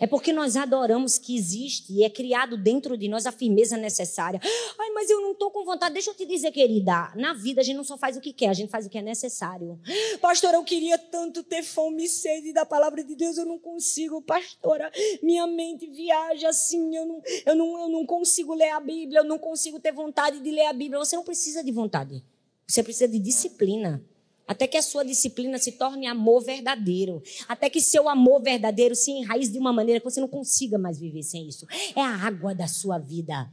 É 0.00 0.06
porque 0.06 0.32
nós 0.32 0.56
adoramos 0.56 1.18
que 1.18 1.36
existe 1.36 1.92
e 1.92 2.04
é 2.04 2.10
criado 2.10 2.56
dentro 2.56 2.96
de 2.96 3.08
nós 3.08 3.26
a 3.26 3.32
firmeza 3.32 3.76
necessária. 3.76 4.40
Ai, 4.78 4.90
mas 4.90 5.08
eu 5.08 5.20
não 5.20 5.32
estou 5.32 5.50
com 5.50 5.64
vontade. 5.64 5.94
Deixa 5.94 6.10
eu 6.10 6.14
te 6.14 6.26
dizer, 6.26 6.50
querida, 6.50 7.12
na 7.14 7.34
vida 7.34 7.60
a 7.60 7.64
gente 7.64 7.76
não 7.76 7.84
só 7.84 7.96
faz 7.96 8.16
o 8.16 8.20
que 8.20 8.32
quer, 8.32 8.48
a 8.48 8.52
gente 8.52 8.70
faz 8.70 8.86
o 8.86 8.90
que 8.90 8.98
é 8.98 9.02
necessário. 9.02 9.78
Pastora, 10.20 10.56
eu 10.56 10.64
queria 10.64 10.98
tanto 10.98 11.42
ter 11.42 11.62
fome 11.62 12.04
e 12.04 12.08
sede 12.08 12.52
da 12.52 12.66
palavra 12.66 13.04
de 13.04 13.14
Deus, 13.14 13.38
eu 13.38 13.46
não 13.46 13.58
consigo. 13.58 14.20
Pastora, 14.20 14.90
minha 15.22 15.46
mente 15.46 15.86
viaja 15.86 16.48
assim, 16.48 16.96
eu 16.96 17.06
não, 17.06 17.22
eu 17.46 17.54
não, 17.54 17.80
eu 17.82 17.88
não 17.88 18.06
consigo 18.06 18.54
ler 18.54 18.70
a 18.70 18.80
Bíblia, 18.80 19.20
eu 19.20 19.24
não 19.24 19.38
consigo 19.38 19.78
ter 19.78 19.92
vontade 19.92 20.40
de 20.40 20.50
ler 20.50 20.66
a 20.66 20.72
Bíblia. 20.72 20.98
Você 20.98 21.16
não 21.16 21.24
precisa 21.24 21.62
de 21.62 21.70
vontade, 21.70 22.24
você 22.66 22.82
precisa 22.82 23.08
de 23.08 23.18
disciplina 23.18 24.02
até 24.48 24.66
que 24.66 24.78
a 24.78 24.82
sua 24.82 25.04
disciplina 25.04 25.58
se 25.58 25.72
torne 25.72 26.06
amor 26.06 26.42
verdadeiro, 26.42 27.22
até 27.46 27.68
que 27.68 27.82
seu 27.82 28.08
amor 28.08 28.42
verdadeiro 28.42 28.96
se 28.96 29.10
enraize 29.10 29.52
de 29.52 29.58
uma 29.58 29.74
maneira 29.74 30.00
que 30.00 30.04
você 30.04 30.20
não 30.20 30.26
consiga 30.26 30.78
mais 30.78 30.98
viver 30.98 31.22
sem 31.22 31.46
isso. 31.46 31.66
É 31.94 32.00
a 32.00 32.16
água 32.16 32.54
da 32.54 32.66
sua 32.66 32.98
vida, 32.98 33.52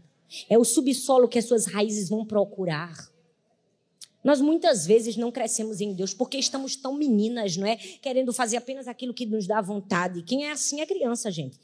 é 0.49 0.57
o 0.57 0.63
subsolo 0.63 1.27
que 1.27 1.37
as 1.37 1.45
suas 1.45 1.65
raízes 1.65 2.07
vão 2.07 2.25
procurar. 2.25 3.13
Nós 4.23 4.41
muitas 4.41 4.87
vezes 4.87 5.17
não 5.17 5.31
crescemos 5.31 5.81
em 5.81 5.93
Deus 5.93 6.13
porque 6.13 6.37
estamos 6.37 6.75
tão 6.75 6.95
meninas, 6.95 7.57
não 7.57 7.67
é? 7.67 7.75
Querendo 7.75 8.33
fazer 8.33 8.57
apenas 8.57 8.87
aquilo 8.87 9.13
que 9.13 9.25
nos 9.25 9.45
dá 9.45 9.61
vontade. 9.61 10.23
Quem 10.23 10.47
é 10.47 10.51
assim 10.51 10.81
é 10.81 10.85
criança, 10.85 11.29
gente. 11.29 11.59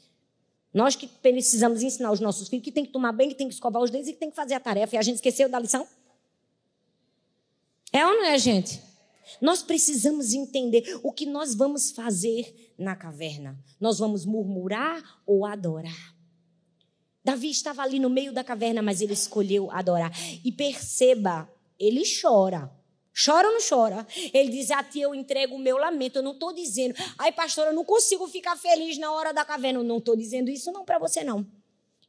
Nós 0.72 0.94
que 0.94 1.08
precisamos 1.08 1.82
ensinar 1.82 2.12
os 2.12 2.20
nossos 2.20 2.48
filhos 2.48 2.64
que 2.64 2.70
tem 2.70 2.84
que 2.84 2.92
tomar 2.92 3.12
bem, 3.12 3.30
que 3.30 3.34
tem 3.34 3.48
que 3.48 3.54
escovar 3.54 3.82
os 3.82 3.90
dentes 3.90 4.08
e 4.08 4.12
que 4.12 4.18
tem 4.18 4.30
que 4.30 4.36
fazer 4.36 4.54
a 4.54 4.60
tarefa. 4.60 4.94
E 4.94 4.98
a 4.98 5.02
gente 5.02 5.16
esqueceu 5.16 5.48
da 5.48 5.58
lição? 5.58 5.86
É 7.92 8.06
ou 8.06 8.14
não 8.14 8.26
é, 8.26 8.38
gente? 8.38 8.91
Nós 9.40 9.62
precisamos 9.62 10.32
entender 10.32 10.98
o 11.02 11.12
que 11.12 11.26
nós 11.26 11.54
vamos 11.54 11.90
fazer 11.90 12.72
na 12.78 12.96
caverna. 12.96 13.58
Nós 13.80 13.98
vamos 13.98 14.24
murmurar 14.24 15.22
ou 15.26 15.46
adorar? 15.46 16.14
Davi 17.24 17.50
estava 17.50 17.82
ali 17.82 17.98
no 17.98 18.10
meio 18.10 18.32
da 18.32 18.42
caverna, 18.42 18.82
mas 18.82 19.00
ele 19.00 19.12
escolheu 19.12 19.70
adorar. 19.70 20.12
E 20.44 20.50
perceba, 20.50 21.48
ele 21.78 22.02
chora. 22.20 22.70
Chora 23.24 23.46
ou 23.48 23.54
não 23.54 23.60
chora? 23.60 24.06
Ele 24.32 24.50
diz: 24.50 24.70
A 24.70 24.82
ti 24.82 25.00
eu 25.00 25.14
entrego 25.14 25.54
o 25.54 25.58
meu 25.58 25.76
lamento. 25.76 26.16
Eu 26.16 26.22
não 26.22 26.32
estou 26.32 26.52
dizendo, 26.52 26.94
ai, 27.18 27.30
pastor, 27.30 27.66
eu 27.66 27.74
não 27.74 27.84
consigo 27.84 28.26
ficar 28.26 28.56
feliz 28.56 28.98
na 28.98 29.12
hora 29.12 29.32
da 29.32 29.44
caverna. 29.44 29.78
Eu 29.78 29.84
não 29.84 29.98
estou 29.98 30.16
dizendo 30.16 30.50
isso 30.50 30.72
não 30.72 30.84
para 30.84 30.98
você, 30.98 31.22
não. 31.22 31.46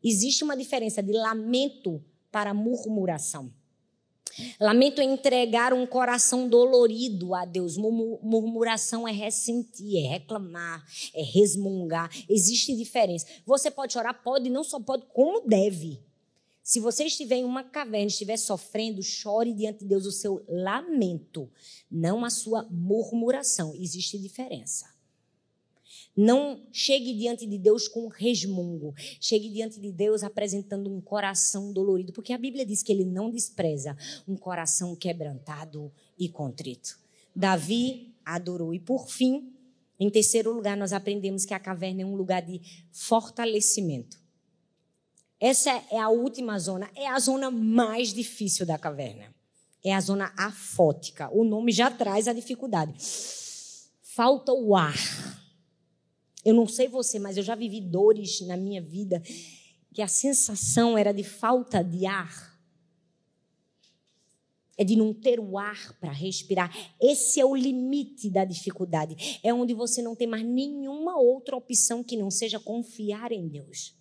Existe 0.04 0.44
uma 0.44 0.56
diferença 0.56 1.04
de 1.04 1.12
lamento 1.12 2.04
para 2.32 2.54
murmuração. 2.54 3.54
Lamento 4.60 5.02
é 5.02 5.04
entregar 5.04 5.74
um 5.74 5.86
coração 5.86 6.48
dolorido 6.48 7.34
a 7.34 7.46
Deus. 7.46 7.78
Murmuração 7.78 9.08
é 9.08 9.12
ressentir, 9.12 10.06
é 10.06 10.10
reclamar, 10.10 10.84
é 11.14 11.24
resmungar. 11.24 12.10
Existe 12.30 12.76
diferença. 12.76 13.26
Você 13.46 13.70
pode 13.70 13.94
chorar, 13.94 14.14
pode, 14.14 14.50
não 14.50 14.64
só 14.64 14.80
pode, 14.80 15.06
como 15.14 15.48
deve. 15.48 16.00
Se 16.64 16.80
você 16.80 17.06
estiver 17.06 17.36
em 17.36 17.44
uma 17.44 17.64
caverna, 17.64 18.08
estiver 18.08 18.38
sofrendo, 18.38 19.04
chore 19.04 19.54
diante 19.54 19.80
de 19.80 19.86
Deus 19.86 20.06
o 20.06 20.12
seu 20.12 20.46
lamento, 20.48 21.52
não 21.92 22.24
a 22.24 22.30
sua 22.30 22.66
murmuração. 22.72 23.74
Existe 23.76 24.18
diferença. 24.18 24.93
Não 26.16 26.62
chegue 26.72 27.14
diante 27.14 27.48
de 27.48 27.58
Deus 27.58 27.88
com 27.88 28.08
resmungo. 28.08 28.94
Chegue 29.20 29.50
diante 29.50 29.80
de 29.80 29.92
Deus 29.92 30.24
apresentando 30.24 30.94
um 30.94 31.02
coração 31.02 31.74
dolorido, 31.74 32.14
porque 32.14 32.34
a 32.34 32.38
Bíblia 32.38 32.66
diz 32.66 32.84
que 32.84 32.92
ele 32.92 33.06
não 33.06 33.32
despreza 33.32 33.98
um 34.28 34.36
coração 34.36 34.96
quebrantado 34.96 35.92
e 36.18 36.30
contrito. 36.30 37.00
Davi 37.36 38.14
adorou. 38.24 38.74
E 38.74 38.80
por 38.80 39.10
fim, 39.10 39.52
em 40.00 40.10
terceiro 40.10 40.54
lugar, 40.54 40.78
nós 40.78 40.94
aprendemos 40.94 41.46
que 41.46 41.54
a 41.54 41.60
caverna 41.60 42.04
é 42.04 42.06
um 42.06 42.16
lugar 42.16 42.44
de 42.44 42.62
fortalecimento. 42.92 44.22
Essa 45.40 45.72
é 45.92 46.00
a 46.00 46.10
última 46.10 46.58
zona, 46.60 46.90
é 46.96 47.08
a 47.08 47.20
zona 47.20 47.50
mais 47.50 48.14
difícil 48.14 48.66
da 48.66 48.78
caverna. 48.78 49.34
É 49.84 49.94
a 49.94 50.00
zona 50.00 50.32
afótica. 50.38 51.30
O 51.34 51.44
nome 51.44 51.72
já 51.72 51.92
traz 51.92 52.28
a 52.28 52.34
dificuldade. 52.34 52.94
Falta 54.02 54.54
o 54.54 54.76
ar 54.76 54.96
eu 56.44 56.54
não 56.54 56.68
sei 56.68 56.88
você, 56.88 57.20
mas 57.20 57.38
eu 57.38 57.44
já 57.44 57.56
vivi 57.56 57.80
dores 57.80 58.42
na 58.42 58.58
minha 58.58 58.82
vida 58.82 59.22
que 59.94 60.02
a 60.02 60.08
sensação 60.08 60.98
era 60.98 61.14
de 61.14 61.24
falta 61.24 61.84
de 61.84 62.06
ar. 62.06 62.52
É 64.76 64.84
de 64.84 64.96
não 64.96 65.14
ter 65.14 65.40
o 65.40 65.58
ar 65.58 65.94
para 66.00 66.12
respirar. 66.12 66.76
Esse 67.00 67.40
é 67.40 67.46
o 67.46 67.56
limite 67.56 68.30
da 68.30 68.44
dificuldade. 68.44 69.40
É 69.44 69.54
onde 69.54 69.74
você 69.74 70.02
não 70.02 70.16
tem 70.16 70.26
mais 70.26 70.44
nenhuma 70.44 71.18
outra 71.18 71.56
opção 71.56 72.04
que 72.04 72.18
não 72.18 72.32
seja 72.32 72.60
confiar 72.60 73.32
em 73.32 73.48
Deus. 73.48 73.96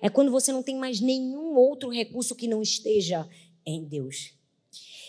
É 0.00 0.08
quando 0.08 0.30
você 0.30 0.52
não 0.52 0.62
tem 0.62 0.76
mais 0.76 1.00
nenhum 1.00 1.56
outro 1.56 1.90
recurso 1.90 2.36
que 2.36 2.46
não 2.46 2.62
esteja 2.62 3.28
em 3.64 3.84
Deus. 3.84 4.32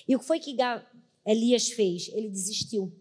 E 0.08 0.16
o 0.16 0.20
que 0.20 0.26
foi 0.26 0.40
que 0.40 0.56
Elias 1.26 1.70
fez? 1.70 2.10
Ele 2.14 2.30
desistiu 2.30 2.92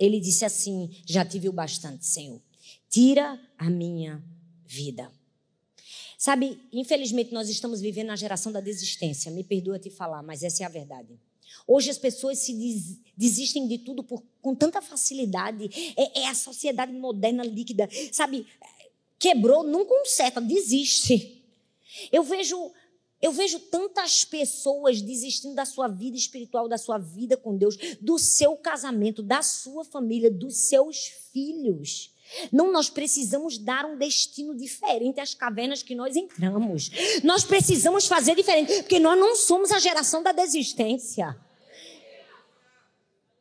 ele 0.00 0.18
disse 0.18 0.44
assim: 0.46 0.90
Já 1.04 1.24
tive 1.24 1.48
o 1.48 1.52
bastante, 1.52 2.06
Senhor. 2.06 2.40
Tira 2.88 3.38
a 3.58 3.68
minha 3.68 4.24
vida. 4.66 5.12
Sabe, 6.16 6.58
infelizmente 6.72 7.32
nós 7.32 7.48
estamos 7.48 7.80
vivendo 7.80 8.08
na 8.08 8.16
geração 8.16 8.50
da 8.50 8.60
desistência. 8.60 9.30
Me 9.30 9.44
perdoa 9.44 9.78
te 9.78 9.90
falar, 9.90 10.22
mas 10.22 10.42
essa 10.42 10.62
é 10.62 10.66
a 10.66 10.68
verdade. 10.68 11.18
Hoje 11.66 11.90
as 11.90 11.98
pessoas 11.98 12.38
se 12.38 12.52
des, 12.52 12.98
desistem 13.16 13.68
de 13.68 13.78
tudo 13.78 14.02
por, 14.02 14.22
com 14.42 14.54
tanta 14.54 14.82
facilidade. 14.82 15.70
É, 15.96 16.22
é 16.22 16.28
a 16.28 16.34
sociedade 16.34 16.92
moderna 16.92 17.44
líquida. 17.44 17.88
Sabe, 18.12 18.46
quebrou, 19.18 19.62
não 19.62 19.84
conserta, 19.84 20.40
desiste. 20.40 21.42
Eu 22.10 22.22
vejo 22.22 22.72
eu 23.20 23.32
vejo 23.32 23.58
tantas 23.60 24.24
pessoas 24.24 25.02
desistindo 25.02 25.54
da 25.54 25.66
sua 25.66 25.88
vida 25.88 26.16
espiritual, 26.16 26.68
da 26.68 26.78
sua 26.78 26.98
vida 26.98 27.36
com 27.36 27.56
Deus, 27.56 27.76
do 28.00 28.18
seu 28.18 28.56
casamento, 28.56 29.22
da 29.22 29.42
sua 29.42 29.84
família, 29.84 30.30
dos 30.30 30.56
seus 30.56 31.06
filhos. 31.32 32.14
Não, 32.50 32.72
nós 32.72 32.88
precisamos 32.88 33.58
dar 33.58 33.84
um 33.84 33.98
destino 33.98 34.56
diferente 34.56 35.20
às 35.20 35.34
cavernas 35.34 35.82
que 35.82 35.94
nós 35.94 36.16
entramos. 36.16 36.90
Nós 37.22 37.44
precisamos 37.44 38.06
fazer 38.06 38.34
diferente, 38.34 38.72
porque 38.82 39.00
nós 39.00 39.18
não 39.18 39.36
somos 39.36 39.70
a 39.72 39.78
geração 39.78 40.22
da 40.22 40.32
desistência. 40.32 41.36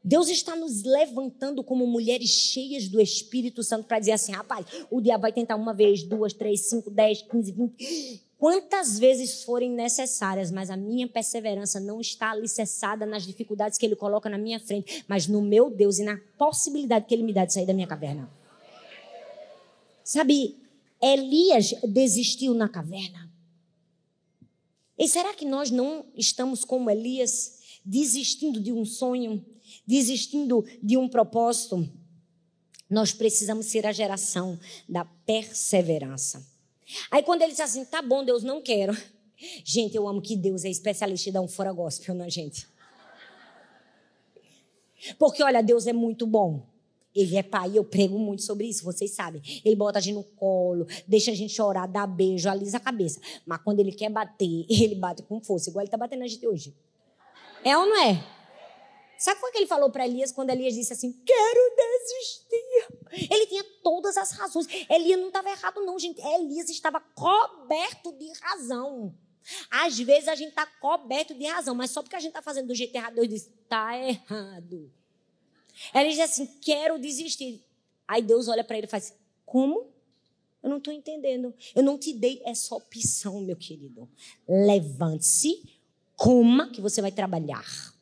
Deus 0.04 0.28
está 0.28 0.56
nos 0.56 0.84
levantando 0.84 1.64
como 1.64 1.86
mulheres 1.86 2.30
cheias 2.30 2.88
do 2.88 3.00
Espírito 3.00 3.62
Santo 3.62 3.86
para 3.86 4.00
dizer 4.00 4.14
assim: 4.14 4.32
rapaz, 4.32 4.66
o 4.90 5.00
diabo 5.00 5.22
vai 5.22 5.32
tentar 5.32 5.56
uma 5.56 5.74
vez, 5.74 6.04
duas, 6.04 6.34
três, 6.34 6.62
cinco, 6.62 6.90
dez, 6.90 7.22
quinze, 7.22 7.52
vinte. 7.52 8.29
Quantas 8.40 8.98
vezes 8.98 9.44
forem 9.44 9.70
necessárias, 9.70 10.50
mas 10.50 10.70
a 10.70 10.78
minha 10.78 11.06
perseverança 11.06 11.78
não 11.78 12.00
está 12.00 12.32
alicerçada 12.32 13.06
nas 13.06 13.28
dificuldades 13.28 13.78
que 13.78 13.86
ele 13.86 13.98
coloca 13.98 14.30
na 14.30 14.38
minha 14.38 14.62
frente, 14.62 15.04
mas 15.10 15.28
no 15.28 15.42
meu 15.42 15.70
Deus 15.70 16.00
e 16.00 16.04
na 16.04 16.18
possibilidade 16.38 17.06
que 17.06 17.14
ele 17.14 17.24
me 17.24 17.34
dá 17.34 17.44
de 17.44 17.52
sair 17.52 17.66
da 17.66 17.74
minha 17.74 17.86
caverna. 17.86 18.32
Sabe, 20.06 20.58
Elias 21.02 21.76
desistiu 21.84 22.54
na 22.54 22.70
caverna. 22.70 23.30
E 24.98 25.06
será 25.06 25.34
que 25.34 25.44
nós 25.44 25.70
não 25.70 26.06
estamos 26.16 26.64
como 26.64 26.90
Elias, 26.90 27.60
desistindo 27.84 28.62
de 28.62 28.72
um 28.72 28.86
sonho, 28.86 29.46
desistindo 29.86 30.66
de 30.82 30.96
um 30.96 31.10
propósito? 31.10 31.90
Nós 32.90 33.12
precisamos 33.12 33.66
ser 33.66 33.86
a 33.86 33.92
geração 33.92 34.58
da 34.88 35.04
perseverança. 35.04 36.59
Aí 37.12 37.24
quando 37.24 37.42
ele 37.42 37.52
diz 37.52 37.60
assim, 37.60 37.86
tá 37.86 38.02
bom, 38.02 38.24
Deus, 38.24 38.44
não 38.44 38.62
quero. 38.62 38.96
Gente, 39.64 39.96
eu 39.96 40.08
amo 40.08 40.22
que 40.22 40.36
Deus 40.36 40.66
é 40.66 40.70
especialista 40.70 41.30
em 41.30 41.32
dar 41.32 41.42
um 41.42 41.48
fora 41.48 41.72
gospel 41.72 42.14
na 42.14 42.28
gente. 42.28 42.68
Porque, 45.18 45.42
olha, 45.42 45.64
Deus 45.64 45.88
é 45.88 45.94
muito 45.94 46.28
bom. 46.28 46.68
Ele 47.16 47.38
é 47.38 47.44
pai, 47.44 47.72
eu 47.74 47.84
prego 47.84 48.20
muito 48.20 48.44
sobre 48.44 48.68
isso, 48.68 48.84
vocês 48.84 49.12
sabem. 49.12 49.42
Ele 49.66 49.76
bota 49.76 49.98
a 49.98 50.02
gente 50.02 50.16
no 50.16 50.24
colo, 50.24 50.86
deixa 51.08 51.32
a 51.32 51.34
gente 51.34 51.54
chorar, 51.54 51.88
dá 51.88 52.06
beijo, 52.06 52.50
alisa 52.50 52.78
a 52.78 52.80
cabeça. 52.80 53.20
Mas 53.46 53.62
quando 53.64 53.80
ele 53.80 53.92
quer 53.92 54.10
bater, 54.10 54.66
ele 54.70 54.96
bate 54.96 55.24
com 55.24 55.42
força, 55.42 55.70
igual 55.70 55.82
ele 55.82 55.88
está 55.88 55.98
batendo 55.98 56.24
a 56.24 56.28
gente 56.28 56.46
hoje. 56.46 56.74
É 57.64 57.78
ou 57.78 57.86
não 57.86 58.04
é? 58.04 58.24
Sabe 59.20 59.42
o 59.44 59.52
que 59.52 59.58
ele 59.58 59.68
falou 59.68 59.92
para 59.92 60.08
Elias 60.08 60.32
quando 60.32 60.50
Elias 60.50 60.74
disse 60.74 60.94
assim: 60.94 61.12
Quero 61.26 61.76
desistir? 61.76 63.30
Ele 63.30 63.46
tinha 63.48 63.64
todas 63.84 64.16
as 64.16 64.32
razões. 64.32 64.66
Elias 64.90 65.20
não 65.20 65.28
estava 65.28 65.50
errado, 65.50 65.86
não, 65.86 66.00
gente. 66.00 66.22
Elias 66.22 66.70
estava 66.70 67.02
coberto 67.02 68.14
de 68.14 68.32
razão. 68.40 69.14
Às 69.70 70.00
vezes 70.00 70.30
a 70.30 70.36
gente 70.36 70.50
está 70.50 70.66
coberto 70.66 71.34
de 71.34 71.46
razão, 71.46 71.76
mas 71.76 71.92
só 71.92 72.02
porque 72.02 72.16
a 72.16 72.20
gente 72.20 72.30
está 72.30 72.42
fazendo 72.42 72.68
do 72.68 72.76
jeito 72.76 72.96
errado, 72.96 73.16
Deus 73.16 73.28
diz: 73.28 73.42
Está 73.48 73.98
errado. 73.98 74.90
Ela 75.94 76.08
diz 76.08 76.20
assim: 76.20 76.46
quero 76.62 76.98
desistir. 76.98 77.62
Aí 78.08 78.22
Deus 78.22 78.48
olha 78.48 78.64
para 78.64 78.78
ele 78.78 78.88
e 78.88 78.90
faz: 78.90 79.14
como? 79.46 79.92
Eu 80.64 80.70
não 80.70 80.78
estou 80.78 80.94
entendendo. 80.94 81.54
Eu 81.76 81.84
não 81.84 81.98
te 81.98 82.14
dei 82.14 82.42
essa 82.46 82.74
opção, 82.74 83.42
meu 83.42 83.58
querido. 83.58 84.10
Levante-se, 84.48 85.62
coma, 86.16 86.70
que 86.72 86.80
você 86.80 87.02
vai 87.02 87.12
trabalhar. 87.12 87.99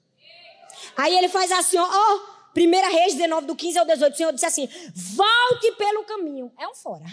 Aí 0.96 1.18
ele 1.18 1.30
faz 1.30 1.52
assim: 1.52 1.78
ó, 1.78 1.86
ó 1.86 2.38
1 2.56 2.92
Reis 2.92 3.14
19, 3.16 3.48
do 3.48 3.56
15 3.56 3.80
ao 3.80 3.86
18. 3.86 4.14
O 4.14 4.18
Senhor 4.18 4.34
disse 4.34 4.46
assim: 4.46 4.68
volte 4.94 5.72
pelo 5.78 6.04
caminho. 6.04 6.52
É 6.60 6.68
um 6.68 6.76
fora. 6.76 7.06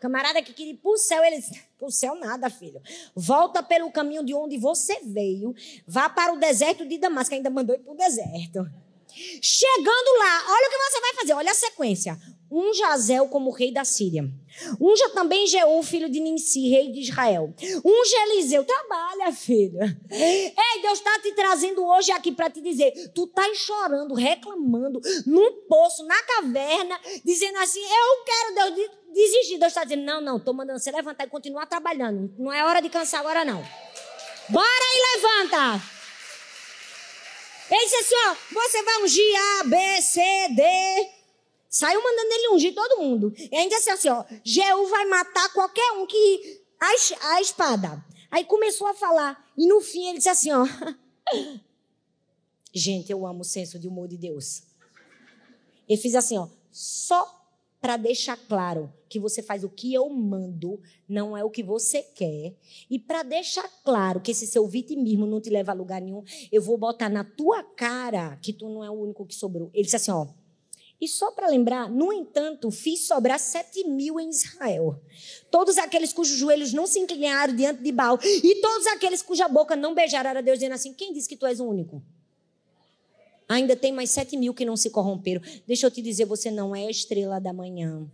Camarada 0.00 0.42
que 0.42 0.54
queria 0.54 0.72
ir 0.72 0.76
para 0.78 0.90
o 0.90 0.96
céu, 0.96 1.22
ele 1.22 1.36
disse, 1.36 1.62
para 1.78 1.86
o 1.86 1.90
céu 1.90 2.14
nada, 2.14 2.48
filho. 2.48 2.80
Volta 3.14 3.62
pelo 3.62 3.92
caminho 3.92 4.24
de 4.24 4.32
onde 4.32 4.56
você 4.56 4.98
veio, 5.04 5.54
vá 5.86 6.08
para 6.08 6.32
o 6.32 6.38
deserto 6.38 6.88
de 6.88 6.96
Damasco, 6.96 7.34
ainda 7.34 7.50
mandou 7.50 7.76
ir 7.76 7.80
para 7.80 7.92
o 7.92 7.96
deserto. 7.96 8.66
Chegando 9.42 10.18
lá, 10.18 10.44
olha 10.48 10.68
o 10.68 10.70
que 10.70 10.78
você 10.78 11.00
vai 11.00 11.14
fazer, 11.14 11.32
olha 11.34 11.50
a 11.50 11.54
sequência. 11.54 12.18
Um 12.50 12.74
Jazel 12.74 13.28
como 13.28 13.50
rei 13.50 13.72
da 13.72 13.84
Síria. 13.84 14.24
Unja 14.80 15.08
também 15.10 15.46
Jeú, 15.46 15.82
filho 15.82 16.10
de 16.10 16.18
Ninsi, 16.18 16.68
rei 16.68 16.90
de 16.90 17.00
Israel. 17.00 17.54
Unja 17.84 18.22
Eliseu. 18.28 18.64
Trabalha, 18.64 19.32
filho. 19.32 19.78
Ei, 20.10 20.82
Deus 20.82 20.98
está 20.98 21.18
te 21.20 21.32
trazendo 21.32 21.84
hoje 21.86 22.10
aqui 22.10 22.32
para 22.32 22.50
te 22.50 22.60
dizer: 22.60 22.92
tu 23.14 23.24
estás 23.24 23.56
chorando, 23.58 24.14
reclamando, 24.14 25.00
num 25.26 25.62
poço, 25.68 26.04
na 26.04 26.20
caverna, 26.22 26.98
dizendo 27.24 27.58
assim: 27.58 27.80
eu 27.80 28.24
quero 28.24 28.54
Deus 28.74 28.90
desistir. 29.14 29.58
Deus 29.58 29.70
está 29.70 29.84
dizendo: 29.84 30.02
não, 30.02 30.20
não, 30.20 30.36
estou 30.36 30.52
mandando 30.52 30.80
você 30.80 30.90
levantar 30.90 31.24
e 31.24 31.30
continuar 31.30 31.66
trabalhando. 31.66 32.34
Não 32.36 32.52
é 32.52 32.64
hora 32.64 32.82
de 32.82 32.90
cansar 32.90 33.20
agora, 33.20 33.44
não. 33.44 33.62
Bora 34.48 34.66
e 34.66 35.16
levanta. 35.16 35.80
Ele 37.70 37.84
disse 37.84 37.96
assim: 37.96 38.14
ó, 38.28 38.34
você 38.52 38.82
vai 38.82 39.02
ungir 39.04 39.60
A, 39.60 39.64
B, 39.64 40.02
C, 40.02 40.20
D. 40.56 41.19
Saiu 41.70 42.02
mandando 42.02 42.32
ele 42.32 42.48
ungir 42.48 42.74
todo 42.74 43.00
mundo. 43.00 43.32
E 43.36 43.56
ainda 43.56 43.76
disse 43.76 43.90
assim, 43.90 44.08
ó, 44.08 44.24
Jeú 44.44 44.86
vai 44.88 45.04
matar 45.04 45.52
qualquer 45.52 45.92
um 45.92 46.04
que 46.04 46.60
a, 46.80 47.34
a 47.34 47.40
espada. 47.40 48.04
Aí 48.28 48.44
começou 48.44 48.88
a 48.88 48.94
falar. 48.94 49.48
E 49.56 49.68
no 49.68 49.80
fim 49.80 50.08
ele 50.08 50.18
disse 50.18 50.28
assim, 50.28 50.50
ó. 50.50 50.66
Gente, 52.74 53.12
eu 53.12 53.24
amo 53.24 53.42
o 53.42 53.44
senso 53.44 53.78
de 53.78 53.86
humor 53.86 54.08
de 54.08 54.16
Deus. 54.16 54.64
Ele 55.88 56.00
fez 56.00 56.16
assim, 56.16 56.36
ó. 56.36 56.48
Só 56.72 57.40
para 57.80 57.96
deixar 57.96 58.36
claro 58.36 58.92
que 59.08 59.20
você 59.20 59.40
faz 59.40 59.62
o 59.62 59.68
que 59.68 59.94
eu 59.94 60.08
mando, 60.10 60.80
não 61.08 61.36
é 61.36 61.44
o 61.44 61.50
que 61.50 61.62
você 61.62 62.02
quer. 62.02 62.54
E 62.90 62.98
para 62.98 63.22
deixar 63.22 63.68
claro 63.84 64.20
que 64.20 64.32
esse 64.32 64.46
seu 64.46 64.66
vitimismo 64.66 65.24
não 65.24 65.40
te 65.40 65.50
leva 65.50 65.70
a 65.70 65.74
lugar 65.74 66.00
nenhum, 66.00 66.22
eu 66.50 66.60
vou 66.60 66.76
botar 66.76 67.08
na 67.08 67.24
tua 67.24 67.62
cara 67.62 68.36
que 68.42 68.52
tu 68.52 68.68
não 68.68 68.84
é 68.84 68.90
o 68.90 68.94
único 68.94 69.24
que 69.24 69.34
sobrou. 69.34 69.70
Ele 69.72 69.84
disse 69.84 69.96
assim, 69.96 70.10
ó. 70.10 70.26
E 71.00 71.08
só 71.08 71.30
para 71.30 71.48
lembrar, 71.48 71.88
no 71.88 72.12
entanto, 72.12 72.70
fiz 72.70 73.06
sobrar 73.06 73.38
sete 73.38 73.84
mil 73.84 74.20
em 74.20 74.28
Israel. 74.28 75.00
Todos 75.50 75.78
aqueles 75.78 76.12
cujos 76.12 76.36
joelhos 76.36 76.74
não 76.74 76.86
se 76.86 76.98
inclinaram 76.98 77.54
diante 77.54 77.82
de 77.82 77.90
Baal. 77.90 78.18
E 78.22 78.60
todos 78.60 78.86
aqueles 78.88 79.22
cuja 79.22 79.48
boca 79.48 79.74
não 79.74 79.94
beijaram 79.94 80.30
a 80.30 80.40
Deus, 80.42 80.58
dizendo 80.58 80.74
assim: 80.74 80.92
Quem 80.92 81.12
disse 81.12 81.28
que 81.28 81.36
tu 81.36 81.46
és 81.46 81.58
o 81.58 81.64
único? 81.64 82.02
Ainda 83.48 83.74
tem 83.74 83.92
mais 83.92 84.10
sete 84.10 84.36
mil 84.36 84.52
que 84.52 84.64
não 84.64 84.76
se 84.76 84.90
corromperam. 84.90 85.42
Deixa 85.66 85.86
eu 85.86 85.90
te 85.90 86.02
dizer, 86.02 86.24
você 86.26 86.50
não 86.50 86.76
é 86.76 86.86
a 86.86 86.90
estrela 86.90 87.40
da 87.40 87.52
manhã. 87.52 88.06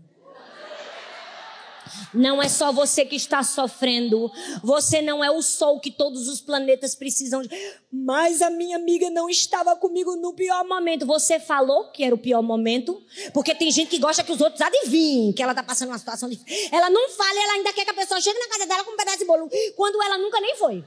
Não 2.12 2.42
é 2.42 2.48
só 2.48 2.72
você 2.72 3.04
que 3.04 3.16
está 3.16 3.42
sofrendo. 3.42 4.30
Você 4.62 5.02
não 5.02 5.22
é 5.22 5.30
o 5.30 5.42
sol 5.42 5.80
que 5.80 5.90
todos 5.90 6.28
os 6.28 6.40
planetas 6.40 6.94
precisam 6.94 7.42
de. 7.42 7.48
Mas 7.90 8.42
a 8.42 8.50
minha 8.50 8.76
amiga 8.76 9.10
não 9.10 9.28
estava 9.28 9.76
comigo 9.76 10.16
no 10.16 10.32
pior 10.32 10.64
momento. 10.64 11.06
Você 11.06 11.38
falou 11.38 11.90
que 11.90 12.04
era 12.04 12.14
o 12.14 12.18
pior 12.18 12.42
momento? 12.42 13.02
Porque 13.32 13.54
tem 13.54 13.70
gente 13.70 13.88
que 13.88 13.98
gosta 13.98 14.22
que 14.24 14.32
os 14.32 14.40
outros 14.40 14.60
adivinhem 14.60 15.32
que 15.32 15.42
ela 15.42 15.52
está 15.52 15.62
passando 15.62 15.88
uma 15.88 15.98
situação 15.98 16.28
difícil. 16.28 16.68
Ela 16.72 16.90
não 16.90 17.08
fala, 17.10 17.42
ela 17.42 17.52
ainda 17.54 17.72
quer 17.72 17.84
que 17.84 17.90
a 17.90 17.94
pessoa 17.94 18.20
chegue 18.20 18.38
na 18.38 18.48
casa 18.48 18.66
dela 18.66 18.84
com 18.84 18.92
um 18.92 18.96
pedaço 18.96 19.18
de 19.18 19.24
bolo, 19.24 19.48
quando 19.76 20.02
ela 20.02 20.18
nunca 20.18 20.40
nem 20.40 20.56
foi. 20.56 20.84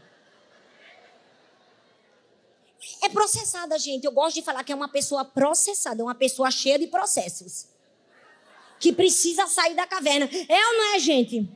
É 3.01 3.09
processada, 3.09 3.77
gente. 3.77 4.05
Eu 4.05 4.11
gosto 4.11 4.35
de 4.35 4.41
falar 4.41 4.63
que 4.63 4.71
é 4.71 4.75
uma 4.75 4.89
pessoa 4.89 5.23
processada, 5.23 6.01
é 6.01 6.03
uma 6.03 6.15
pessoa 6.15 6.51
cheia 6.51 6.77
de 6.77 6.87
processos. 6.87 7.67
Que 8.79 8.93
precisa 8.93 9.47
sair 9.47 9.75
da 9.75 9.85
caverna. 9.85 10.29
É 10.47 10.67
ou 10.67 10.73
não 10.77 10.95
é, 10.95 10.99
gente? 10.99 11.49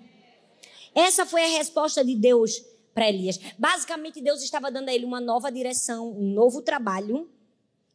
Essa 0.94 1.26
foi 1.26 1.44
a 1.44 1.58
resposta 1.58 2.04
de 2.04 2.16
Deus 2.16 2.64
para 2.94 3.10
Elias. 3.10 3.40
Basicamente, 3.58 4.22
Deus 4.22 4.44
estava 4.44 4.70
dando 4.70 4.90
a 4.90 4.94
ele 4.94 5.06
uma 5.06 5.20
nova 5.20 5.52
direção, 5.52 6.12
um 6.12 6.34
novo 6.34 6.62
trabalho. 6.62 7.30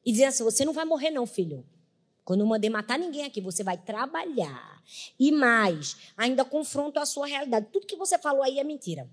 E 0.05 0.13
dizendo 0.13 0.29
assim: 0.29 0.45
Você 0.45 0.65
não 0.65 0.73
vai 0.73 0.85
morrer, 0.85 1.11
não, 1.11 1.27
filho. 1.27 1.65
Quando 2.25 2.41
eu 2.41 2.47
mandei 2.47 2.69
matar 2.69 2.99
ninguém 2.99 3.25
aqui, 3.25 3.41
você 3.41 3.63
vai 3.63 3.79
trabalhar. 3.79 4.83
E 5.19 5.33
mais, 5.33 5.97
ainda 6.17 6.45
confronto 6.45 7.01
a 7.01 7.07
sua 7.07 7.27
realidade. 7.27 7.69
Tudo 7.73 7.87
que 7.87 7.97
você 7.97 8.19
falou 8.19 8.43
aí 8.43 8.59
é 8.59 8.65
mentira. 8.65 9.09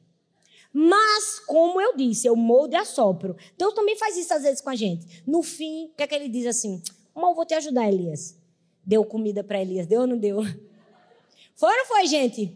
Mas, 0.74 1.40
como 1.40 1.80
eu 1.80 1.96
disse, 1.96 2.28
eu 2.28 2.36
moldo 2.36 2.76
e 2.76 2.78
assopro. 2.78 3.38
Deus 3.58 3.74
também 3.74 3.96
faz 3.96 4.18
isso 4.18 4.34
às 4.34 4.44
vezes 4.44 4.60
com 4.60 4.70
a 4.70 4.76
gente. 4.76 5.24
No 5.26 5.42
fim, 5.42 5.86
o 5.86 5.96
que 5.96 6.04
é 6.04 6.08
que 6.08 6.14
ele 6.14 6.28
diz 6.28 6.46
assim? 6.46 6.84
Mal 7.16 7.34
vou 7.34 7.46
te 7.46 7.54
ajudar, 7.54 7.88
Elias. 7.88 8.38
Deu 8.86 9.04
comida 9.04 9.44
para 9.44 9.62
Elias, 9.62 9.88
deu 9.88 10.02
ou 10.02 10.08
não 10.08 10.18
deu? 10.18 10.44
Foi 11.56 11.70
ou 11.70 11.78
não 11.78 11.86
foi, 11.86 12.06
gente? 12.08 12.56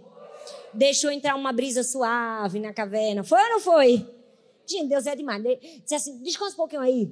Deixou 0.73 1.09
entrar 1.09 1.35
uma 1.35 1.51
brisa 1.51 1.83
suave 1.83 2.59
na 2.59 2.73
caverna. 2.73 3.23
Foi 3.23 3.41
ou 3.41 3.49
não 3.49 3.59
foi? 3.59 4.05
Gente, 4.65 4.89
Deus 4.89 5.07
é 5.07 5.15
demais. 5.15 5.41
Diz 5.41 5.93
assim, 5.93 6.21
descansa 6.21 6.53
um 6.53 6.57
pouquinho 6.57 6.81
aí. 6.81 7.11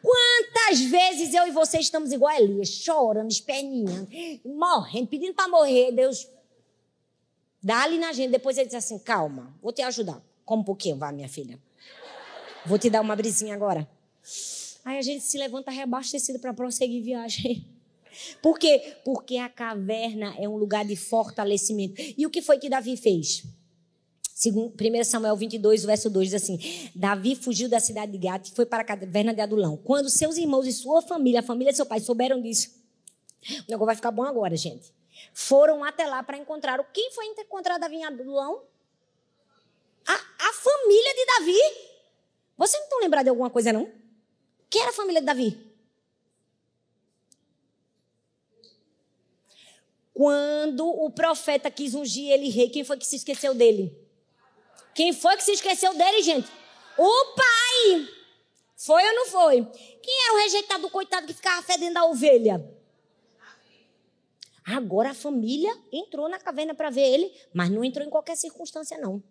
Quantas 0.00 0.80
vezes 0.82 1.34
eu 1.34 1.46
e 1.46 1.50
você 1.50 1.78
estamos 1.78 2.12
igual 2.12 2.32
a 2.32 2.40
Elias, 2.40 2.68
chorando, 2.68 3.30
esperninhando, 3.30 4.08
morrendo, 4.44 5.08
pedindo 5.08 5.34
para 5.34 5.48
morrer. 5.48 5.90
Deus 5.90 6.28
Dá 7.62 7.82
ali 7.82 7.98
na 7.98 8.12
gente. 8.12 8.30
Depois 8.30 8.56
ele 8.56 8.66
diz 8.66 8.76
assim: 8.76 8.98
calma, 8.98 9.54
vou 9.60 9.72
te 9.72 9.82
ajudar. 9.82 10.22
Como 10.44 10.62
um 10.62 10.64
pouquinho, 10.64 10.96
vai, 10.96 11.12
minha 11.12 11.28
filha. 11.28 11.58
Vou 12.64 12.78
te 12.78 12.88
dar 12.88 13.00
uma 13.00 13.14
brisinha 13.14 13.54
agora. 13.54 13.88
Aí 14.88 14.96
a 14.96 15.02
gente 15.02 15.22
se 15.22 15.36
levanta 15.36 15.70
reabastecido 15.70 16.38
para 16.38 16.54
prosseguir 16.54 17.02
viagem. 17.02 17.66
Por 18.40 18.58
quê? 18.58 18.96
Porque 19.04 19.36
a 19.36 19.46
caverna 19.46 20.34
é 20.38 20.48
um 20.48 20.56
lugar 20.56 20.82
de 20.82 20.96
fortalecimento. 20.96 22.00
E 22.16 22.24
o 22.24 22.30
que 22.30 22.40
foi 22.40 22.58
que 22.58 22.70
Davi 22.70 22.96
fez? 22.96 23.44
Segundo, 24.34 24.72
1 24.72 25.04
Samuel 25.04 25.36
22, 25.36 25.84
verso 25.84 26.08
2 26.08 26.30
diz 26.30 26.42
assim: 26.42 26.58
Davi 26.94 27.36
fugiu 27.36 27.68
da 27.68 27.78
cidade 27.78 28.12
de 28.12 28.18
Gate 28.18 28.48
e 28.48 28.54
foi 28.54 28.64
para 28.64 28.80
a 28.80 28.84
caverna 28.84 29.34
de 29.34 29.42
Adulão. 29.42 29.76
Quando 29.76 30.08
seus 30.08 30.38
irmãos 30.38 30.66
e 30.66 30.72
sua 30.72 31.02
família, 31.02 31.40
a 31.40 31.42
família 31.42 31.70
de 31.70 31.76
seu 31.76 31.84
pai, 31.84 32.00
souberam 32.00 32.40
disso, 32.40 32.70
o 33.42 33.70
negócio 33.70 33.86
vai 33.86 33.94
ficar 33.94 34.10
bom 34.10 34.22
agora, 34.22 34.56
gente 34.56 34.96
foram 35.34 35.84
até 35.84 36.06
lá 36.06 36.22
para 36.22 36.38
encontrar. 36.38 36.82
Quem 36.92 37.10
foi 37.10 37.26
encontrar 37.26 37.76
Davi 37.76 37.96
em 37.96 38.04
Adulão? 38.04 38.62
A 40.06 40.14
a 40.14 40.52
família 40.52 41.14
de 41.14 41.26
Davi. 41.26 41.58
Vocês 42.56 42.80
não 42.80 42.86
estão 42.86 43.00
lembrados 43.00 43.24
de 43.24 43.30
alguma 43.30 43.50
coisa, 43.50 43.72
não? 43.72 44.07
Quem 44.70 44.82
era 44.82 44.90
a 44.90 44.94
família 44.94 45.20
de 45.20 45.26
Davi? 45.26 45.68
Quando 50.12 50.86
o 50.86 51.10
profeta 51.10 51.70
quis 51.70 51.94
ungir 51.94 52.30
ele 52.30 52.50
rei, 52.50 52.68
quem 52.68 52.84
foi 52.84 52.98
que 52.98 53.06
se 53.06 53.16
esqueceu 53.16 53.54
dele? 53.54 53.96
Quem 54.94 55.12
foi 55.12 55.36
que 55.36 55.44
se 55.44 55.52
esqueceu 55.52 55.94
dele, 55.94 56.22
gente? 56.22 56.50
O 56.96 57.24
pai! 57.36 58.08
Foi 58.76 59.02
ou 59.04 59.14
não 59.14 59.26
foi? 59.26 59.64
Quem 60.02 60.24
era 60.24 60.34
o 60.34 60.38
rejeitado, 60.38 60.90
coitado, 60.90 61.26
que 61.26 61.34
ficava 61.34 61.62
fedendo 61.62 61.96
a 61.96 62.06
ovelha? 62.06 62.64
Agora 64.64 65.10
a 65.10 65.14
família 65.14 65.72
entrou 65.90 66.28
na 66.28 66.38
caverna 66.38 66.74
para 66.74 66.90
ver 66.90 67.08
ele, 67.08 67.32
mas 67.54 67.70
não 67.70 67.84
entrou 67.84 68.06
em 68.06 68.10
qualquer 68.10 68.36
circunstância, 68.36 68.98
não. 68.98 69.22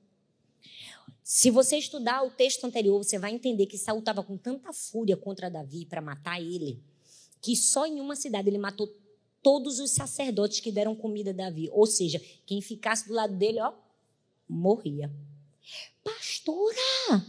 Se 1.30 1.52
você 1.52 1.76
estudar 1.76 2.24
o 2.24 2.32
texto 2.32 2.64
anterior, 2.64 3.04
você 3.04 3.20
vai 3.20 3.34
entender 3.34 3.66
que 3.66 3.78
Saul 3.78 4.00
estava 4.00 4.24
com 4.24 4.38
tanta 4.38 4.72
fúria 4.72 5.18
contra 5.18 5.52
Davi 5.52 5.86
para 5.86 6.02
matar 6.02 6.40
ele, 6.40 6.82
que 7.42 7.54
só 7.54 7.86
em 7.86 8.00
uma 8.00 8.16
cidade 8.16 8.50
ele 8.50 8.58
matou 8.58 8.96
todos 9.44 9.82
os 9.82 9.92
sacerdotes 9.92 10.62
que 10.62 10.72
deram 10.72 10.96
comida 10.96 11.32
a 11.32 11.34
Davi. 11.34 11.70
Ou 11.74 11.86
seja, 11.86 12.22
quem 12.46 12.62
ficasse 12.62 13.10
do 13.10 13.14
lado 13.14 13.36
dele, 13.36 13.60
ó, 13.60 13.74
morria. 14.48 15.12
Pastora, 16.02 17.26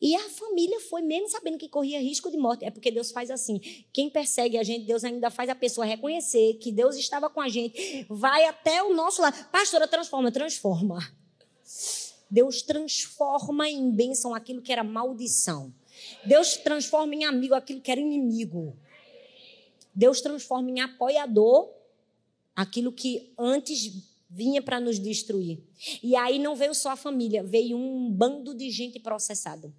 e 0.00 0.16
a 0.16 0.30
família 0.30 0.80
foi, 0.80 1.02
mesmo 1.02 1.28
sabendo 1.28 1.58
que 1.58 1.68
corria 1.68 2.00
risco 2.00 2.30
de 2.30 2.38
morte. 2.38 2.64
É 2.64 2.70
porque 2.70 2.90
Deus 2.90 3.10
faz 3.10 3.30
assim. 3.30 3.60
Quem 3.92 4.08
persegue 4.08 4.56
a 4.56 4.62
gente, 4.62 4.86
Deus 4.86 5.04
ainda 5.04 5.30
faz 5.30 5.50
a 5.50 5.54
pessoa 5.54 5.84
reconhecer 5.84 6.54
que 6.54 6.72
Deus 6.72 6.96
estava 6.96 7.28
com 7.28 7.42
a 7.42 7.50
gente. 7.50 8.06
Vai 8.08 8.46
até 8.46 8.82
o 8.82 8.94
nosso 8.94 9.20
lado. 9.20 9.36
Pastora, 9.50 9.86
transforma, 9.86 10.32
transforma. 10.32 11.06
Deus 12.32 12.62
transforma 12.62 13.68
em 13.68 13.90
bênção 13.90 14.34
aquilo 14.34 14.62
que 14.62 14.72
era 14.72 14.82
maldição. 14.82 15.70
Deus 16.24 16.56
transforma 16.56 17.14
em 17.14 17.24
amigo 17.26 17.54
aquilo 17.54 17.82
que 17.82 17.90
era 17.90 18.00
inimigo. 18.00 18.74
Deus 19.94 20.22
transforma 20.22 20.70
em 20.70 20.80
apoiador 20.80 21.70
aquilo 22.56 22.90
que 22.90 23.34
antes 23.36 24.08
vinha 24.30 24.62
para 24.62 24.80
nos 24.80 24.98
destruir. 24.98 25.60
E 26.02 26.16
aí 26.16 26.38
não 26.38 26.56
veio 26.56 26.74
só 26.74 26.92
a 26.92 26.96
família, 26.96 27.42
veio 27.42 27.76
um 27.76 28.10
bando 28.10 28.54
de 28.54 28.70
gente 28.70 28.98
processada. 28.98 29.70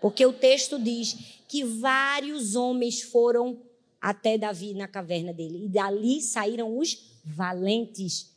Porque 0.00 0.24
o 0.24 0.32
texto 0.32 0.78
diz 0.78 1.14
que 1.46 1.62
vários 1.62 2.56
homens 2.56 3.02
foram 3.02 3.60
até 4.00 4.38
Davi 4.38 4.72
na 4.72 4.88
caverna 4.88 5.34
dele. 5.34 5.66
E 5.66 5.68
dali 5.68 6.22
saíram 6.22 6.78
os 6.78 7.18
valentes 7.22 8.34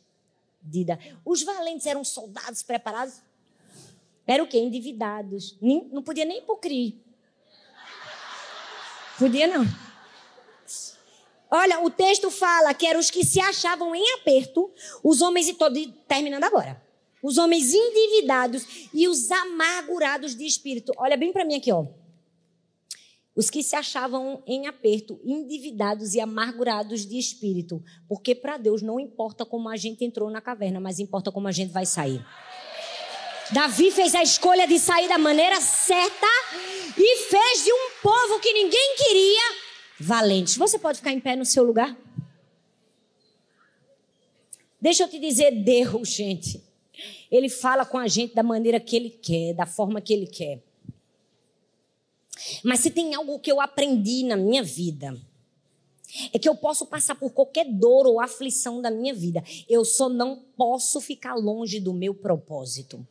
de 0.60 0.84
Davi. 0.84 1.16
Os 1.24 1.42
valentes 1.42 1.86
eram 1.86 2.04
soldados 2.04 2.62
preparados. 2.62 3.29
Era 4.30 4.44
o 4.44 4.46
quê? 4.46 4.58
Endividados. 4.58 5.58
não 5.60 6.02
podia 6.04 6.24
nem 6.24 6.38
ir 6.38 6.42
pro 6.42 6.56
CRI. 6.56 7.02
Podia 9.18 9.46
não. 9.46 9.66
Olha, 11.50 11.80
o 11.80 11.90
texto 11.90 12.30
fala 12.30 12.72
que 12.72 12.86
eram 12.86 13.00
os 13.00 13.10
que 13.10 13.24
se 13.24 13.40
achavam 13.40 13.92
em 13.92 14.14
aperto, 14.14 14.70
os 15.02 15.20
homens 15.20 15.48
e 15.48 15.54
todo. 15.54 15.74
Terminando 16.06 16.44
agora 16.44 16.80
os 17.22 17.38
homens 17.38 17.74
endividados 17.74 18.88
e 18.94 19.08
os 19.08 19.30
amargurados 19.30 20.36
de 20.36 20.46
espírito. 20.46 20.92
Olha 20.96 21.16
bem 21.16 21.32
para 21.32 21.44
mim 21.44 21.56
aqui, 21.56 21.72
ó. 21.72 21.86
Os 23.34 23.48
que 23.50 23.62
se 23.62 23.76
achavam 23.76 24.42
em 24.46 24.66
aperto, 24.66 25.20
endividados 25.24 26.14
e 26.14 26.20
amargurados 26.20 27.06
de 27.06 27.18
espírito, 27.18 27.82
porque 28.08 28.34
para 28.34 28.56
Deus 28.56 28.80
não 28.80 29.00
importa 29.00 29.44
como 29.44 29.68
a 29.68 29.76
gente 29.76 30.04
entrou 30.04 30.30
na 30.30 30.40
caverna, 30.40 30.80
mas 30.80 30.98
importa 30.98 31.30
como 31.30 31.48
a 31.48 31.52
gente 31.52 31.72
vai 31.72 31.86
sair. 31.86 32.24
Davi 33.52 33.90
fez 33.90 34.14
a 34.14 34.22
escolha 34.22 34.66
de 34.66 34.78
sair 34.78 35.08
da 35.08 35.18
maneira 35.18 35.60
certa 35.60 36.26
e 36.96 37.16
fez 37.24 37.64
de 37.64 37.72
um 37.72 37.90
povo 38.00 38.38
que 38.38 38.52
ninguém 38.52 38.94
queria 38.96 39.56
valente. 39.98 40.56
Você 40.56 40.78
pode 40.78 40.98
ficar 40.98 41.12
em 41.12 41.18
pé 41.18 41.34
no 41.34 41.44
seu 41.44 41.64
lugar? 41.64 41.96
Deixa 44.80 45.02
eu 45.02 45.08
te 45.08 45.18
dizer, 45.18 45.50
Deus, 45.50 46.08
gente. 46.08 46.62
Ele 47.28 47.48
fala 47.48 47.84
com 47.84 47.98
a 47.98 48.06
gente 48.06 48.34
da 48.34 48.42
maneira 48.42 48.78
que 48.78 48.94
ele 48.94 49.10
quer, 49.10 49.52
da 49.54 49.66
forma 49.66 50.00
que 50.00 50.12
ele 50.12 50.28
quer. 50.28 50.62
Mas 52.62 52.80
se 52.80 52.90
tem 52.90 53.14
algo 53.14 53.40
que 53.40 53.50
eu 53.50 53.60
aprendi 53.60 54.22
na 54.22 54.36
minha 54.36 54.62
vida, 54.62 55.20
é 56.32 56.38
que 56.38 56.48
eu 56.48 56.54
posso 56.54 56.86
passar 56.86 57.16
por 57.16 57.30
qualquer 57.30 57.64
dor 57.64 58.06
ou 58.06 58.20
aflição 58.20 58.80
da 58.80 58.90
minha 58.90 59.12
vida, 59.12 59.42
eu 59.68 59.84
só 59.84 60.08
não 60.08 60.36
posso 60.56 61.00
ficar 61.00 61.34
longe 61.34 61.80
do 61.80 61.92
meu 61.92 62.14
propósito. 62.14 63.04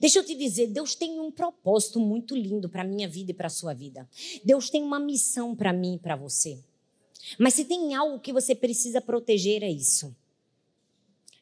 Deixa 0.00 0.18
eu 0.18 0.24
te 0.24 0.34
dizer, 0.34 0.68
Deus 0.68 0.94
tem 0.94 1.20
um 1.20 1.30
propósito 1.30 2.00
muito 2.00 2.36
lindo 2.36 2.68
para 2.68 2.82
a 2.82 2.86
minha 2.86 3.08
vida 3.08 3.30
e 3.30 3.34
para 3.34 3.46
a 3.46 3.50
sua 3.50 3.72
vida. 3.74 4.08
Deus 4.44 4.70
tem 4.70 4.82
uma 4.82 4.98
missão 4.98 5.54
para 5.54 5.72
mim 5.72 5.94
e 5.94 5.98
para 5.98 6.16
você. 6.16 6.58
Mas 7.38 7.54
se 7.54 7.64
tem 7.64 7.94
algo 7.94 8.20
que 8.20 8.32
você 8.32 8.54
precisa 8.54 9.00
proteger, 9.00 9.62
é 9.62 9.70
isso. 9.70 10.14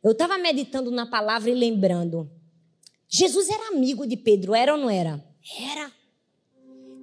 Eu 0.03 0.12
estava 0.12 0.36
meditando 0.38 0.90
na 0.90 1.07
palavra 1.07 1.51
e 1.51 1.55
lembrando. 1.55 2.30
Jesus 3.09 3.49
era 3.49 3.68
amigo 3.68 4.07
de 4.07 4.16
Pedro, 4.16 4.55
era 4.55 4.74
ou 4.74 4.80
não 4.80 4.90
era? 4.90 5.24
Era. 5.59 5.90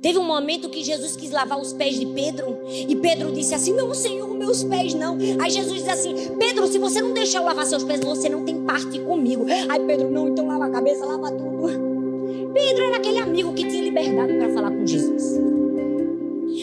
Teve 0.02 0.18
um 0.18 0.24
momento 0.24 0.68
que 0.68 0.84
Jesus 0.84 1.16
quis 1.16 1.30
lavar 1.30 1.60
os 1.60 1.74
pés 1.74 2.00
de 2.00 2.08
Pedro 2.08 2.58
e 2.68 2.96
Pedro 2.96 3.32
disse 3.32 3.54
assim: 3.54 3.74
Não, 3.74 3.94
Senhor, 3.94 4.34
meus 4.34 4.64
pés 4.64 4.96
não. 4.96 5.16
Aí 5.40 5.52
Jesus 5.52 5.76
disse 5.76 5.90
assim: 5.90 6.16
Pedro, 6.40 6.68
se 6.68 6.80
você 6.80 7.02
não 7.02 7.14
deixar 7.14 7.40
eu 7.40 7.46
lavar 7.46 7.68
seus 7.68 7.84
pés, 7.84 8.00
você 8.00 8.28
não 8.28 8.44
tem 8.44 8.64
parte 8.64 9.00
comigo. 9.00 9.46
Aí 9.70 9.80
Pedro, 9.86 10.10
não, 10.10 10.30
então 10.30 10.48
lava 10.48 10.66
a 10.66 10.70
cabeça, 10.72 11.06
lava 11.06 11.32
tudo. 11.32 11.52
Pedro 12.52 12.86
era 12.86 12.98
aquele 12.98 13.20
amigo 13.20 13.54
que 13.54 13.68
tinha 13.68 13.84
liberdade 13.84 14.34
para 14.34 14.50
falar 14.50 14.72
com 14.72 14.86
Jesus. 14.86 15.40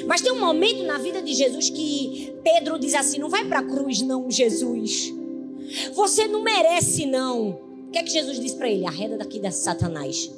Mas 0.04 0.20
tem 0.20 0.32
um 0.32 0.40
momento 0.40 0.82
na 0.82 0.98
vida 0.98 1.22
de 1.22 1.32
Jesus 1.32 1.70
que 1.70 2.34
Pedro 2.42 2.76
diz 2.76 2.94
assim: 2.94 3.20
Não 3.20 3.28
vai 3.28 3.44
para 3.44 3.60
a 3.60 3.64
cruz, 3.64 4.02
não, 4.02 4.28
Jesus. 4.28 5.14
Você 5.94 6.26
não 6.26 6.42
merece, 6.42 7.06
não. 7.06 7.50
O 7.86 7.90
que 7.92 7.98
é 7.98 8.02
que 8.02 8.10
Jesus 8.10 8.40
disse 8.40 8.56
para 8.56 8.68
ele? 8.68 8.84
Arreda 8.84 9.16
daqui 9.16 9.38
da 9.38 9.52
Satanás. 9.52 10.28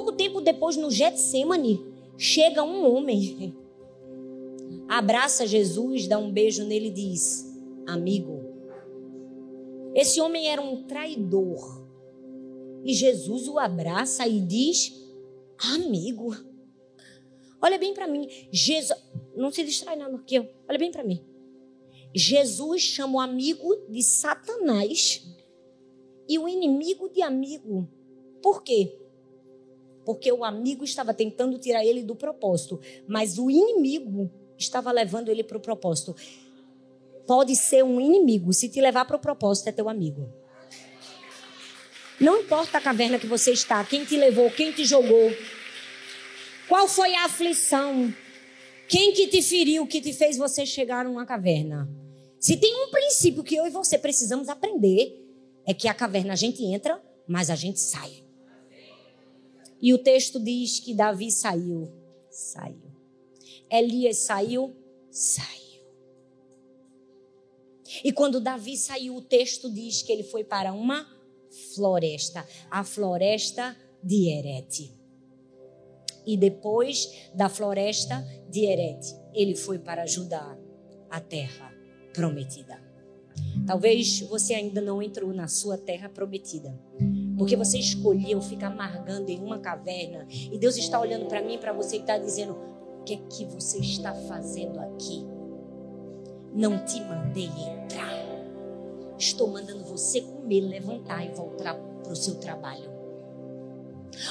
Pouco 0.00 0.12
tempo 0.12 0.40
depois, 0.40 0.78
no 0.78 0.90
Getsemane, 0.90 1.78
chega 2.16 2.64
um 2.64 2.90
homem, 2.90 3.54
abraça 4.88 5.46
Jesus, 5.46 6.08
dá 6.08 6.16
um 6.16 6.32
beijo 6.32 6.64
nele 6.64 6.86
e 6.86 6.90
diz: 6.90 7.54
Amigo. 7.86 8.40
Esse 9.94 10.18
homem 10.22 10.48
era 10.48 10.62
um 10.62 10.84
traidor. 10.84 11.84
E 12.82 12.94
Jesus 12.94 13.46
o 13.46 13.58
abraça 13.58 14.26
e 14.26 14.40
diz: 14.40 14.90
Amigo. 15.74 16.34
Olha 17.60 17.76
bem 17.76 17.92
para 17.92 18.08
mim. 18.08 18.26
Jesus, 18.50 18.98
não 19.36 19.50
se 19.50 19.62
distrai 19.62 19.96
não, 19.96 20.16
aqui, 20.16 20.38
olha 20.66 20.78
bem 20.78 20.90
para 20.90 21.04
mim. 21.04 21.22
Jesus 22.14 22.80
chama 22.80 23.18
o 23.18 23.20
amigo 23.20 23.76
de 23.86 24.02
Satanás 24.02 25.22
e 26.26 26.38
o 26.38 26.48
inimigo 26.48 27.10
de 27.10 27.20
amigo. 27.20 27.86
Por 28.42 28.62
quê? 28.62 28.99
Porque 30.10 30.32
o 30.32 30.42
amigo 30.42 30.82
estava 30.82 31.14
tentando 31.14 31.56
tirar 31.56 31.86
ele 31.86 32.02
do 32.02 32.16
propósito, 32.16 32.80
mas 33.06 33.38
o 33.38 33.48
inimigo 33.48 34.28
estava 34.58 34.90
levando 34.90 35.28
ele 35.28 35.44
para 35.44 35.56
o 35.56 35.60
propósito. 35.60 36.16
Pode 37.28 37.54
ser 37.54 37.84
um 37.84 38.00
inimigo, 38.00 38.52
se 38.52 38.68
te 38.68 38.80
levar 38.80 39.04
para 39.04 39.14
o 39.14 39.20
propósito, 39.20 39.68
é 39.68 39.72
teu 39.72 39.88
amigo. 39.88 40.28
Não 42.20 42.40
importa 42.40 42.78
a 42.78 42.80
caverna 42.80 43.20
que 43.20 43.26
você 43.28 43.52
está, 43.52 43.84
quem 43.84 44.04
te 44.04 44.16
levou, 44.16 44.50
quem 44.50 44.72
te 44.72 44.84
jogou, 44.84 45.32
qual 46.68 46.88
foi 46.88 47.14
a 47.14 47.26
aflição, 47.26 48.12
quem 48.88 49.12
que 49.12 49.28
te 49.28 49.40
feriu, 49.40 49.86
que 49.86 50.00
te 50.00 50.12
fez 50.12 50.36
você 50.36 50.66
chegar 50.66 51.04
numa 51.04 51.24
caverna. 51.24 51.88
Se 52.40 52.56
tem 52.56 52.74
um 52.74 52.90
princípio 52.90 53.44
que 53.44 53.54
eu 53.54 53.64
e 53.64 53.70
você 53.70 53.96
precisamos 53.96 54.48
aprender, 54.48 55.24
é 55.64 55.72
que 55.72 55.86
a 55.86 55.94
caverna 55.94 56.32
a 56.32 56.36
gente 56.36 56.64
entra, 56.64 57.00
mas 57.28 57.48
a 57.48 57.54
gente 57.54 57.78
sai. 57.78 58.28
E 59.80 59.94
o 59.94 59.98
texto 59.98 60.38
diz 60.38 60.80
que 60.80 60.94
Davi 60.94 61.30
saiu, 61.30 61.90
saiu. 62.30 62.90
Elias 63.70 64.18
saiu, 64.18 64.76
saiu. 65.10 65.60
E 68.04 68.12
quando 68.12 68.40
Davi 68.40 68.76
saiu, 68.76 69.16
o 69.16 69.22
texto 69.22 69.72
diz 69.72 70.02
que 70.02 70.12
ele 70.12 70.22
foi 70.22 70.44
para 70.44 70.72
uma 70.72 71.06
floresta, 71.74 72.46
a 72.70 72.84
floresta 72.84 73.76
de 74.02 74.30
Herete. 74.30 74.94
E 76.26 76.36
depois 76.36 77.30
da 77.34 77.48
floresta 77.48 78.24
de 78.48 78.64
Herete, 78.64 79.14
ele 79.32 79.56
foi 79.56 79.78
para 79.78 80.06
Judá, 80.06 80.56
a 81.08 81.20
terra 81.20 81.74
prometida. 82.12 82.80
Talvez 83.66 84.20
você 84.20 84.54
ainda 84.54 84.80
não 84.80 85.02
entrou 85.02 85.32
na 85.32 85.48
sua 85.48 85.76
terra 85.76 86.08
prometida. 86.08 86.78
Porque 87.40 87.56
você 87.56 87.78
escolheu 87.78 88.38
ficar 88.42 88.66
amargando 88.66 89.30
em 89.30 89.42
uma 89.42 89.58
caverna. 89.58 90.26
E 90.28 90.58
Deus 90.58 90.76
está 90.76 91.00
olhando 91.00 91.24
para 91.24 91.40
mim, 91.40 91.56
para 91.56 91.72
você 91.72 91.96
e 91.96 92.00
está 92.00 92.18
dizendo: 92.18 92.52
O 92.52 93.02
que 93.02 93.14
é 93.14 93.16
que 93.16 93.46
você 93.46 93.78
está 93.78 94.12
fazendo 94.12 94.78
aqui? 94.78 95.26
Não 96.52 96.84
te 96.84 97.00
mandei 97.00 97.46
entrar. 97.46 98.12
estou 99.18 99.48
mandando 99.48 99.82
você 99.84 100.20
comer, 100.20 100.60
levantar 100.60 101.24
e 101.24 101.30
voltar 101.30 101.76
para 101.76 102.12
o 102.12 102.16
seu 102.16 102.34
trabalho. 102.34 102.90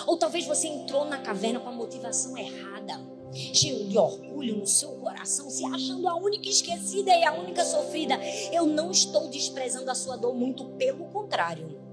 Ou 0.06 0.16
talvez 0.16 0.46
você 0.46 0.68
entrou 0.68 1.04
na 1.04 1.18
caverna 1.18 1.60
com 1.60 1.70
a 1.70 1.72
motivação 1.72 2.38
errada, 2.38 2.94
cheio 3.34 3.86
de 3.86 3.98
orgulho 3.98 4.56
no 4.56 4.68
seu 4.68 4.92
coração, 4.92 5.50
se 5.50 5.66
achando 5.66 6.08
a 6.08 6.16
única 6.16 6.48
esquecida 6.48 7.10
e 7.10 7.24
a 7.24 7.34
única 7.34 7.66
sofrida. 7.66 8.20
Eu 8.54 8.68
não 8.68 8.92
estou 8.92 9.30
desprezando 9.30 9.90
a 9.90 9.96
sua 9.96 10.16
dor, 10.16 10.36
muito 10.36 10.64
pelo 10.78 11.06
contrário. 11.06 11.89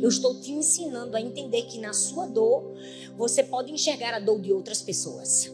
Eu 0.00 0.08
estou 0.08 0.40
te 0.40 0.52
ensinando 0.52 1.16
a 1.16 1.20
entender 1.20 1.62
que 1.62 1.78
na 1.78 1.92
sua 1.92 2.26
dor 2.26 2.74
você 3.16 3.42
pode 3.42 3.72
enxergar 3.72 4.14
a 4.14 4.20
dor 4.20 4.40
de 4.40 4.52
outras 4.52 4.82
pessoas. 4.82 5.52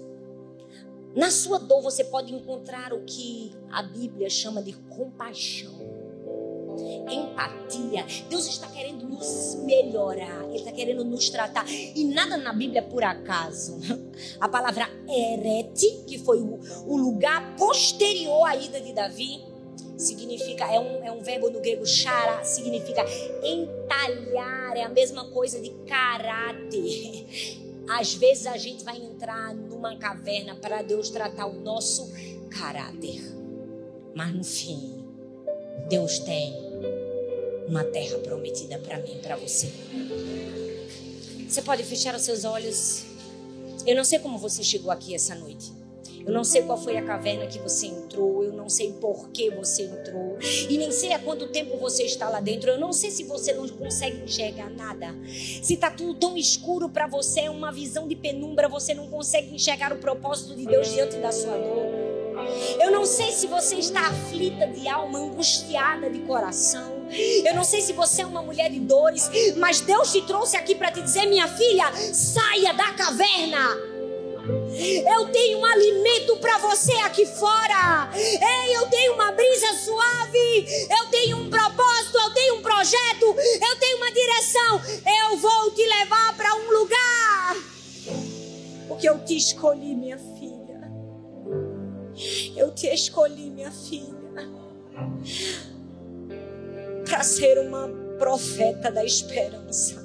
Na 1.14 1.30
sua 1.30 1.58
dor 1.58 1.80
você 1.80 2.04
pode 2.04 2.34
encontrar 2.34 2.92
o 2.92 3.04
que 3.04 3.52
a 3.70 3.82
Bíblia 3.82 4.28
chama 4.28 4.60
de 4.60 4.72
compaixão, 4.72 5.72
empatia. 7.08 8.04
Deus 8.28 8.48
está 8.48 8.66
querendo 8.66 9.08
nos 9.08 9.54
melhorar, 9.64 10.44
Ele 10.46 10.56
está 10.56 10.72
querendo 10.72 11.04
nos 11.04 11.30
tratar. 11.30 11.64
E 11.70 12.04
nada 12.04 12.36
na 12.36 12.52
Bíblia 12.52 12.80
é 12.80 12.82
por 12.82 13.04
acaso. 13.04 13.78
A 14.40 14.48
palavra 14.48 14.88
erete, 15.08 16.04
que 16.06 16.18
foi 16.18 16.40
o 16.40 16.96
lugar 16.96 17.56
posterior 17.56 18.44
à 18.44 18.56
ida 18.56 18.80
de 18.80 18.92
Davi, 18.92 19.53
significa, 19.96 20.64
é 20.64 20.78
um, 20.78 21.04
é 21.04 21.12
um 21.12 21.22
verbo 21.22 21.50
no 21.50 21.60
grego 21.60 21.86
chara, 21.86 22.44
significa 22.44 23.04
entalhar, 23.42 24.76
é 24.76 24.82
a 24.82 24.88
mesma 24.88 25.28
coisa 25.30 25.60
de 25.60 25.70
caráter. 25.86 27.26
Às 27.88 28.14
vezes 28.14 28.46
a 28.46 28.56
gente 28.56 28.82
vai 28.82 28.96
entrar 28.96 29.54
numa 29.54 29.96
caverna 29.96 30.54
para 30.56 30.82
Deus 30.82 31.10
tratar 31.10 31.46
o 31.46 31.60
nosso 31.60 32.10
caráter. 32.50 33.20
Mas 34.14 34.34
no 34.34 34.42
fim, 34.42 35.04
Deus 35.88 36.18
tem 36.20 36.54
uma 37.68 37.84
terra 37.84 38.18
prometida 38.18 38.78
para 38.78 38.98
mim 39.00 39.18
para 39.22 39.36
você. 39.36 39.70
Você 41.48 41.60
pode 41.62 41.84
fechar 41.84 42.14
os 42.14 42.22
seus 42.22 42.44
olhos. 42.44 43.04
Eu 43.86 43.94
não 43.94 44.04
sei 44.04 44.18
como 44.18 44.38
você 44.38 44.62
chegou 44.62 44.90
aqui 44.90 45.14
essa 45.14 45.34
noite. 45.34 45.72
Eu 46.26 46.32
não 46.32 46.44
sei 46.44 46.62
qual 46.62 46.78
foi 46.78 46.96
a 46.96 47.02
caverna 47.02 47.46
que 47.46 47.58
você 47.58 47.86
entrou, 47.86 48.42
eu 48.42 48.52
não 48.52 48.68
sei 48.68 48.92
por 48.92 49.28
que 49.28 49.50
você 49.50 49.82
entrou, 49.82 50.38
e 50.68 50.78
nem 50.78 50.90
sei 50.90 51.12
há 51.12 51.18
quanto 51.18 51.48
tempo 51.48 51.76
você 51.76 52.04
está 52.04 52.28
lá 52.28 52.40
dentro. 52.40 52.70
Eu 52.70 52.78
não 52.78 52.92
sei 52.92 53.10
se 53.10 53.24
você 53.24 53.52
não 53.52 53.68
consegue 53.68 54.24
enxergar 54.24 54.70
nada. 54.70 55.14
Se 55.62 55.74
está 55.74 55.90
tudo 55.90 56.14
tão 56.14 56.36
escuro 56.36 56.88
para 56.88 57.06
você, 57.06 57.40
é 57.40 57.50
uma 57.50 57.70
visão 57.70 58.08
de 58.08 58.16
penumbra, 58.16 58.68
você 58.68 58.94
não 58.94 59.06
consegue 59.08 59.54
enxergar 59.54 59.92
o 59.92 59.96
propósito 59.96 60.54
de 60.54 60.64
Deus 60.64 60.90
diante 60.90 61.16
da 61.18 61.30
sua 61.30 61.56
dor. 61.58 62.04
Eu 62.80 62.90
não 62.90 63.06
sei 63.06 63.30
se 63.30 63.46
você 63.46 63.76
está 63.76 64.08
aflita 64.08 64.66
de 64.66 64.88
alma, 64.88 65.18
angustiada 65.18 66.10
de 66.10 66.20
coração. 66.20 67.06
Eu 67.44 67.54
não 67.54 67.64
sei 67.64 67.80
se 67.80 67.92
você 67.92 68.22
é 68.22 68.26
uma 68.26 68.42
mulher 68.42 68.70
de 68.70 68.80
dores, 68.80 69.30
mas 69.56 69.80
Deus 69.80 70.12
te 70.12 70.22
trouxe 70.22 70.56
aqui 70.56 70.74
para 70.74 70.90
te 70.90 71.02
dizer, 71.02 71.26
minha 71.26 71.46
filha, 71.46 71.92
saia 72.12 72.72
da 72.72 72.92
caverna. 72.92 73.83
Eu 74.76 75.28
tenho 75.30 75.58
um 75.58 75.64
alimento 75.64 76.36
para 76.38 76.58
você 76.58 76.92
aqui 76.98 77.24
fora. 77.26 78.10
Ei, 78.14 78.76
eu 78.76 78.86
tenho 78.88 79.14
uma 79.14 79.32
brisa 79.32 79.72
suave. 79.74 80.66
Eu 80.90 81.10
tenho 81.10 81.36
um 81.38 81.50
propósito, 81.50 82.18
eu 82.18 82.34
tenho 82.34 82.56
um 82.56 82.62
projeto, 82.62 83.26
eu 83.26 83.78
tenho 83.78 83.96
uma 83.98 84.10
direção. 84.12 84.80
Eu 85.30 85.36
vou 85.36 85.70
te 85.70 85.86
levar 85.86 86.36
para 86.36 86.54
um 86.56 86.70
lugar. 86.70 87.56
Porque 88.88 89.08
eu 89.08 89.24
te 89.24 89.36
escolhi, 89.36 89.94
minha 89.94 90.18
filha. 90.18 90.64
Eu 92.56 92.72
te 92.72 92.86
escolhi, 92.88 93.50
minha 93.50 93.70
filha. 93.70 94.14
Para 97.04 97.22
ser 97.22 97.58
uma 97.58 97.88
profeta 98.18 98.90
da 98.90 99.04
esperança. 99.04 100.03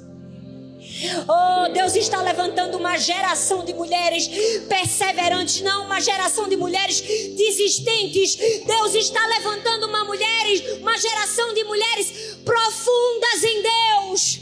Oh, 1.28 1.72
Deus 1.72 1.94
está 1.94 2.20
levantando 2.22 2.76
uma 2.76 2.96
geração 2.96 3.64
de 3.64 3.74
mulheres 3.74 4.28
perseverantes, 4.68 5.60
não 5.62 5.84
uma 5.86 6.00
geração 6.00 6.48
de 6.48 6.56
mulheres 6.56 7.00
desistentes. 7.00 8.36
Deus 8.64 8.94
está 8.94 9.26
levantando 9.26 9.86
uma 9.86 10.04
mulheres, 10.04 10.78
uma 10.78 10.96
geração 10.98 11.52
de 11.54 11.64
mulheres 11.64 12.36
profundas 12.44 13.44
em 13.44 13.62
Deus. 13.62 14.40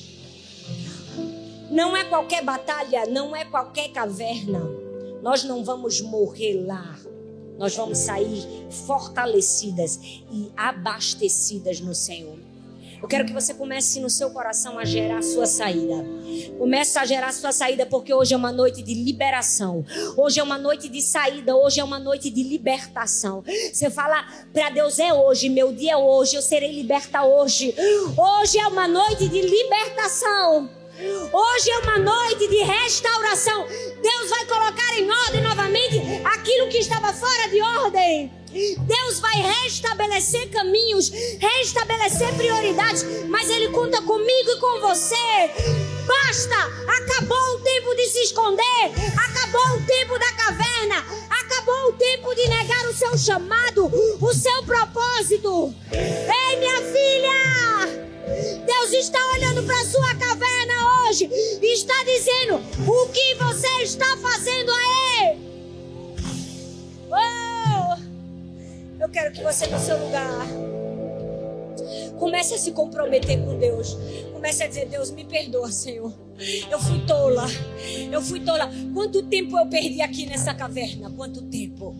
Não 1.71 1.97
é 1.97 2.05
qualquer 2.05 2.43
batalha, 2.43 3.07
não 3.07 3.37
é 3.37 3.45
qualquer 3.45 3.89
caverna. 3.91 4.61
Nós 5.23 5.45
não 5.45 5.65
vamos 5.65 6.01
morrer 6.01 6.65
lá. 6.65 6.99
Nós 7.59 7.75
vamos 7.75 7.99
sair 7.99 8.47
fortalecidas 8.87 9.99
e 10.31 10.51
abastecidas 10.57 11.81
no 11.81 11.95
Senhor. 11.95 12.48
Eu 13.01 13.07
quero 13.09 13.25
que 13.25 13.33
você 13.33 13.55
comece 13.55 14.01
no 14.01 14.11
seu 14.11 14.31
coração 14.31 14.79
a 14.79 14.85
gerar 14.85 15.19
a 15.19 15.23
sua 15.23 15.47
saída. 15.47 16.05
Comece 16.59 16.99
a 16.99 17.05
gerar 17.05 17.29
a 17.29 17.33
sua 17.33 17.53
saída 17.53 17.87
porque 17.87 18.13
hoje 18.13 18.35
é 18.35 18.37
uma 18.37 18.51
noite 18.51 18.83
de 18.83 18.95
liberação. 18.95 19.85
Hoje 20.17 20.41
é 20.41 20.43
uma 20.43 20.59
noite 20.59 20.89
de 20.89 21.01
saída, 21.01 21.57
hoje 21.57 21.81
é 21.81 21.85
uma 21.85 21.99
noite 21.99 22.29
de 22.29 22.43
libertação. 22.43 23.45
Você 23.73 23.89
fala 23.91 24.27
para 24.53 24.71
Deus 24.71 24.99
é 24.99 25.13
hoje, 25.13 25.49
meu 25.49 25.73
dia 25.73 25.93
é 25.93 25.97
hoje, 25.97 26.37
eu 26.37 26.43
serei 26.43 26.73
liberta 26.73 27.23
hoje. 27.23 27.75
Hoje 28.17 28.59
é 28.59 28.67
uma 28.67 28.89
noite 28.89 29.29
de 29.29 29.43
libertação. 29.43 30.69
Hoje 31.33 31.71
é 31.71 31.79
uma 31.79 31.99
noite 31.99 32.49
de 32.49 32.63
restauração. 32.65 33.65
Deus 34.03 34.31
vai 34.31 34.45
colocar 34.47 34.99
em 34.99 35.09
ordem 35.09 35.43
novamente 35.43 35.99
aquilo 36.25 36.69
que 36.69 36.79
estava 36.79 37.13
fora 37.13 37.49
de 37.49 37.63
ordem. 37.63 38.38
Deus 38.51 39.21
vai 39.21 39.37
restabelecer 39.41 40.49
caminhos, 40.51 41.11
restabelecer 41.11 42.33
prioridades, 42.35 43.05
mas 43.29 43.49
Ele 43.51 43.69
conta 43.69 44.01
comigo 44.03 44.51
e 44.51 44.61
com 44.61 44.81
você. 44.81 45.51
Basta! 46.07 46.57
Acabou 46.87 47.55
o 47.55 47.61
tempo 47.61 47.95
de 47.95 48.07
se 48.07 48.19
esconder, 48.21 48.93
acabou 49.17 49.77
o 49.77 49.83
tempo 49.85 50.19
da 50.19 50.33
caverna, 50.33 51.05
acabou 51.29 51.91
o 51.91 51.93
tempo 51.93 52.35
de 52.35 52.49
negar 52.49 52.89
o 52.89 52.95
seu 52.95 53.19
chamado, 53.19 53.87
o 54.21 54.33
seu 54.33 54.63
propósito. 54.63 55.75
Ei, 55.93 56.57
minha 56.57 56.81
filha! 56.83 58.09
Deus 58.65 58.93
está 58.93 59.19
olhando 59.35 59.63
para 59.65 59.85
sua 59.85 60.15
caverna 60.15 61.09
hoje 61.09 61.29
e 61.63 61.75
está 61.75 61.95
dizendo: 62.05 62.57
o 62.87 63.09
que 63.09 63.35
você 63.35 63.83
está 63.83 64.17
fazendo 64.19 64.71
aí? 64.71 64.88
Eu 69.09 69.13
quero 69.13 69.33
que 69.33 69.43
você, 69.43 69.67
no 69.69 69.79
seu 69.79 69.99
lugar, 69.99 70.47
comece 72.19 72.53
a 72.53 72.59
se 72.59 72.73
comprometer 72.73 73.43
com 73.43 73.59
Deus. 73.59 73.97
Comece 74.35 74.65
a 74.65 74.69
dizer: 74.69 74.85
Deus, 74.85 75.11
me 75.11 75.25
perdoa, 75.25 75.73
Senhor. 75.73 76.13
Eu 76.71 76.79
fui 76.79 77.01
tola. 77.07 77.47
Eu 78.13 78.21
fui 78.21 78.41
tola. 78.41 78.71
Quanto 78.93 79.23
tempo 79.23 79.59
eu 79.59 79.67
perdi 79.67 80.03
aqui 80.03 80.27
nessa 80.27 80.53
caverna? 80.53 81.11
Quanto 81.11 81.41
tempo? 81.41 81.97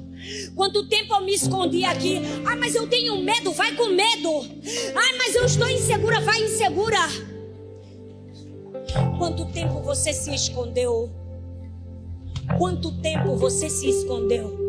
Quanto 0.55 0.87
tempo 0.87 1.15
eu 1.15 1.25
me 1.25 1.33
escondi 1.33 1.83
aqui? 1.83 2.21
Ah, 2.47 2.57
mas 2.57 2.75
eu 2.75 2.87
tenho 2.87 3.17
medo. 3.23 3.53
Vai 3.53 3.75
com 3.75 3.87
medo. 3.87 4.47
Ah, 4.95 5.17
mas 5.17 5.35
eu 5.35 5.47
estou 5.47 5.69
insegura. 5.71 6.21
Vai 6.21 6.45
insegura. 6.45 6.99
Quanto 9.17 9.47
tempo 9.47 9.81
você 9.81 10.13
se 10.13 10.35
escondeu? 10.35 11.11
Quanto 12.59 12.93
tempo 13.01 13.35
você 13.35 13.71
se 13.71 13.89
escondeu? 13.89 14.68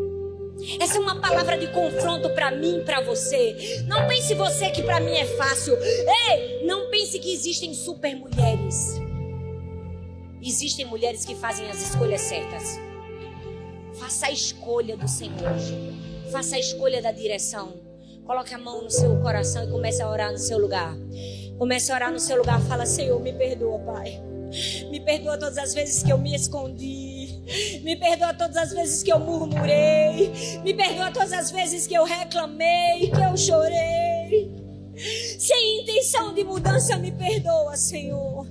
Essa 0.80 0.98
é 0.98 1.00
uma 1.00 1.20
palavra 1.20 1.58
de 1.58 1.68
confronto 1.68 2.30
para 2.32 2.52
mim, 2.52 2.84
para 2.86 3.02
você. 3.02 3.84
Não 3.88 4.08
pense 4.08 4.34
você 4.34 4.70
que 4.70 4.84
para 4.84 5.00
mim 5.00 5.14
é 5.14 5.26
fácil. 5.26 5.76
Ei, 5.76 6.66
não 6.66 6.90
pense 6.90 7.20
que 7.20 7.34
existem 7.34 7.74
super 7.74 8.16
mulheres. 8.16 9.00
Existem 10.42 10.86
mulheres 10.86 11.26
que 11.26 11.36
fazem 11.36 11.70
as 11.70 11.82
escolhas 11.82 12.22
certas. 12.22 12.80
Faça 13.94 14.28
a 14.28 14.32
escolha 14.32 14.96
do 14.96 15.08
Senhor. 15.08 15.56
Faça 16.32 16.56
a 16.56 16.60
escolha 16.60 17.02
da 17.02 17.12
direção. 17.12 17.74
Coloque 18.26 18.54
a 18.54 18.58
mão 18.58 18.84
no 18.84 18.90
seu 18.90 19.20
coração 19.22 19.64
e 19.64 19.72
comece 19.72 20.02
a 20.02 20.10
orar 20.10 20.32
no 20.32 20.38
seu 20.38 20.58
lugar. 20.58 20.96
Comece 21.58 21.92
a 21.92 21.96
orar 21.96 22.12
no 22.12 22.20
seu 22.20 22.38
lugar. 22.38 22.62
Fala, 22.62 22.86
Senhor, 22.86 23.20
me 23.20 23.34
perdoa, 23.34 23.80
Pai. 23.80 24.22
Me 24.90 25.00
perdoa 25.00 25.38
todas 25.38 25.58
as 25.58 25.74
vezes 25.74 26.04
que 26.04 26.12
eu 26.12 26.18
me 26.18 26.36
escondi. 26.36 27.19
Me 27.82 27.96
perdoa 27.96 28.34
todas 28.34 28.58
as 28.58 28.72
vezes 28.72 29.04
que 29.04 29.12
eu 29.12 29.20
murmurei. 29.20 30.32
Me 30.64 30.74
perdoa 30.74 31.12
todas 31.12 31.34
as 31.34 31.52
vezes 31.52 31.88
que 31.88 31.94
eu 31.94 32.04
reclamei, 32.04 33.10
que 33.10 33.22
eu 33.22 33.36
chorei. 33.36 34.54
Sem 35.40 35.82
intenção 35.82 36.34
de 36.34 36.44
mudança, 36.44 36.98
me 36.98 37.12
perdoa, 37.12 37.76
Senhor. 37.76 38.46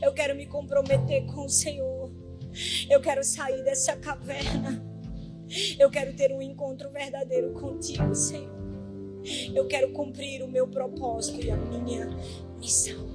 Eu 0.00 0.12
quero 0.12 0.34
me 0.34 0.46
comprometer 0.46 1.26
com 1.26 1.44
o 1.44 1.48
Senhor. 1.48 2.10
Eu 2.88 3.00
quero 3.00 3.24
sair 3.24 3.62
dessa 3.64 3.96
caverna. 3.96 4.82
Eu 5.78 5.90
quero 5.90 6.14
ter 6.14 6.32
um 6.32 6.40
encontro 6.40 6.90
verdadeiro 6.90 7.52
contigo, 7.52 8.14
Senhor. 8.14 8.54
Eu 9.54 9.66
quero 9.66 9.92
cumprir 9.92 10.42
o 10.42 10.48
meu 10.48 10.68
propósito 10.68 11.44
e 11.44 11.50
a 11.50 11.56
minha 11.56 12.08
missão. 12.58 13.13